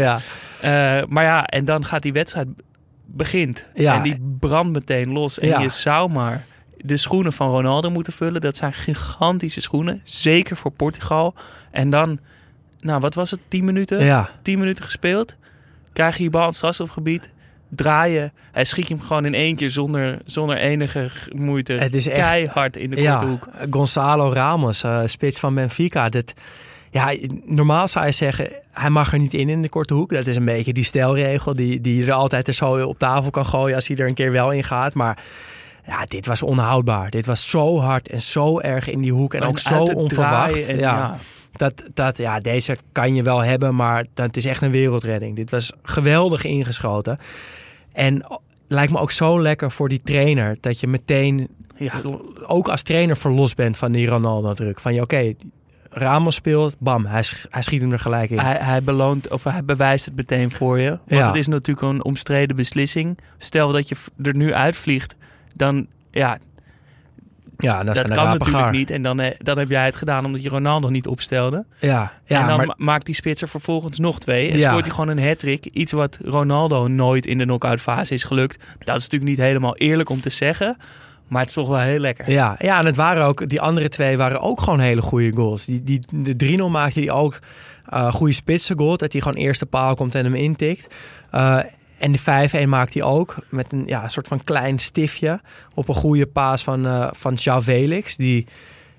Ja. 0.62 1.04
Maar 1.08 1.24
ja, 1.24 1.44
en 1.46 1.64
dan 1.64 1.84
gaat 1.84 2.02
die 2.02 2.12
wedstrijd 2.12 2.48
begint. 3.10 3.66
Ja. 3.74 3.94
En 3.96 4.02
die 4.02 4.36
brandt 4.38 4.72
meteen 4.72 5.12
los. 5.12 5.38
En 5.38 5.48
Ja. 5.48 5.60
je 5.60 5.68
zou 5.68 6.10
maar 6.10 6.44
de 6.76 6.96
schoenen 6.96 7.32
van 7.32 7.50
Ronaldo 7.50 7.90
moeten 7.90 8.12
vullen. 8.12 8.40
Dat 8.40 8.56
zijn 8.56 8.72
gigantische 8.72 9.60
schoenen. 9.60 10.00
Zeker 10.02 10.56
voor 10.56 10.70
Portugal. 10.70 11.34
En 11.70 11.90
dan, 11.90 12.18
nou 12.80 13.00
wat 13.00 13.14
was 13.14 13.30
het, 13.30 13.40
10 13.48 13.64
minuten? 13.64 14.04
ja. 14.04 14.30
10 14.42 14.58
minuten 14.58 14.84
gespeeld. 14.84 15.36
Krijg 15.92 16.16
je 16.16 16.22
je 16.22 16.30
bal 16.30 16.40
in 16.40 16.46
het 16.46 16.56
strafschopgebied. 16.56 17.30
Draaien. 17.70 18.32
Hij 18.52 18.64
schiet 18.64 18.88
hem 18.88 19.00
gewoon 19.00 19.24
in 19.24 19.34
één 19.34 19.56
keer 19.56 19.70
zonder, 19.70 20.18
zonder 20.24 20.56
enige 20.56 21.08
moeite. 21.34 21.72
Het 21.72 21.94
is 21.94 22.06
echt- 22.08 22.18
Keihard 22.18 22.76
in 22.76 22.90
de 22.90 22.96
korte 22.96 23.10
ja, 23.10 23.26
hoek. 23.26 23.48
Gonzalo 23.70 24.32
Ramos, 24.32 24.82
eh, 24.82 25.00
spits 25.04 25.38
van 25.40 25.54
Benfica. 25.54 26.08
Dat, 26.08 26.34
ja, 26.90 27.16
normaal 27.44 27.88
zou 27.88 28.06
je 28.06 28.12
zeggen, 28.12 28.52
hij 28.72 28.90
mag 28.90 29.12
er 29.12 29.18
niet 29.18 29.34
in 29.34 29.48
in 29.48 29.62
de 29.62 29.68
korte 29.68 29.94
hoek. 29.94 30.12
Dat 30.12 30.26
is 30.26 30.36
een 30.36 30.44
beetje 30.44 30.72
die 30.72 30.84
stelregel 30.84 31.54
die, 31.54 31.80
die 31.80 31.96
je 31.96 32.06
er 32.06 32.12
altijd 32.12 32.48
er 32.48 32.54
zo 32.54 32.82
op 32.82 32.98
tafel 32.98 33.30
kan 33.30 33.46
gooien 33.46 33.74
als 33.74 33.88
hij 33.88 33.96
er 33.96 34.06
een 34.08 34.14
keer 34.14 34.32
wel 34.32 34.52
in 34.52 34.64
gaat. 34.64 34.94
Maar 34.94 35.22
ja, 35.86 36.04
dit 36.06 36.26
was 36.26 36.42
onhoudbaar. 36.42 37.10
Dit 37.10 37.26
was 37.26 37.50
zo 37.50 37.78
hard 37.78 38.08
en 38.08 38.22
zo 38.22 38.60
erg 38.60 38.88
in 38.88 39.00
die 39.00 39.12
hoek 39.12 39.34
en, 39.34 39.42
ook 39.42 39.58
zo 39.58 39.82
onverwacht. 39.82 40.66
En, 40.66 40.78
ja. 40.78 40.92
ja. 40.92 41.18
Dat, 41.56 41.84
dat, 41.94 42.16
ja, 42.18 42.40
deze 42.40 42.76
kan 42.92 43.14
je 43.14 43.22
wel 43.22 43.40
hebben, 43.40 43.74
maar 43.74 44.04
dat 44.14 44.36
is 44.36 44.44
echt 44.44 44.62
een 44.62 44.70
wereldredding. 44.70 45.36
Dit 45.36 45.50
was 45.50 45.72
geweldig 45.82 46.44
ingeschoten. 46.44 47.18
En 47.92 48.24
lijkt 48.68 48.92
me 48.92 48.98
ook 48.98 49.10
zo 49.10 49.42
lekker 49.42 49.70
voor 49.70 49.88
die 49.88 50.00
trainer. 50.04 50.56
Dat 50.60 50.80
je 50.80 50.86
meteen, 50.86 51.48
Ja. 51.76 51.92
ook 52.46 52.68
als 52.68 52.82
trainer, 52.82 53.16
verlost 53.16 53.56
bent 53.56 53.76
van 53.76 53.92
die 53.92 54.06
Ronaldo-druk. 54.06 54.80
Van 54.80 54.94
je, 54.94 55.02
oké, 55.02 55.34
Ramos 55.90 56.34
speelt, 56.34 56.74
bam, 56.78 57.06
hij, 57.06 57.22
sch- 57.22 57.44
hij 57.50 57.62
schiet 57.62 57.80
hem 57.80 57.92
er 57.92 57.98
gelijk 58.00 58.30
in. 58.30 58.38
Hij, 58.38 58.56
hij 58.60 58.82
beloont 58.82 59.28
of 59.30 59.44
hij 59.44 59.64
bewijst 59.64 60.04
het 60.04 60.16
meteen 60.16 60.50
voor 60.50 60.78
je. 60.80 60.88
Want 60.88 61.00
Ja. 61.06 61.26
het 61.26 61.36
is 61.36 61.46
natuurlijk 61.46 61.86
een 61.86 62.04
omstreden 62.04 62.56
beslissing. 62.56 63.18
Stel 63.38 63.72
dat 63.72 63.88
je 63.88 63.96
er 64.22 64.36
nu 64.36 64.54
uitvliegt, 64.54 65.14
dan 65.56 65.86
ja, 66.10 66.38
ja, 67.58 67.84
dat, 67.84 68.02
kan 68.10 68.24
natuurlijk 68.24 68.56
gaar. 68.64 68.70
niet. 68.72 68.90
En 68.90 69.02
dan, 69.02 69.20
eh, 69.20 69.34
dan 69.38 69.58
heb 69.58 69.68
jij 69.68 69.84
het 69.84 69.96
gedaan 69.96 70.24
omdat 70.24 70.42
je 70.42 70.48
Ronaldo 70.48 70.88
niet 70.88 71.06
opstelde. 71.06 71.64
Ja, 71.80 72.12
ja 72.26 72.40
en 72.40 72.46
dan 72.46 72.56
maar 72.56 72.66
ma- 72.66 72.74
maakt 72.76 73.06
die 73.06 73.14
spitser 73.14 73.48
vervolgens 73.48 73.98
nog 73.98 74.18
twee. 74.18 74.50
En 74.50 74.58
Ja. 74.58 74.68
scoort 74.68 74.84
hij 74.84 74.94
gewoon 74.94 75.08
een 75.16 75.26
hat-trick. 75.28 75.64
Iets 75.64 75.92
wat 75.92 76.18
Ronaldo 76.24 76.86
nooit 76.86 77.26
in 77.26 77.38
de 77.38 77.44
knock-out 77.44 77.80
fase 77.80 78.14
is 78.14 78.24
gelukt. 78.24 78.64
Dat 78.78 78.96
is 78.96 79.02
natuurlijk 79.02 79.30
niet 79.30 79.40
helemaal 79.40 79.76
eerlijk 79.76 80.08
om 80.08 80.20
te 80.20 80.30
zeggen. 80.30 80.76
Maar 81.28 81.40
het 81.40 81.48
is 81.48 81.54
toch 81.54 81.68
wel 81.68 81.78
heel 81.78 81.98
lekker. 81.98 82.30
Ja, 82.30 82.56
ja, 82.58 82.78
en 82.78 82.86
het 82.86 82.96
waren 82.96 83.24
ook, 83.24 83.48
die 83.48 83.60
andere 83.60 83.88
twee 83.88 84.16
waren 84.16 84.40
ook 84.40 84.60
gewoon 84.60 84.80
hele 84.80 85.02
goede 85.02 85.32
goals. 85.36 85.64
Die, 85.64 85.82
die, 85.82 86.00
de 86.36 86.58
3-0 86.58 86.64
maakte 86.70 87.00
hij 87.00 87.10
ook 87.10 87.38
eh 87.88 88.12
goede 88.12 88.32
spitsen 88.32 88.78
goal. 88.78 88.96
Dat 88.96 89.12
hij 89.12 89.20
gewoon 89.20 89.42
eerste 89.42 89.66
paal 89.66 89.94
komt 89.94 90.14
en 90.14 90.24
hem 90.24 90.34
intikt. 90.34 90.94
Eh, 91.30 91.58
en 91.98 92.12
de 92.12 92.18
5-1 92.66 92.68
maakt 92.68 92.94
hij 92.94 93.02
ook 93.02 93.36
met 93.48 93.72
een 93.72 93.82
ja, 93.86 94.08
soort 94.08 94.28
van 94.28 94.44
klein 94.44 94.78
stiftje. 94.78 95.40
Op 95.74 95.88
een 95.88 95.94
goede 95.94 96.26
paas 96.26 96.62
van, 96.62 96.86
eh 96.86 97.08
van 97.12 97.38
Felix. 97.38 98.16
Die, 98.16 98.46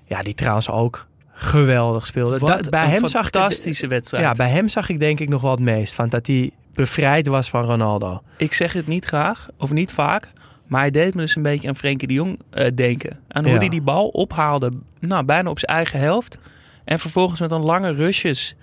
ja, 0.04 0.22
die 0.22 0.34
trouwens 0.34 0.70
ook 0.70 1.06
geweldig 1.32 2.06
speelde. 2.06 2.38
Bij 2.70 2.84
een 2.84 2.90
hem 2.90 3.08
zag 3.08 3.26
ik, 3.26 3.32
fantastische 3.34 3.86
wedstrijd. 3.86 4.24
ja, 4.24 4.32
bij 4.32 4.48
hem 4.48 4.68
zag 4.68 4.88
ik 4.88 4.98
denk 4.98 5.20
ik 5.20 5.28
nog 5.28 5.42
wel 5.42 5.50
het 5.50 5.60
meest. 5.60 5.94
Van 5.94 6.08
dat 6.08 6.26
hij 6.26 6.50
bevrijd 6.74 7.26
was 7.26 7.50
van 7.50 7.64
Ronaldo. 7.64 8.22
Ik 8.36 8.52
zeg 8.52 8.72
het 8.72 8.86
niet 8.86 9.04
graag, 9.04 9.48
of 9.56 9.70
niet 9.72 9.92
vaak. 9.92 10.32
Maar 10.70 10.80
hij 10.80 10.90
deed 10.90 11.14
me 11.14 11.20
dus 11.20 11.36
een 11.36 11.42
beetje 11.42 11.68
aan 11.68 11.76
Frenkie 11.76 12.08
de 12.08 12.14
Jong 12.14 12.40
eh, 12.50 12.66
denken. 12.74 13.18
Aan 13.28 13.42
hoe 13.44 13.52
Ja. 13.52 13.58
hij 13.58 13.68
die 13.68 13.80
bal 13.82 14.08
ophaalde, 14.08 14.72
nou, 15.00 15.24
bijna 15.24 15.50
op 15.50 15.58
zijn 15.58 15.76
eigen 15.76 15.98
helft. 15.98 16.38
En 16.84 16.98
vervolgens 16.98 17.40
met 17.40 17.50
een 17.50 17.64
lange 17.64 17.92
rushes 17.92 18.54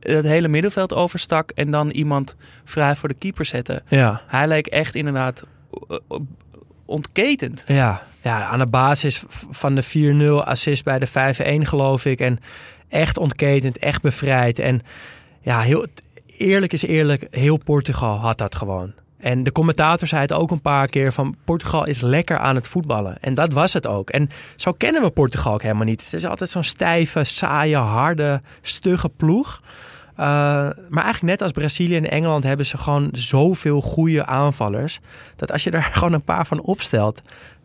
eh, 0.00 0.14
het 0.14 0.24
hele 0.24 0.48
middenveld 0.48 0.94
overstak. 0.94 1.50
En 1.50 1.70
dan 1.70 1.90
iemand 1.90 2.36
vrij 2.64 2.96
voor 2.96 3.08
de 3.08 3.14
keeper 3.14 3.44
zette. 3.44 3.82
Ja. 3.88 4.22
Hij 4.26 4.48
leek 4.48 4.66
echt 4.66 4.94
inderdaad 4.94 5.44
eh, 5.88 5.96
ontketend. 6.84 7.64
Ja, 7.66 8.02
ja, 8.22 8.44
aan 8.44 8.58
de 8.58 8.66
basis 8.66 9.22
van 9.50 9.74
de 9.74 9.82
4-0 10.42 10.44
assist 10.46 10.84
bij 10.84 10.98
de 10.98 11.08
5-1 11.08 11.66
geloof 11.68 12.04
ik. 12.04 12.20
En 12.20 12.38
echt 12.88 13.18
ontketend, 13.18 13.78
echt 13.78 14.02
bevrijd. 14.02 14.58
En 14.58 14.80
ja, 15.40 15.60
heel, 15.60 15.86
eerlijk 16.26 16.72
is 16.72 16.82
eerlijk, 16.82 17.26
heel 17.30 17.56
Portugal 17.56 18.16
had 18.18 18.38
dat 18.38 18.54
gewoon. 18.54 18.92
En 19.20 19.42
de 19.42 19.52
commentator 19.52 20.08
zei 20.08 20.20
het 20.20 20.32
ook 20.32 20.50
een 20.50 20.60
paar 20.60 20.86
keer 20.86 21.12
van 21.12 21.36
Portugal 21.44 21.86
is 21.86 22.00
lekker 22.00 22.38
aan 22.38 22.54
het 22.54 22.68
voetballen. 22.68 23.20
En 23.20 23.34
dat 23.34 23.52
was 23.52 23.72
het 23.72 23.86
ook. 23.86 24.10
En 24.10 24.28
zo 24.56 24.72
kennen 24.72 25.02
we 25.02 25.10
Portugal 25.10 25.52
ook 25.52 25.62
helemaal 25.62 25.84
niet. 25.84 26.04
Het 26.04 26.12
is 26.12 26.26
altijd 26.26 26.50
zo'n 26.50 26.64
stijve, 26.64 27.24
saaie, 27.24 27.76
harde, 27.76 28.40
stugge 28.62 29.08
ploeg. 29.08 29.60
Uh, 30.12 30.26
maar 30.88 31.04
eigenlijk 31.04 31.22
net 31.22 31.42
als 31.42 31.52
Brazilië 31.52 31.96
en 31.96 32.10
Engeland 32.10 32.44
hebben 32.44 32.66
ze 32.66 32.78
gewoon 32.78 33.08
zoveel 33.12 33.80
goede 33.80 34.26
aanvallers. 34.26 35.00
Dat 35.36 35.52
als 35.52 35.64
je 35.64 35.70
daar 35.70 35.82
gewoon 35.94 36.12
een 36.12 36.22
paar 36.22 36.46
van 36.46 36.60
opstelt, 36.60 37.22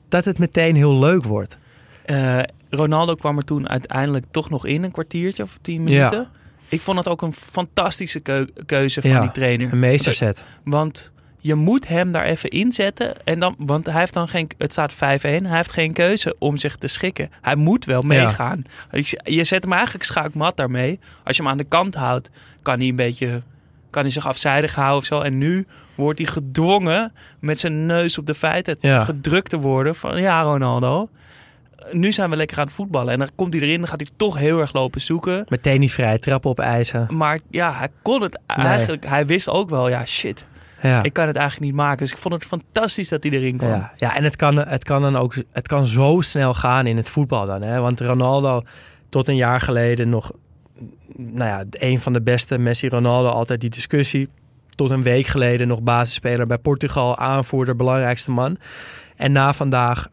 dat 0.09 0.25
het 0.25 0.39
meteen 0.39 0.75
heel 0.75 0.99
leuk 0.99 1.23
wordt. 1.23 1.57
Uh, 2.05 2.39
Ronaldo 2.69 3.15
kwam 3.15 3.37
er 3.37 3.43
toen 3.43 3.69
uiteindelijk 3.69 4.25
toch 4.31 4.49
nog 4.49 4.65
in, 4.65 4.83
een 4.83 4.91
kwartiertje 4.91 5.43
of 5.43 5.57
tien 5.61 5.83
minuten. 5.83 6.17
Ja. 6.17 6.29
Ik 6.69 6.81
vond 6.81 6.97
het 6.97 7.07
ook 7.07 7.21
een 7.21 7.33
fantastische 7.33 8.19
keu 8.19 8.45
keuze 8.65 9.01
van 9.01 9.09
ja, 9.09 9.21
die 9.21 9.31
trainer. 9.31 9.71
Een 9.71 9.79
meesterzet. 9.79 10.43
Want 10.63 11.11
je 11.45 11.55
moet 11.55 11.87
hem 11.87 12.11
daar 12.11 12.23
even 12.23 12.49
inzetten. 12.49 13.25
En 13.25 13.39
dan, 13.39 13.55
want 13.57 13.85
hij 13.85 13.99
heeft 13.99 14.13
dan 14.13 14.27
geen. 14.27 14.49
Het 14.57 14.71
staat 14.71 14.93
5-1. 14.93 14.97
Hij 14.97 15.41
heeft 15.43 15.71
geen 15.71 15.93
keuze 15.93 16.35
om 16.39 16.57
zich 16.57 16.75
te 16.75 16.87
schikken. 16.87 17.31
Hij 17.41 17.55
moet 17.55 17.85
wel 17.85 18.01
meegaan. 18.01 18.63
Ja. 18.91 19.17
Je 19.23 19.43
zet 19.43 19.63
hem 19.63 19.73
eigenlijk 19.73 20.03
schaakmat 20.03 20.57
daarmee. 20.57 20.99
Als 21.23 21.35
je 21.35 21.41
hem 21.41 21.51
aan 21.51 21.57
de 21.57 21.63
kant 21.63 21.95
houdt, 21.95 22.29
kan 22.61 22.77
hij 22.77 22.87
een 22.87 22.95
beetje. 22.95 23.41
Kan 23.89 24.01
hij 24.01 24.11
zich 24.11 24.27
afzijdig 24.27 24.75
houden 24.75 24.97
of 24.97 25.05
zo. 25.05 25.21
En 25.21 25.37
nu 25.37 25.67
wordt 25.95 26.19
hij 26.19 26.27
gedwongen 26.27 27.13
met 27.39 27.59
zijn 27.59 27.85
neus 27.85 28.17
op 28.17 28.25
de 28.25 28.35
feiten 28.35 28.77
ja. 28.79 29.03
gedrukt 29.03 29.49
te 29.49 29.59
worden. 29.59 29.95
Van 29.95 30.21
ja, 30.21 30.41
Ronaldo. 30.41 31.09
Nu 31.91 32.11
zijn 32.11 32.29
we 32.29 32.35
lekker 32.35 32.57
aan 32.57 32.65
het 32.65 32.73
voetballen. 32.73 33.13
En 33.13 33.19
dan 33.19 33.29
komt 33.35 33.53
hij 33.53 33.61
erin. 33.61 33.79
Dan 33.79 33.87
gaat 33.87 33.99
hij 33.99 34.09
toch 34.17 34.37
heel 34.37 34.59
erg 34.59 34.73
lopen 34.73 35.01
zoeken. 35.01 35.45
Meteen 35.47 35.79
die 35.79 35.91
vrije 35.91 36.19
trap 36.19 36.45
op 36.45 36.59
eisen. 36.59 37.07
Maar 37.09 37.39
ja, 37.49 37.73
hij 37.73 37.89
kon 38.01 38.21
het 38.21 38.39
nee. 38.55 38.65
eigenlijk. 38.65 39.05
Hij 39.05 39.25
wist 39.25 39.49
ook 39.49 39.69
wel, 39.69 39.89
ja, 39.89 40.05
shit. 40.05 40.45
Ja. 40.85 41.03
Ik 41.03 41.13
kan 41.13 41.27
het 41.27 41.35
eigenlijk 41.35 41.71
niet 41.71 41.81
maken. 41.81 41.97
Dus 41.97 42.11
ik 42.11 42.17
vond 42.17 42.33
het 42.33 42.45
fantastisch 42.45 43.09
dat 43.09 43.23
hij 43.23 43.31
erin 43.31 43.57
kwam. 43.57 43.69
Ja, 43.69 43.91
ja 43.97 44.15
en 44.15 44.23
het 44.23 44.35
kan, 44.35 44.57
het 44.57 44.83
kan 44.83 45.01
dan 45.01 45.15
ook 45.15 45.35
het 45.51 45.67
kan 45.67 45.87
zo 45.87 46.21
snel 46.21 46.53
gaan 46.53 46.87
in 46.87 46.97
het 46.97 47.09
voetbal 47.09 47.45
dan. 47.45 47.61
Hè? 47.61 47.79
Want 47.79 48.01
Ronaldo 48.01 48.63
tot 49.09 49.27
een 49.27 49.35
jaar 49.35 49.61
geleden 49.61 50.09
nog, 50.09 50.31
nou 51.15 51.49
ja, 51.49 51.63
een 51.71 51.99
van 51.99 52.13
de 52.13 52.21
beste. 52.21 52.57
Messi, 52.57 52.89
Ronaldo, 52.89 53.29
altijd 53.29 53.61
die 53.61 53.69
discussie. 53.69 54.29
Tot 54.75 54.91
een 54.91 55.03
week 55.03 55.27
geleden 55.27 55.67
nog 55.67 55.81
basisspeler 55.81 56.47
bij 56.47 56.57
Portugal, 56.57 57.17
aanvoerder, 57.17 57.75
belangrijkste 57.75 58.31
man. 58.31 58.57
En 59.15 59.31
na 59.31 59.53
vandaag 59.53 60.07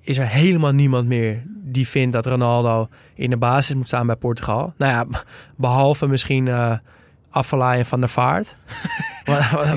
is 0.00 0.18
er 0.18 0.26
helemaal 0.26 0.72
niemand 0.72 1.08
meer 1.08 1.42
die 1.46 1.88
vindt 1.88 2.12
dat 2.12 2.26
Ronaldo 2.26 2.88
in 3.14 3.30
de 3.30 3.36
basis 3.36 3.74
moet 3.74 3.86
staan 3.86 4.06
bij 4.06 4.16
Portugal. 4.16 4.72
Nou 4.76 4.92
ja, 4.92 5.22
behalve 5.56 6.06
misschien 6.06 6.46
uh, 6.46 6.76
en 7.32 7.86
Van 7.86 8.00
der 8.00 8.08
Vaart. 8.08 8.56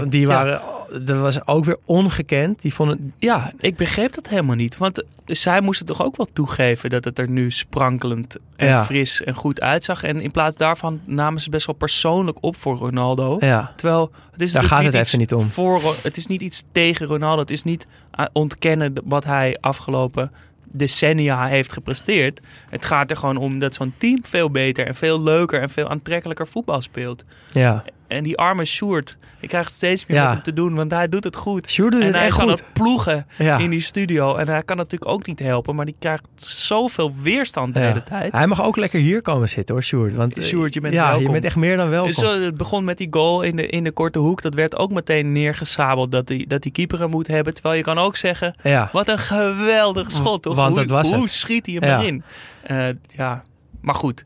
die 0.07 0.27
waren, 0.27 0.61
ja. 0.91 0.99
dat 0.99 1.17
was 1.17 1.47
ook 1.47 1.65
weer 1.65 1.77
ongekend. 1.85 2.61
Die 2.61 2.73
vonden... 2.73 3.13
Ja, 3.17 3.51
ik 3.59 3.75
begreep 3.75 4.13
dat 4.13 4.27
helemaal 4.27 4.55
niet. 4.55 4.77
Want 4.77 5.03
zij 5.25 5.61
moesten 5.61 5.85
toch 5.85 6.03
ook 6.03 6.17
wel 6.17 6.27
toegeven 6.33 6.89
dat 6.89 7.03
het 7.03 7.19
er 7.19 7.29
nu 7.29 7.51
sprankelend 7.51 8.37
en 8.55 8.67
ja. 8.67 8.85
fris 8.85 9.23
en 9.23 9.33
goed 9.33 9.61
uitzag. 9.61 10.03
En 10.03 10.21
in 10.21 10.31
plaats 10.31 10.55
daarvan 10.55 11.01
namen 11.03 11.41
ze 11.41 11.49
best 11.49 11.65
wel 11.65 11.75
persoonlijk 11.75 12.37
op 12.41 12.55
voor 12.55 12.77
Ronaldo. 12.77 13.37
Ja. 13.39 13.73
Terwijl 13.75 14.11
het 14.31 14.41
is 14.41 14.51
daar 14.51 14.63
gaat 14.63 14.83
het 14.83 14.93
even 14.93 15.19
niet 15.19 15.33
om. 15.33 15.43
Voor, 15.43 15.95
het 16.03 16.17
is 16.17 16.27
niet 16.27 16.41
iets 16.41 16.63
tegen 16.71 17.05
Ronaldo. 17.05 17.41
Het 17.41 17.51
is 17.51 17.63
niet 17.63 17.87
ontkennen 18.31 18.93
wat 19.03 19.23
hij 19.23 19.57
afgelopen 19.61 20.31
decennia 20.71 21.45
heeft 21.45 21.71
gepresteerd. 21.71 22.39
Het 22.69 22.85
gaat 22.85 23.09
er 23.09 23.17
gewoon 23.17 23.37
om 23.37 23.59
dat 23.59 23.73
zo'n 23.73 23.93
team 23.97 24.19
veel 24.21 24.51
beter 24.51 24.87
en 24.87 24.95
veel 24.95 25.21
leuker 25.21 25.61
en 25.61 25.69
veel 25.69 25.89
aantrekkelijker 25.89 26.47
voetbal 26.47 26.81
speelt. 26.81 27.23
Ja. 27.51 27.83
En 28.11 28.23
die 28.23 28.37
arme 28.37 28.65
Sjoerd, 28.65 29.17
ik 29.39 29.49
krijg 29.49 29.65
het 29.65 29.73
steeds 29.73 30.05
meer 30.05 30.17
ja. 30.17 30.23
met 30.23 30.33
hem 30.33 30.41
te 30.43 30.53
doen, 30.53 30.75
want 30.75 30.91
hij 30.91 31.09
doet 31.09 31.23
het 31.23 31.35
goed. 31.35 31.71
Sjoerd 31.71 31.91
doet 31.91 32.01
en 32.01 32.07
het 32.07 32.15
hij 32.15 32.25
echt 32.25 32.37
kan 32.37 32.49
goed. 32.49 32.59
het 32.59 32.73
ploegen 32.73 33.27
ja. 33.37 33.57
in 33.57 33.69
die 33.69 33.81
studio. 33.81 34.35
En 34.35 34.47
hij 34.47 34.63
kan 34.63 34.77
natuurlijk 34.77 35.11
ook 35.11 35.25
niet 35.25 35.39
helpen, 35.39 35.75
maar 35.75 35.85
die 35.85 35.95
krijgt 35.99 36.27
zoveel 36.35 37.13
weerstand 37.21 37.73
de 37.73 37.79
ja. 37.79 37.85
hele 37.85 38.03
tijd. 38.03 38.31
Hij 38.31 38.47
mag 38.47 38.63
ook 38.63 38.75
lekker 38.75 38.99
hier 38.99 39.21
komen 39.21 39.49
zitten 39.49 39.75
hoor, 39.75 39.83
Sjoerd. 39.83 40.15
Want 40.15 40.43
Sjoerd, 40.43 40.73
je 40.73 40.81
bent 40.81 40.93
ja, 40.93 41.07
welkom. 41.07 41.25
je 41.25 41.31
bent 41.31 41.43
echt 41.43 41.55
meer 41.55 41.77
dan 41.77 41.89
welkom. 41.89 42.13
Zo, 42.13 42.41
het 42.41 42.57
begon 42.57 42.83
met 42.83 42.97
die 42.97 43.07
goal 43.11 43.41
in 43.41 43.55
de, 43.55 43.67
in 43.67 43.83
de 43.83 43.91
korte 43.91 44.19
hoek. 44.19 44.41
Dat 44.41 44.53
werd 44.53 44.75
ook 44.75 44.91
meteen 44.91 45.31
neergesabeld 45.31 46.11
dat 46.11 46.27
die, 46.27 46.47
dat 46.47 46.61
die 46.61 46.71
keeper 46.71 46.99
hem 46.99 47.09
moet 47.09 47.27
hebben. 47.27 47.53
Terwijl 47.53 47.75
je 47.75 47.83
kan 47.83 47.97
ook 47.97 48.15
zeggen, 48.15 48.55
wat 48.91 49.07
een 49.07 49.19
geweldig 49.19 50.11
schot. 50.11 50.41
Toch? 50.41 50.55
Want 50.55 50.75
hoe, 50.75 50.85
dat 50.85 50.89
was 50.89 51.09
hoe 51.09 51.21
het. 51.21 51.31
schiet 51.31 51.65
hij 51.65 51.75
hem 51.79 51.99
erin? 51.99 52.23
Uh, 52.71 52.87
ja, 53.15 53.43
maar 53.81 53.95
goed. 53.95 54.23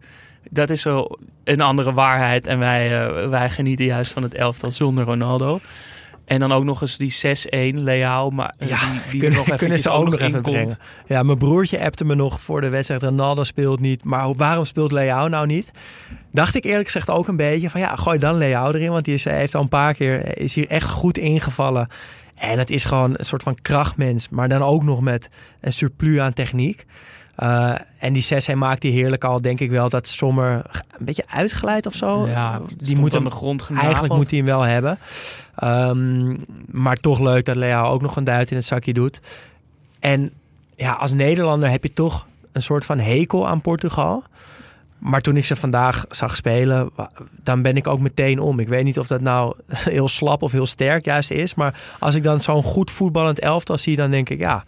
Dat 0.50 0.70
is 0.70 0.82
zo 0.82 1.08
een 1.44 1.62
andere 1.62 1.94
waarheid. 1.94 2.48
En 2.48 2.60
wij, 2.60 3.08
uh, 3.08 3.30
wij 3.30 3.50
genieten 3.50 3.86
juist 3.86 4.12
van 4.12 4.24
het 4.24 4.34
elftal 4.34 4.72
zonder 4.72 5.06
Ronaldo. 5.06 5.60
En 6.26 6.40
dan 6.40 6.52
ook 6.52 6.64
nog 6.64 6.82
eens 6.82 6.98
die 6.98 7.16
6-1 7.74 7.78
Leao. 7.78 8.30
Maar 8.30 8.54
uh, 8.60 8.68
ja, 8.68 8.78
die, 8.80 9.02
die 9.12 9.20
kunnen, 9.30 9.40
nog 9.48 9.58
kunnen 9.58 9.80
ze 9.80 9.90
ook 9.90 10.10
nog 10.10 10.20
even 10.20 10.42
komt. 10.42 10.56
brengen. 10.56 10.78
Ja, 11.08 11.24
mijn 11.24 11.38
broertje 11.38 11.80
appte 11.80 12.06
me 12.06 12.16
nog 12.16 12.42
voor 12.42 12.62
de 12.62 12.70
wedstrijd. 12.70 13.04
Ronaldo 13.04 13.44
speelt 13.44 13.80
niet. 13.80 14.04
Maar 14.04 14.34
waarom 14.34 14.66
speelt 14.66 14.92
Leao 14.92 15.28
nou 15.28 15.46
niet? 15.46 15.72
Dacht 16.32 16.56
ik 16.56 16.64
eerlijk 16.64 16.86
gezegd 16.86 17.10
ook 17.10 17.28
een 17.28 17.36
beetje 17.36 17.70
van 17.70 17.82
ja, 17.82 17.96
gooi 17.96 18.20
dan 18.20 18.36
Leao 18.36 18.72
erin. 18.72 18.92
Want 18.92 19.06
die 19.06 19.14
is, 19.14 19.24
heeft 19.24 19.56
al 19.56 19.62
een 19.62 19.70
paar 19.70 19.94
keer, 19.94 20.38
is 20.38 20.56
hier 20.56 20.68
echt 20.68 20.90
goed 20.90 21.18
ingevallen. 21.18 21.88
En 22.36 22.60
het 22.60 22.70
is 22.70 22.86
gewoon 22.86 23.14
een 23.18 23.26
soort 23.26 23.44
van 23.44 23.58
krachtmens. 23.62 24.30
Maar 24.30 24.50
dan 24.50 24.62
ook 24.62 24.84
nog 24.84 25.02
met 25.02 25.30
een 25.62 25.74
surplus 25.74 26.20
aan 26.20 26.34
techniek. 26.34 26.86
Uh, 27.40 27.76
en 27.98 28.14
die 28.14 28.22
6 28.22 28.46
hij 28.46 28.56
maakt 28.56 28.82
die 28.82 28.92
heerlijk 28.92 29.24
al, 29.24 29.42
denk 29.42 29.60
ik 29.60 29.70
wel 29.70 29.90
dat 29.90 30.08
Sommer 30.08 30.62
een 30.98 31.06
beetje 31.06 31.24
uitgeleid 31.28 31.86
of 31.86 31.94
zo. 31.94 32.28
Ja, 32.28 32.62
die 32.78 33.00
moet 33.00 33.16
aan 33.16 33.24
de 33.24 33.30
grond. 33.30 33.70
Eigenlijk 33.78 34.14
moet 34.14 34.30
hij 34.30 34.38
hem 34.38 34.48
wel 34.48 34.62
hebben. 34.62 35.00
Um, 35.64 36.46
maar 36.72 36.96
toch 36.96 37.20
leuk 37.20 37.46
dat 37.46 37.56
Lea 37.56 37.84
ook 37.84 38.02
nog 38.02 38.16
een 38.16 38.24
duit 38.24 38.50
in 38.50 38.56
het 38.56 38.66
zakje 38.66 38.94
doet. 38.94 39.22
En 40.00 40.32
ja, 40.76 40.92
als 40.92 41.14
Nederlander 41.14 41.70
heb 41.70 41.84
je 41.84 41.94
toch 41.94 42.28
een 42.52 42.62
soort 42.62 42.86
van 42.86 43.00
hekel 43.00 43.48
aan 43.48 43.62
Portugal. 43.62 44.24
Maar 44.98 45.22
toen 45.22 45.38
ik 45.38 45.46
ze 45.46 45.56
vandaag 45.56 46.06
zag 46.10 46.36
spelen, 46.36 46.90
dan 47.44 47.62
ben 47.62 47.76
ik 47.76 47.88
ook 47.88 48.00
meteen 48.00 48.40
om. 48.40 48.60
Ik 48.60 48.68
weet 48.68 48.84
niet 48.84 49.00
of 49.00 49.08
dat 49.08 49.22
nou 49.22 49.56
heel 49.74 50.08
slap 50.08 50.42
of 50.42 50.52
heel 50.52 50.66
sterk 50.66 51.06
juist 51.06 51.32
is. 51.32 51.56
Maar 51.56 51.82
als 52.00 52.16
ik 52.16 52.24
dan 52.24 52.42
zo'n 52.42 52.64
goed 52.64 52.92
voetballend 52.92 53.40
elftal 53.40 53.78
zie, 53.78 53.96
dan 53.96 54.12
denk 54.12 54.30
ik 54.30 54.40
ja 54.40 54.64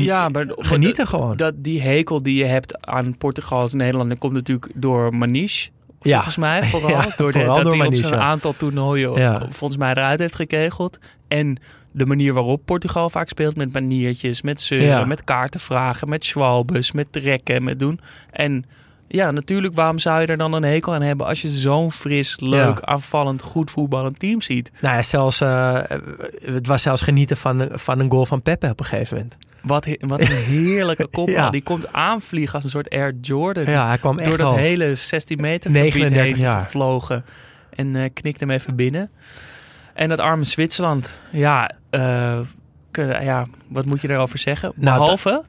ja, 0.00 0.28
maar 0.28 0.46
genieten 0.56 1.06
gewoon. 1.06 1.36
Dat, 1.36 1.54
die 1.56 1.82
hekel 1.82 2.22
die 2.22 2.36
je 2.36 2.44
hebt 2.44 2.86
aan 2.86 3.16
Portugal 3.16 3.60
als 3.60 3.72
Nederlander 3.72 4.18
komt 4.18 4.32
natuurlijk 4.32 4.72
door 4.74 5.14
Maniche. 5.14 5.70
Volgens 6.00 6.34
ja. 6.36 6.40
mij 6.40 6.64
vooral. 6.64 6.90
Ja, 6.90 7.06
door 7.16 7.32
de, 7.32 7.38
vooral 7.38 7.54
dat 7.56 7.64
door 7.64 7.76
hij 7.76 7.86
ons 7.86 8.10
een 8.10 8.18
aantal 8.18 8.54
toernooien 8.56 9.12
ja. 9.14 9.46
volgens 9.48 9.78
mij 9.78 9.90
eruit 9.90 10.18
heeft 10.18 10.34
gekegeld. 10.34 10.98
En 11.28 11.58
de 11.92 12.06
manier 12.06 12.32
waarop 12.32 12.62
Portugal 12.64 13.10
vaak 13.10 13.28
speelt. 13.28 13.56
Met 13.56 13.72
maniertjes, 13.72 14.42
met 14.42 14.60
zeuren, 14.60 15.08
met 15.08 15.24
kaarten 15.24 15.60
vragen, 15.60 16.08
met 16.08 16.24
schwalbes, 16.24 16.92
met 16.92 17.06
trekken, 17.10 17.64
met 17.64 17.78
doen. 17.78 18.00
En 18.30 18.64
ja, 19.08 19.30
natuurlijk, 19.30 19.74
waarom 19.74 19.98
zou 19.98 20.20
je 20.20 20.26
er 20.26 20.36
dan 20.36 20.52
een 20.52 20.62
hekel 20.62 20.94
aan 20.94 21.02
hebben 21.02 21.26
als 21.26 21.42
je 21.42 21.48
zo'n 21.48 21.92
fris, 21.92 22.40
leuk, 22.40 22.78
Ja. 22.78 22.86
aanvallend, 22.86 23.42
goed 23.42 23.70
voetballend 23.70 24.18
team 24.18 24.40
ziet? 24.40 24.72
Nou 24.80 24.96
ja, 24.96 25.02
zelfs, 25.02 25.40
eh, 25.40 25.80
het 26.44 26.66
was 26.66 26.82
zelfs 26.82 27.02
genieten 27.02 27.36
van, 27.36 27.68
van 27.72 27.98
een 27.98 28.10
goal 28.10 28.26
van 28.26 28.42
Pepe 28.42 28.68
op 28.68 28.80
een 28.80 28.86
gegeven 28.86 29.16
moment. 29.16 29.36
Wat, 29.62 29.88
wat 30.00 30.20
een 30.20 30.26
heerlijke 30.26 31.06
kopbal. 31.16 31.34
Ja. 31.34 31.50
Die 31.50 31.62
komt 31.62 31.92
aanvliegen 31.92 32.54
als 32.54 32.64
een 32.64 32.70
soort 32.70 32.90
Air 32.90 33.14
Jordan. 33.20 33.64
Ja, 33.64 33.86
hij 33.88 33.98
kwam 33.98 34.18
echt 34.18 34.28
door 34.28 34.38
dat 34.38 34.56
hele 34.56 34.94
16 34.94 35.40
meter 35.40 35.70
39 35.70 36.18
gebied 36.18 36.34
heen 36.34 36.44
jaar. 36.44 36.64
gevlogen. 36.64 37.24
En 37.74 37.96
eh 37.96 38.10
knikt 38.12 38.40
hem 38.40 38.50
even 38.50 38.76
binnen. 38.76 39.10
En 39.94 40.08
dat 40.08 40.20
arme 40.20 40.44
Zwitserland. 40.44 41.16
Ja, 41.30 41.70
eh, 41.90 42.38
kun- 42.90 43.22
ja 43.24 43.46
wat 43.68 43.84
moet 43.84 44.00
je 44.00 44.08
daarover 44.08 44.38
zeggen? 44.38 44.72
Nou, 44.76 44.98
Behalve 44.98 45.42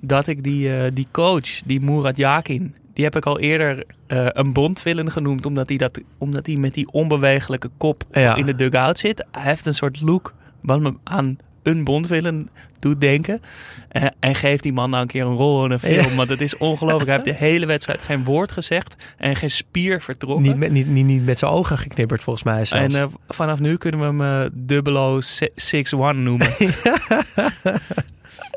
dat 0.00 0.26
ik 0.26 0.42
die, 0.44 0.76
eh, 0.76 0.90
die 0.94 1.06
coach, 1.10 1.62
die 1.64 1.80
Murat 1.80 2.16
Yakin... 2.16 2.74
die 2.94 3.04
heb 3.04 3.16
ik 3.16 3.26
al 3.26 3.38
eerder 3.38 3.84
een 4.06 4.52
bondvillen 4.52 5.10
genoemd... 5.10 5.46
Omdat 5.46 5.68
hij, 5.68 5.76
dat, 5.78 6.00
omdat 6.18 6.46
hij 6.46 6.56
met 6.56 6.74
die 6.74 6.92
onbewegelijke 6.92 7.70
kop 7.76 8.04
Ja. 8.12 8.34
in 8.34 8.44
de 8.44 8.54
dugout 8.54 8.98
zit. 8.98 9.24
Hij 9.30 9.42
heeft 9.42 9.66
een 9.66 9.74
soort 9.74 10.00
look 10.00 10.34
wat 10.60 10.80
me 10.80 10.94
aan 11.04 11.38
een 11.62 11.84
bondvillen 11.84 12.48
doet 12.78 13.00
denken. 13.00 13.42
En, 13.88 14.14
en 14.20 14.34
geeft 14.34 14.62
die 14.62 14.72
man 14.72 14.90
nou 14.90 15.02
een 15.02 15.08
keer 15.08 15.24
een 15.26 15.34
rol 15.34 15.64
in 15.64 15.70
een 15.70 15.78
film. 15.80 16.08
Ja. 16.10 16.14
Want 16.14 16.28
het 16.28 16.40
is 16.40 16.56
ongelooflijk. 16.56 17.06
Hij 17.06 17.12
heeft 17.24 17.38
de 17.38 17.44
hele 17.50 17.66
wedstrijd 17.66 18.02
geen 18.02 18.24
woord 18.24 18.52
gezegd. 18.52 18.96
En 19.16 19.36
geen 19.36 19.50
spier 19.50 20.02
vertrokken. 20.02 20.46
Niet 20.46 20.56
met, 20.56 20.70
niet, 20.70 20.86
niet, 20.86 21.04
niet 21.04 21.24
met 21.24 21.38
zijn 21.38 21.50
ogen 21.50 21.78
geknipperd 21.78 22.22
volgens 22.22 22.44
mij 22.44 22.64
zelfs. 22.64 22.94
en 22.94 23.00
eh, 23.00 23.06
vanaf 23.28 23.60
nu 23.60 23.76
kunnen 23.76 24.00
we 24.00 24.06
hem 24.24 24.42
eh 24.44 24.50
Dubbelo 24.52 25.14
61 25.16 26.12
noemen. 26.14 26.50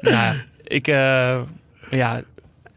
ja, 0.02 0.34
ik... 0.64 0.88
eh, 0.88 1.40
ja, 1.90 2.22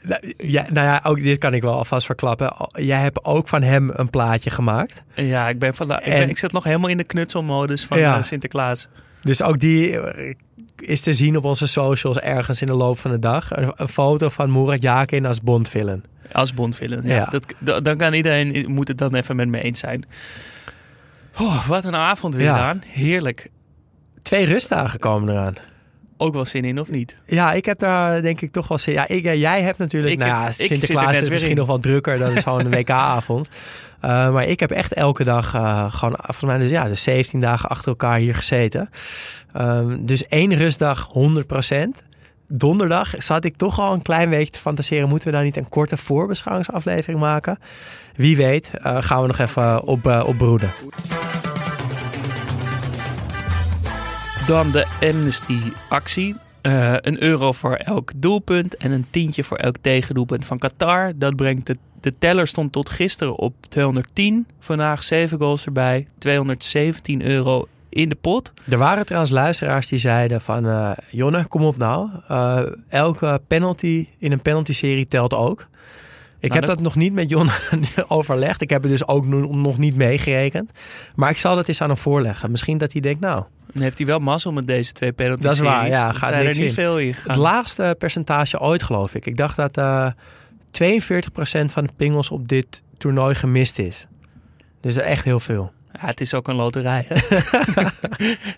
Nou, 0.02 0.34
ja, 0.36 0.66
nou 0.72 0.86
ja, 0.86 1.00
ook 1.04 1.22
dit 1.22 1.38
kan 1.38 1.54
ik 1.54 1.62
wel 1.62 1.74
alvast 1.76 2.06
verklappen. 2.06 2.54
Jij 2.72 3.00
hebt 3.00 3.24
ook 3.24 3.48
van 3.48 3.62
hem 3.62 3.90
een 3.94 4.10
plaatje 4.10 4.50
gemaakt. 4.50 5.02
ja, 5.14 5.48
ik 5.48 5.58
ben 5.58 5.74
vandaag... 5.74 6.00
Ik, 6.00 6.06
En- 6.06 6.18
ben, 6.18 6.28
ik 6.28 6.38
zit 6.38 6.52
nog 6.52 6.64
helemaal 6.64 6.90
in 6.90 6.96
de 6.96 7.04
knutselmodus 7.04 7.84
van 7.84 7.98
Ja. 7.98 8.16
eh, 8.16 8.22
Sinterklaas. 8.22 8.88
Dus 9.26 9.42
ook 9.42 9.58
die 9.60 10.00
eh, 10.00 10.34
is 10.76 11.00
te 11.00 11.14
zien 11.14 11.36
op 11.36 11.44
onze 11.44 11.66
socials 11.66 12.18
ergens 12.18 12.60
in 12.60 12.66
de 12.66 12.72
loop 12.72 12.98
van 12.98 13.10
de 13.10 13.18
dag. 13.18 13.56
Een, 13.56 13.72
een 13.76 13.88
foto 13.88 14.28
van 14.28 14.52
Murat 14.52 14.82
Yakin 14.82 15.26
als 15.26 15.40
Bondvillain. 15.42 16.04
Als 16.32 16.54
bondvillen. 16.54 17.06
Ja, 17.06 17.14
Ja. 17.14 17.24
Dat, 17.24 17.46
da- 17.58 17.80
dan 17.80 17.96
kan 17.96 18.12
iedereen... 18.12 18.70
Moet 18.72 18.88
het 18.88 18.98
dan 18.98 19.14
even 19.14 19.36
met 19.36 19.48
me 19.48 19.60
eens 19.60 19.78
zijn. 19.78 20.04
Oh, 21.40 21.68
wat 21.68 21.84
een 21.84 21.94
avond 21.94 22.34
weer 22.34 22.44
Ja. 22.44 22.58
aan. 22.68 22.82
Heerlijk. 22.86 23.48
Twee 24.22 24.44
rustdagen 24.46 24.98
komen 24.98 25.28
eraan. 25.34 25.54
Ook 26.18 26.34
wel 26.34 26.44
zin 26.44 26.64
in, 26.64 26.80
of 26.80 26.90
niet? 26.90 27.16
Ja, 27.26 27.52
ik 27.52 27.64
heb 27.64 27.78
daar 27.78 28.22
denk 28.22 28.40
ik 28.40 28.52
toch 28.52 28.68
wel 28.68 28.78
zin. 28.78 28.94
Ja, 28.94 29.08
ik, 29.08 29.24
eh, 29.24 29.40
jij 29.40 29.62
hebt 29.62 29.78
natuurlijk. 29.78 30.12
Ik- 30.12 30.18
nou 30.18 30.40
ik 30.40 30.46
er 30.46 30.52
Sinterklaas 30.52 31.20
is 31.20 31.28
misschien 31.28 31.50
in. 31.50 31.56
nog 31.56 31.66
wel 31.66 31.78
drukker. 31.78 32.18
Dat 32.18 32.30
is 32.32 32.42
gewoon 32.42 32.60
een 32.64 32.70
WK-avond. 32.80 33.48
Eh, 34.00 34.30
maar 34.30 34.44
ik 34.44 34.60
heb 34.60 34.70
echt 34.70 34.92
elke 34.92 35.24
dag 35.24 35.54
eh, 35.54 35.92
gewoon, 35.94 36.14
volgens 36.16 36.44
mij, 36.44 36.58
dus, 36.58 36.70
ja, 36.70 36.84
dus 36.84 37.02
17 37.02 37.40
dagen 37.40 37.68
achter 37.68 37.88
elkaar 37.88 38.18
hier 38.18 38.34
gezeten. 38.34 38.90
Ehm, 39.52 39.96
dus 40.00 40.26
één 40.28 40.54
rustdag 40.54 41.08
100%. 41.12 42.04
Donderdag 42.48 43.14
zat 43.18 43.44
ik 43.44 43.56
toch 43.56 43.78
al 43.80 43.92
een 43.92 44.02
klein 44.02 44.30
beetje 44.30 44.52
te 44.52 44.58
fantaseren. 44.60 45.08
Moeten 45.08 45.28
we 45.28 45.34
daar 45.34 45.44
niet 45.44 45.56
een 45.56 45.68
korte 45.68 45.96
voorbeschouwingsaflevering 45.96 47.20
maken? 47.20 47.58
Wie 48.16 48.36
weet, 48.36 48.70
eh, 48.82 48.96
gaan 49.02 49.20
we 49.20 49.26
nog 49.26 49.38
even 49.38 49.82
op, 49.82 50.06
eh, 50.06 50.22
opbroeden. 50.26 50.70
Dan 54.46 54.70
de 54.70 54.86
Amnesty-actie. 55.00 56.34
Eh, 56.62 56.94
een 57.00 57.22
euro 57.22 57.52
voor 57.52 57.74
elk 57.74 58.10
doelpunt 58.16 58.76
en 58.76 58.90
een 58.90 59.06
tientje 59.10 59.44
voor 59.44 59.56
elk 59.56 59.76
tegendoelpunt 59.80 60.44
van 60.44 60.58
Qatar. 60.58 61.12
Dat 61.16 61.36
brengt 61.36 61.66
de, 61.66 61.76
de 62.00 62.14
teller 62.18 62.46
stond 62.46 62.72
tot 62.72 62.88
gisteren 62.88 63.38
op 63.38 63.54
210. 63.68 64.46
Vandaag 64.60 65.04
7 65.04 65.38
goals 65.38 65.66
erbij. 65.66 66.06
217 66.18 67.22
euro 67.22 67.66
in 67.88 68.08
de 68.08 68.14
pot. 68.14 68.52
Er 68.68 68.78
waren 68.78 69.04
trouwens 69.06 69.32
luisteraars 69.32 69.88
die 69.88 69.98
zeiden 69.98 70.40
van... 70.40 70.66
eh, 70.66 70.90
Jonne, 71.10 71.44
kom 71.46 71.62
op 71.62 71.76
nou. 71.76 72.08
Eh, 72.28 72.60
elke 72.88 73.40
penalty 73.46 74.08
in 74.18 74.32
een 74.32 74.42
penalty-serie 74.42 75.08
telt 75.08 75.34
ook. 75.34 75.66
Ik 76.40 76.48
Nou, 76.48 76.54
heb 76.54 76.64
dat- 76.66 76.76
dat 76.76 76.84
nog 76.84 76.94
niet 76.94 77.12
met 77.12 77.28
Jonne 77.28 77.52
overlegd. 78.08 78.60
Ik 78.60 78.70
heb 78.70 78.82
het 78.82 78.90
dus 78.90 79.06
ook 79.08 79.26
no- 79.26 79.54
nog 79.54 79.78
niet 79.78 79.96
meegerekend. 79.96 80.70
Maar 81.14 81.30
ik 81.30 81.38
zal 81.38 81.54
dat 81.56 81.68
eens 81.68 81.80
aan 81.80 81.88
hem 81.88 81.96
voorleggen. 81.98 82.50
Misschien 82.50 82.78
dat 82.78 82.92
hij 82.92 83.00
denkt, 83.00 83.20
nou... 83.20 83.44
Dan 83.72 83.82
heeft 83.82 83.98
hij 83.98 84.06
wel 84.06 84.18
mazzel 84.18 84.52
met 84.52 84.66
deze 84.66 84.92
twee 84.92 85.12
penalty 85.12 85.42
Dat 85.42 85.52
is 85.52 85.58
waar, 85.58 85.88
ja, 85.88 86.12
gaat 86.12 86.28
zijn 86.28 86.40
er 86.40 86.46
niet 86.46 86.56
in. 86.58 86.72
veel 86.72 86.98
in 86.98 87.14
Het 87.26 87.36
laagste 87.36 87.94
percentage 87.98 88.60
ooit, 88.60 88.82
geloof 88.82 89.14
ik. 89.14 89.26
Ik 89.26 89.36
dacht 89.36 89.56
dat 89.56 89.76
eh 89.76 90.10
42% 90.70 91.72
van 91.72 91.84
de 91.84 91.90
pingels 91.96 92.30
op 92.30 92.48
dit 92.48 92.82
toernooi 92.98 93.34
gemist 93.34 93.78
is. 93.78 94.06
Dus 94.80 94.96
echt 94.96 95.24
heel 95.24 95.40
veel. 95.40 95.72
Ja, 95.92 96.06
het 96.06 96.20
is 96.20 96.34
ook 96.34 96.48
een 96.48 96.54
loterij. 96.54 97.06
Hè? 97.08 97.16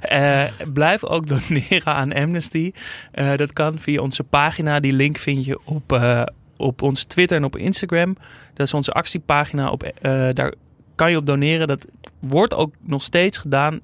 Eh, 0.01 0.45
blijf 0.72 1.05
ook 1.05 1.26
doneren 1.26 1.95
aan 1.95 2.12
Amnesty. 2.12 2.72
Eh, 3.12 3.37
dat 3.37 3.53
kan 3.53 3.79
via 3.79 4.01
onze 4.01 4.22
pagina. 4.24 4.81
Die 4.81 4.93
link 4.93 5.18
vind 5.18 5.45
je 5.45 5.59
op, 5.64 5.93
eh, 5.93 6.22
op 6.59 6.83
onze 6.83 7.07
Twitter 7.07 7.37
en 7.37 7.45
op 7.45 7.57
Instagram. 7.57 8.17
Dat 8.55 8.67
is 8.67 8.75
onze 8.75 8.93
actiepagina. 8.93 9.71
Op, 9.71 9.83
eh, 9.83 10.29
daar 10.33 10.53
kan 10.95 11.11
je 11.11 11.17
op 11.17 11.27
doneren. 11.27 11.67
Dat 11.67 11.87
wordt 12.19 12.55
ook 12.55 12.75
nog 12.81 13.03
steeds 13.03 13.39
gedaan. 13.39 13.81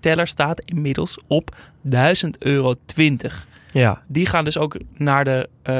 Teller 0.00 0.26
staat 0.26 0.60
inmiddels 0.60 1.18
op 1.26 1.56
1000 1.80 2.44
euro 2.44 2.74
20. 2.84 3.46
Ja, 3.72 4.02
Die 4.06 4.26
gaan 4.26 4.44
dus 4.44 4.58
ook 4.58 4.76
naar, 4.96 5.24
de, 5.24 5.48
eh, 5.62 5.74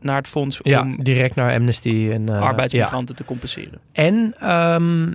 naar 0.00 0.16
het 0.16 0.28
fonds 0.28 0.60
ja 0.62 0.80
om 0.80 1.02
direct 1.02 1.34
naar 1.34 1.54
Amnesty. 1.54 2.10
En, 2.12 2.28
eh, 2.28 2.34
ja. 2.34 2.40
arbeidsmigranten 2.40 3.14
te 3.16 3.24
compenseren. 3.24 3.80
En 3.92 4.34
ehm, 4.38 5.12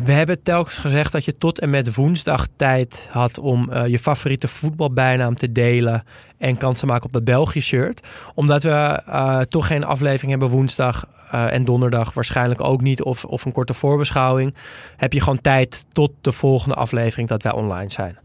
we 0.00 0.12
hebben 0.12 0.42
telkens 0.42 0.76
gezegd 0.76 1.12
dat 1.12 1.24
je 1.24 1.38
tot 1.38 1.58
en 1.58 1.70
met 1.70 1.94
woensdag 1.94 2.46
tijd 2.56 3.08
had 3.10 3.38
om 3.38 3.70
eh, 3.70 3.86
je 3.86 3.98
favoriete 3.98 4.48
voetbalbijnaam 4.48 5.34
te 5.34 5.52
delen 5.52 6.04
en 6.38 6.56
kans 6.56 6.80
te 6.80 6.86
maken 6.86 7.04
op 7.04 7.12
dat 7.12 7.24
België-shirt. 7.24 8.06
Omdat 8.34 8.62
we 8.62 8.70
eh, 8.70 9.40
toch 9.40 9.66
geen 9.66 9.84
aflevering 9.84 10.30
hebben 10.30 10.48
woensdag 10.48 11.06
eh, 11.30 11.52
en 11.52 11.64
donderdag, 11.64 12.14
waarschijnlijk 12.14 12.60
ook 12.60 12.80
niet, 12.80 13.02
of, 13.02 13.24
of 13.24 13.44
een 13.44 13.52
korte 13.52 13.74
voorbeschouwing, 13.74 14.54
heb 14.96 15.12
je 15.12 15.20
gewoon 15.20 15.40
tijd 15.40 15.84
tot 15.88 16.10
de 16.20 16.32
volgende 16.32 16.74
aflevering 16.74 17.28
dat 17.28 17.42
wij 17.42 17.52
online 17.52 17.90
zijn. 17.90 18.18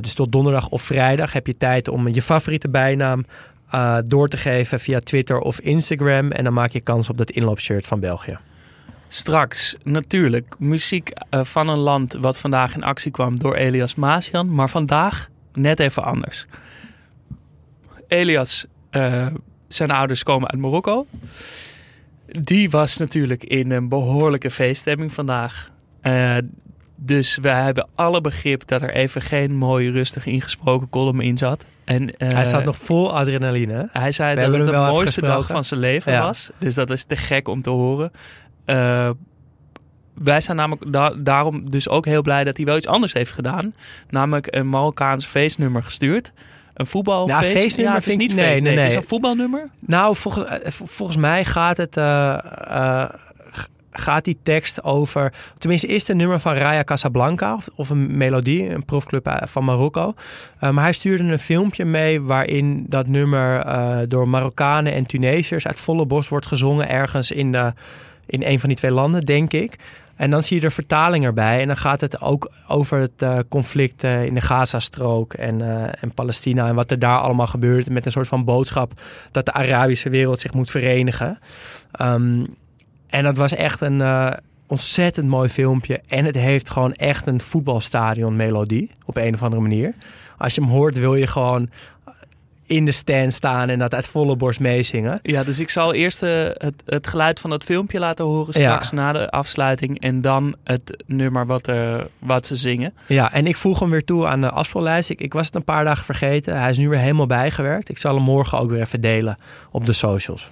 Dus 0.00 0.14
tot 0.14 0.32
donderdag 0.32 0.68
of 0.68 0.82
vrijdag 0.82 1.32
heb 1.32 1.46
je 1.46 1.56
tijd 1.56 1.88
om 1.88 2.08
je 2.08 2.22
favoriete 2.22 2.68
bijnaam 2.68 3.24
door 4.04 4.28
te 4.28 4.36
geven 4.36 4.80
via 4.80 5.00
Twitter 5.00 5.38
of 5.38 5.60
Instagram. 5.60 6.30
En 6.30 6.44
dan 6.44 6.52
maak 6.52 6.70
je 6.70 6.80
kans 6.80 7.08
op 7.08 7.18
dat 7.18 7.30
inloopshirt 7.30 7.86
van 7.86 8.00
België. 8.00 8.38
Straks 9.12 9.76
natuurlijk 9.82 10.54
muziek 10.58 11.10
eh, 11.30 11.44
van 11.44 11.68
een 11.68 11.78
land 11.78 12.12
wat 12.20 12.38
vandaag 12.38 12.74
in 12.74 12.82
actie 12.82 13.10
kwam 13.10 13.38
door 13.38 13.54
Elias 13.54 13.94
Maasjan. 13.94 14.54
Maar 14.54 14.68
vandaag 14.68 15.28
net 15.52 15.80
even 15.80 16.04
anders. 16.04 16.46
Elias, 18.08 18.66
eh, 18.90 19.26
zijn 19.68 19.90
ouders 19.90 20.22
komen 20.22 20.50
uit 20.50 20.60
Marokko. 20.60 21.06
Die 22.26 22.70
was 22.70 22.96
natuurlijk 22.96 23.44
in 23.44 23.70
een 23.70 23.88
behoorlijke 23.88 24.50
feeststemming 24.50 25.12
vandaag. 25.12 25.70
Eh, 26.00 26.36
dus 26.96 27.38
wij 27.42 27.62
hebben 27.62 27.88
alle 27.94 28.20
begrip 28.20 28.66
dat 28.66 28.82
er 28.82 28.90
even 28.90 29.22
geen 29.22 29.54
mooi 29.54 29.90
rustig 29.90 30.26
ingesproken 30.26 30.88
column 30.88 31.20
in 31.20 31.36
zat. 31.36 31.64
En, 31.84 32.12
Hij 32.16 32.44
staat 32.44 32.64
nog 32.64 32.76
vol 32.76 33.12
adrenaline. 33.14 33.88
hij 33.92 34.12
zei 34.12 34.34
We 34.34 34.40
dat 34.40 34.54
het 34.54 34.64
de 34.64 34.72
mooiste 34.72 35.20
dag 35.20 35.46
van 35.46 35.64
zijn 35.64 35.80
leven 35.80 36.12
Ja. 36.12 36.22
was. 36.26 36.50
Dus 36.58 36.74
dat 36.74 36.90
is 36.90 37.04
te 37.04 37.16
gek 37.16 37.48
om 37.48 37.62
te 37.62 37.70
horen. 37.70 38.12
Eh, 38.70 39.10
wij 40.14 40.40
zijn 40.40 40.56
namelijk 40.56 40.92
da- 40.92 41.14
daarom 41.16 41.70
dus 41.70 41.88
ook 41.88 42.04
heel 42.06 42.22
blij 42.22 42.44
dat 42.44 42.56
hij 42.56 42.66
wel 42.66 42.76
iets 42.76 42.86
anders 42.86 43.12
heeft 43.12 43.32
gedaan. 43.32 43.74
Namelijk 44.10 44.46
een 44.50 44.68
Marokkaans 44.68 45.24
feestnummer 45.26 45.82
gestuurd. 45.82 46.32
Een 46.74 46.86
voetbalfeest. 46.86 47.40
Ja, 47.52 47.58
feestnummer 47.60 47.94
het 47.94 48.06
is 48.06 48.08
vind 48.12 48.20
ik- 48.22 48.28
niet 48.28 48.36
nee, 48.36 48.46
feest. 48.50 48.62
nee, 48.62 48.72
Het 48.76 48.82
is 48.86 48.92
nee. 48.92 49.02
een 49.02 49.08
voetbalnummer. 49.08 49.68
Nou, 49.78 50.16
volgens, 50.16 50.44
eh, 50.50 50.70
vol- 50.70 50.86
volgens 50.86 51.18
mij 51.18 51.44
gaat 51.44 51.76
het. 51.76 51.96
eh, 51.96 53.04
gaat 53.92 54.24
die 54.24 54.38
tekst 54.42 54.82
over. 54.84 55.32
Tenminste, 55.58 55.86
is 55.86 56.00
het 56.00 56.08
een 56.08 56.16
nummer 56.16 56.40
van 56.40 56.54
Raya 56.54 56.84
Casablanca. 56.84 57.54
Of, 57.54 57.68
of 57.74 57.88
een 57.90 58.16
melodie, 58.16 58.68
een 58.70 58.84
profclub 58.84 59.40
van 59.42 59.64
Marokko. 59.64 60.14
Maar 60.60 60.74
hij 60.82 60.92
stuurde 60.92 61.24
een 61.24 61.38
filmpje 61.38 61.84
mee. 61.84 62.20
waarin 62.22 62.84
dat 62.88 63.06
nummer 63.06 63.64
door 64.08 64.28
Marokkanen 64.28 64.92
en 64.92 65.06
Tunesiërs. 65.06 65.66
uit 65.66 65.76
volle 65.80 66.06
bos 66.06 66.28
wordt 66.28 66.46
gezongen. 66.46 66.88
ergens 66.88 67.30
in, 67.30 67.52
de, 67.52 67.72
in 68.30 68.42
een 68.42 68.60
van 68.60 68.68
die 68.68 68.78
twee 68.78 68.90
landen, 68.90 69.24
denk 69.24 69.52
ik. 69.52 69.78
En 70.20 70.30
dan 70.30 70.42
zie 70.42 70.60
je 70.60 70.66
er 70.66 70.72
vertaling 70.72 71.24
erbij. 71.24 71.60
En 71.60 71.66
dan 71.66 71.76
gaat 71.76 72.00
het 72.00 72.20
ook 72.20 72.50
over 72.68 73.00
het 73.00 73.22
eh, 73.22 73.38
conflict 73.48 74.04
eh, 74.04 74.24
in 74.24 74.34
de 74.34 74.40
Gazastrook 74.40 75.32
en, 75.32 75.60
eh, 75.62 76.02
en 76.02 76.14
Palestina. 76.14 76.68
En 76.68 76.74
wat 76.74 76.90
er 76.90 76.98
daar 76.98 77.18
allemaal 77.18 77.46
gebeurt. 77.46 77.90
Met 77.90 78.06
een 78.06 78.12
soort 78.12 78.28
van 78.28 78.44
boodschap 78.44 78.92
dat 79.30 79.44
de 79.44 79.52
Arabische 79.52 80.08
wereld 80.08 80.40
zich 80.40 80.52
moet 80.52 80.70
verenigen. 80.70 81.38
Ehm, 81.92 82.44
en 83.06 83.24
dat 83.24 83.36
was 83.36 83.54
echt 83.54 83.80
een 83.80 84.02
ontzettend 84.66 85.28
mooi 85.28 85.48
filmpje. 85.48 86.00
En 86.08 86.24
het 86.24 86.34
heeft 86.34 86.70
gewoon 86.70 86.94
echt 86.94 87.26
een 87.26 87.40
voetbalstadion 87.40 88.36
melodie. 88.36 88.90
Op 89.06 89.16
een 89.16 89.34
of 89.34 89.42
andere 89.42 89.62
manier. 89.62 89.94
Als 90.38 90.54
je 90.54 90.60
hem 90.60 90.70
hoort, 90.70 90.98
wil 90.98 91.14
je 91.14 91.26
gewoon 91.26 91.68
in 92.70 92.84
de 92.84 92.90
stand 92.90 93.32
staan 93.32 93.68
en 93.68 93.78
dat 93.78 93.94
uit 93.94 94.06
volle 94.06 94.36
borst 94.36 94.60
meezingen. 94.60 95.18
Ja, 95.22 95.44
dus 95.44 95.58
ik 95.58 95.70
zal 95.70 95.94
eerst 95.94 96.22
eh, 96.22 96.30
het, 96.52 96.82
het 96.86 97.06
geluid 97.06 97.40
van 97.40 97.50
dat 97.50 97.64
filmpje 97.64 97.98
laten 97.98 98.24
horen 98.24 98.54
straks 98.54 98.90
na 98.90 99.12
de 99.12 99.30
afsluiting. 99.30 100.00
En 100.00 100.20
dan 100.20 100.54
het 100.64 101.02
nummer 101.06 101.46
wat, 101.46 101.66
er, 101.66 102.06
wat 102.18 102.46
ze 102.46 102.56
zingen. 102.56 102.94
Ja, 103.06 103.32
en 103.32 103.46
ik 103.46 103.56
voeg 103.56 103.78
hem 103.78 103.90
weer 103.90 104.04
toe 104.04 104.26
aan 104.26 104.40
de 104.40 104.50
afspeellijst. 104.50 105.10
Ik, 105.10 105.20
ik 105.20 105.32
was 105.32 105.46
het 105.46 105.54
een 105.54 105.64
paar 105.64 105.84
dagen 105.84 106.04
vergeten. 106.04 106.60
Hij 106.60 106.70
is 106.70 106.78
nu 106.78 106.88
weer 106.88 106.98
helemaal 106.98 107.26
bijgewerkt. 107.26 107.88
Ik 107.88 107.98
zal 107.98 108.14
hem 108.14 108.24
morgen 108.24 108.58
ook 108.58 108.70
weer 108.70 108.80
even 108.80 109.00
delen 109.00 109.38
op 109.70 109.86
de 109.86 109.92
socials. 109.92 110.50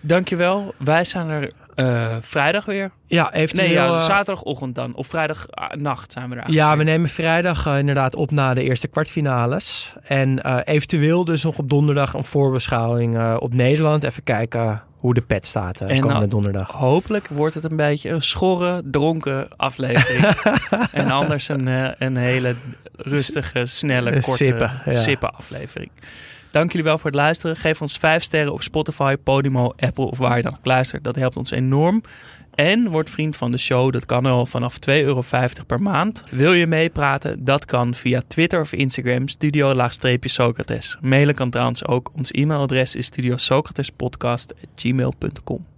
Dankjewel. 0.00 0.74
Wij 0.76 1.04
zijn 1.04 1.28
er 1.28 1.52
eh, 1.74 2.16
vrijdag 2.20 2.64
weer. 2.64 2.90
Ja, 3.06 3.32
eventueel... 3.32 3.68
Nee, 3.68 3.76
ja, 3.76 3.94
eh, 3.94 4.00
zaterdagochtend 4.00 4.74
dan. 4.74 4.94
Of 4.94 5.06
vrijdagnacht 5.06 6.12
zijn 6.12 6.30
we 6.30 6.36
er 6.36 6.50
Ja, 6.50 6.76
we 6.76 6.84
nemen 6.84 7.08
vrijdag 7.08 7.66
eh, 7.66 7.78
inderdaad 7.78 8.16
op 8.16 8.30
na 8.30 8.54
de 8.54 8.62
eerste 8.62 8.88
kwartfinales. 8.88 9.94
En 10.02 10.42
eh, 10.42 10.56
eventueel 10.64 11.24
dus 11.24 11.42
nog 11.42 11.58
op 11.58 11.68
donderdag 11.68 12.14
een 12.14 12.24
voorbeschouwing 12.24 13.16
eh, 13.16 13.36
op 13.38 13.54
Nederland. 13.54 14.04
Even 14.04 14.22
kijken 14.22 14.82
hoe 15.02 15.14
de 15.14 15.20
pet 15.20 15.46
staat 15.46 15.80
eh, 15.80 15.90
En, 15.90 16.00
komende 16.00 16.28
donderdag. 16.28 16.70
Hopelijk 16.70 17.28
wordt 17.28 17.54
het 17.54 17.64
een 17.64 17.76
beetje 17.76 18.10
een 18.10 18.22
schorre, 18.22 18.82
dronken 18.84 19.48
aflevering. 19.56 20.24
en 20.92 21.10
anders 21.10 21.48
een, 21.48 21.68
eh, 21.68 21.88
een 21.98 22.16
hele 22.16 22.54
rustige, 22.96 23.66
snelle, 23.66 24.10
korte 24.10 24.44
sippen, 24.44 24.80
ja. 24.84 24.94
sippen 24.94 25.34
aflevering. 25.34 25.90
Dank 26.52 26.70
jullie 26.70 26.86
wel 26.86 26.98
voor 26.98 27.10
het 27.10 27.18
luisteren. 27.18 27.56
Geef 27.56 27.80
ons 27.80 27.98
vijf 27.98 28.22
sterren 28.22 28.52
op 28.52 28.62
Spotify, 28.62 29.16
Podimo, 29.16 29.72
Apple 29.76 30.04
of 30.04 30.18
waar 30.18 30.36
je 30.36 30.42
dan 30.42 30.56
ook 30.56 30.66
luistert. 30.66 31.04
Dat 31.04 31.14
helpt 31.14 31.36
ons 31.36 31.50
enorm. 31.50 32.02
En 32.54 32.90
word 32.90 33.10
vriend 33.10 33.36
van 33.36 33.50
de 33.50 33.58
show. 33.58 33.92
Dat 33.92 34.06
kan 34.06 34.26
al 34.26 34.46
vanaf 34.46 34.74
2,50 34.74 34.78
euro 34.94 35.22
per 35.66 35.82
maand. 35.82 36.24
Wil 36.28 36.52
je 36.52 36.66
meepraten? 36.66 37.44
Dat 37.44 37.64
kan 37.64 37.94
via 37.94 38.22
Twitter 38.26 38.60
of 38.60 38.72
Instagram. 38.72 39.28
Studio-Socrates. 39.28 40.96
Mailen 41.00 41.34
kan 41.34 41.50
trouwens 41.50 41.86
ook. 41.86 42.10
Ons 42.14 42.30
e-mailadres 42.30 42.94
is 42.94 43.06
studiosocratespodcast.gmail.com. 43.06 45.71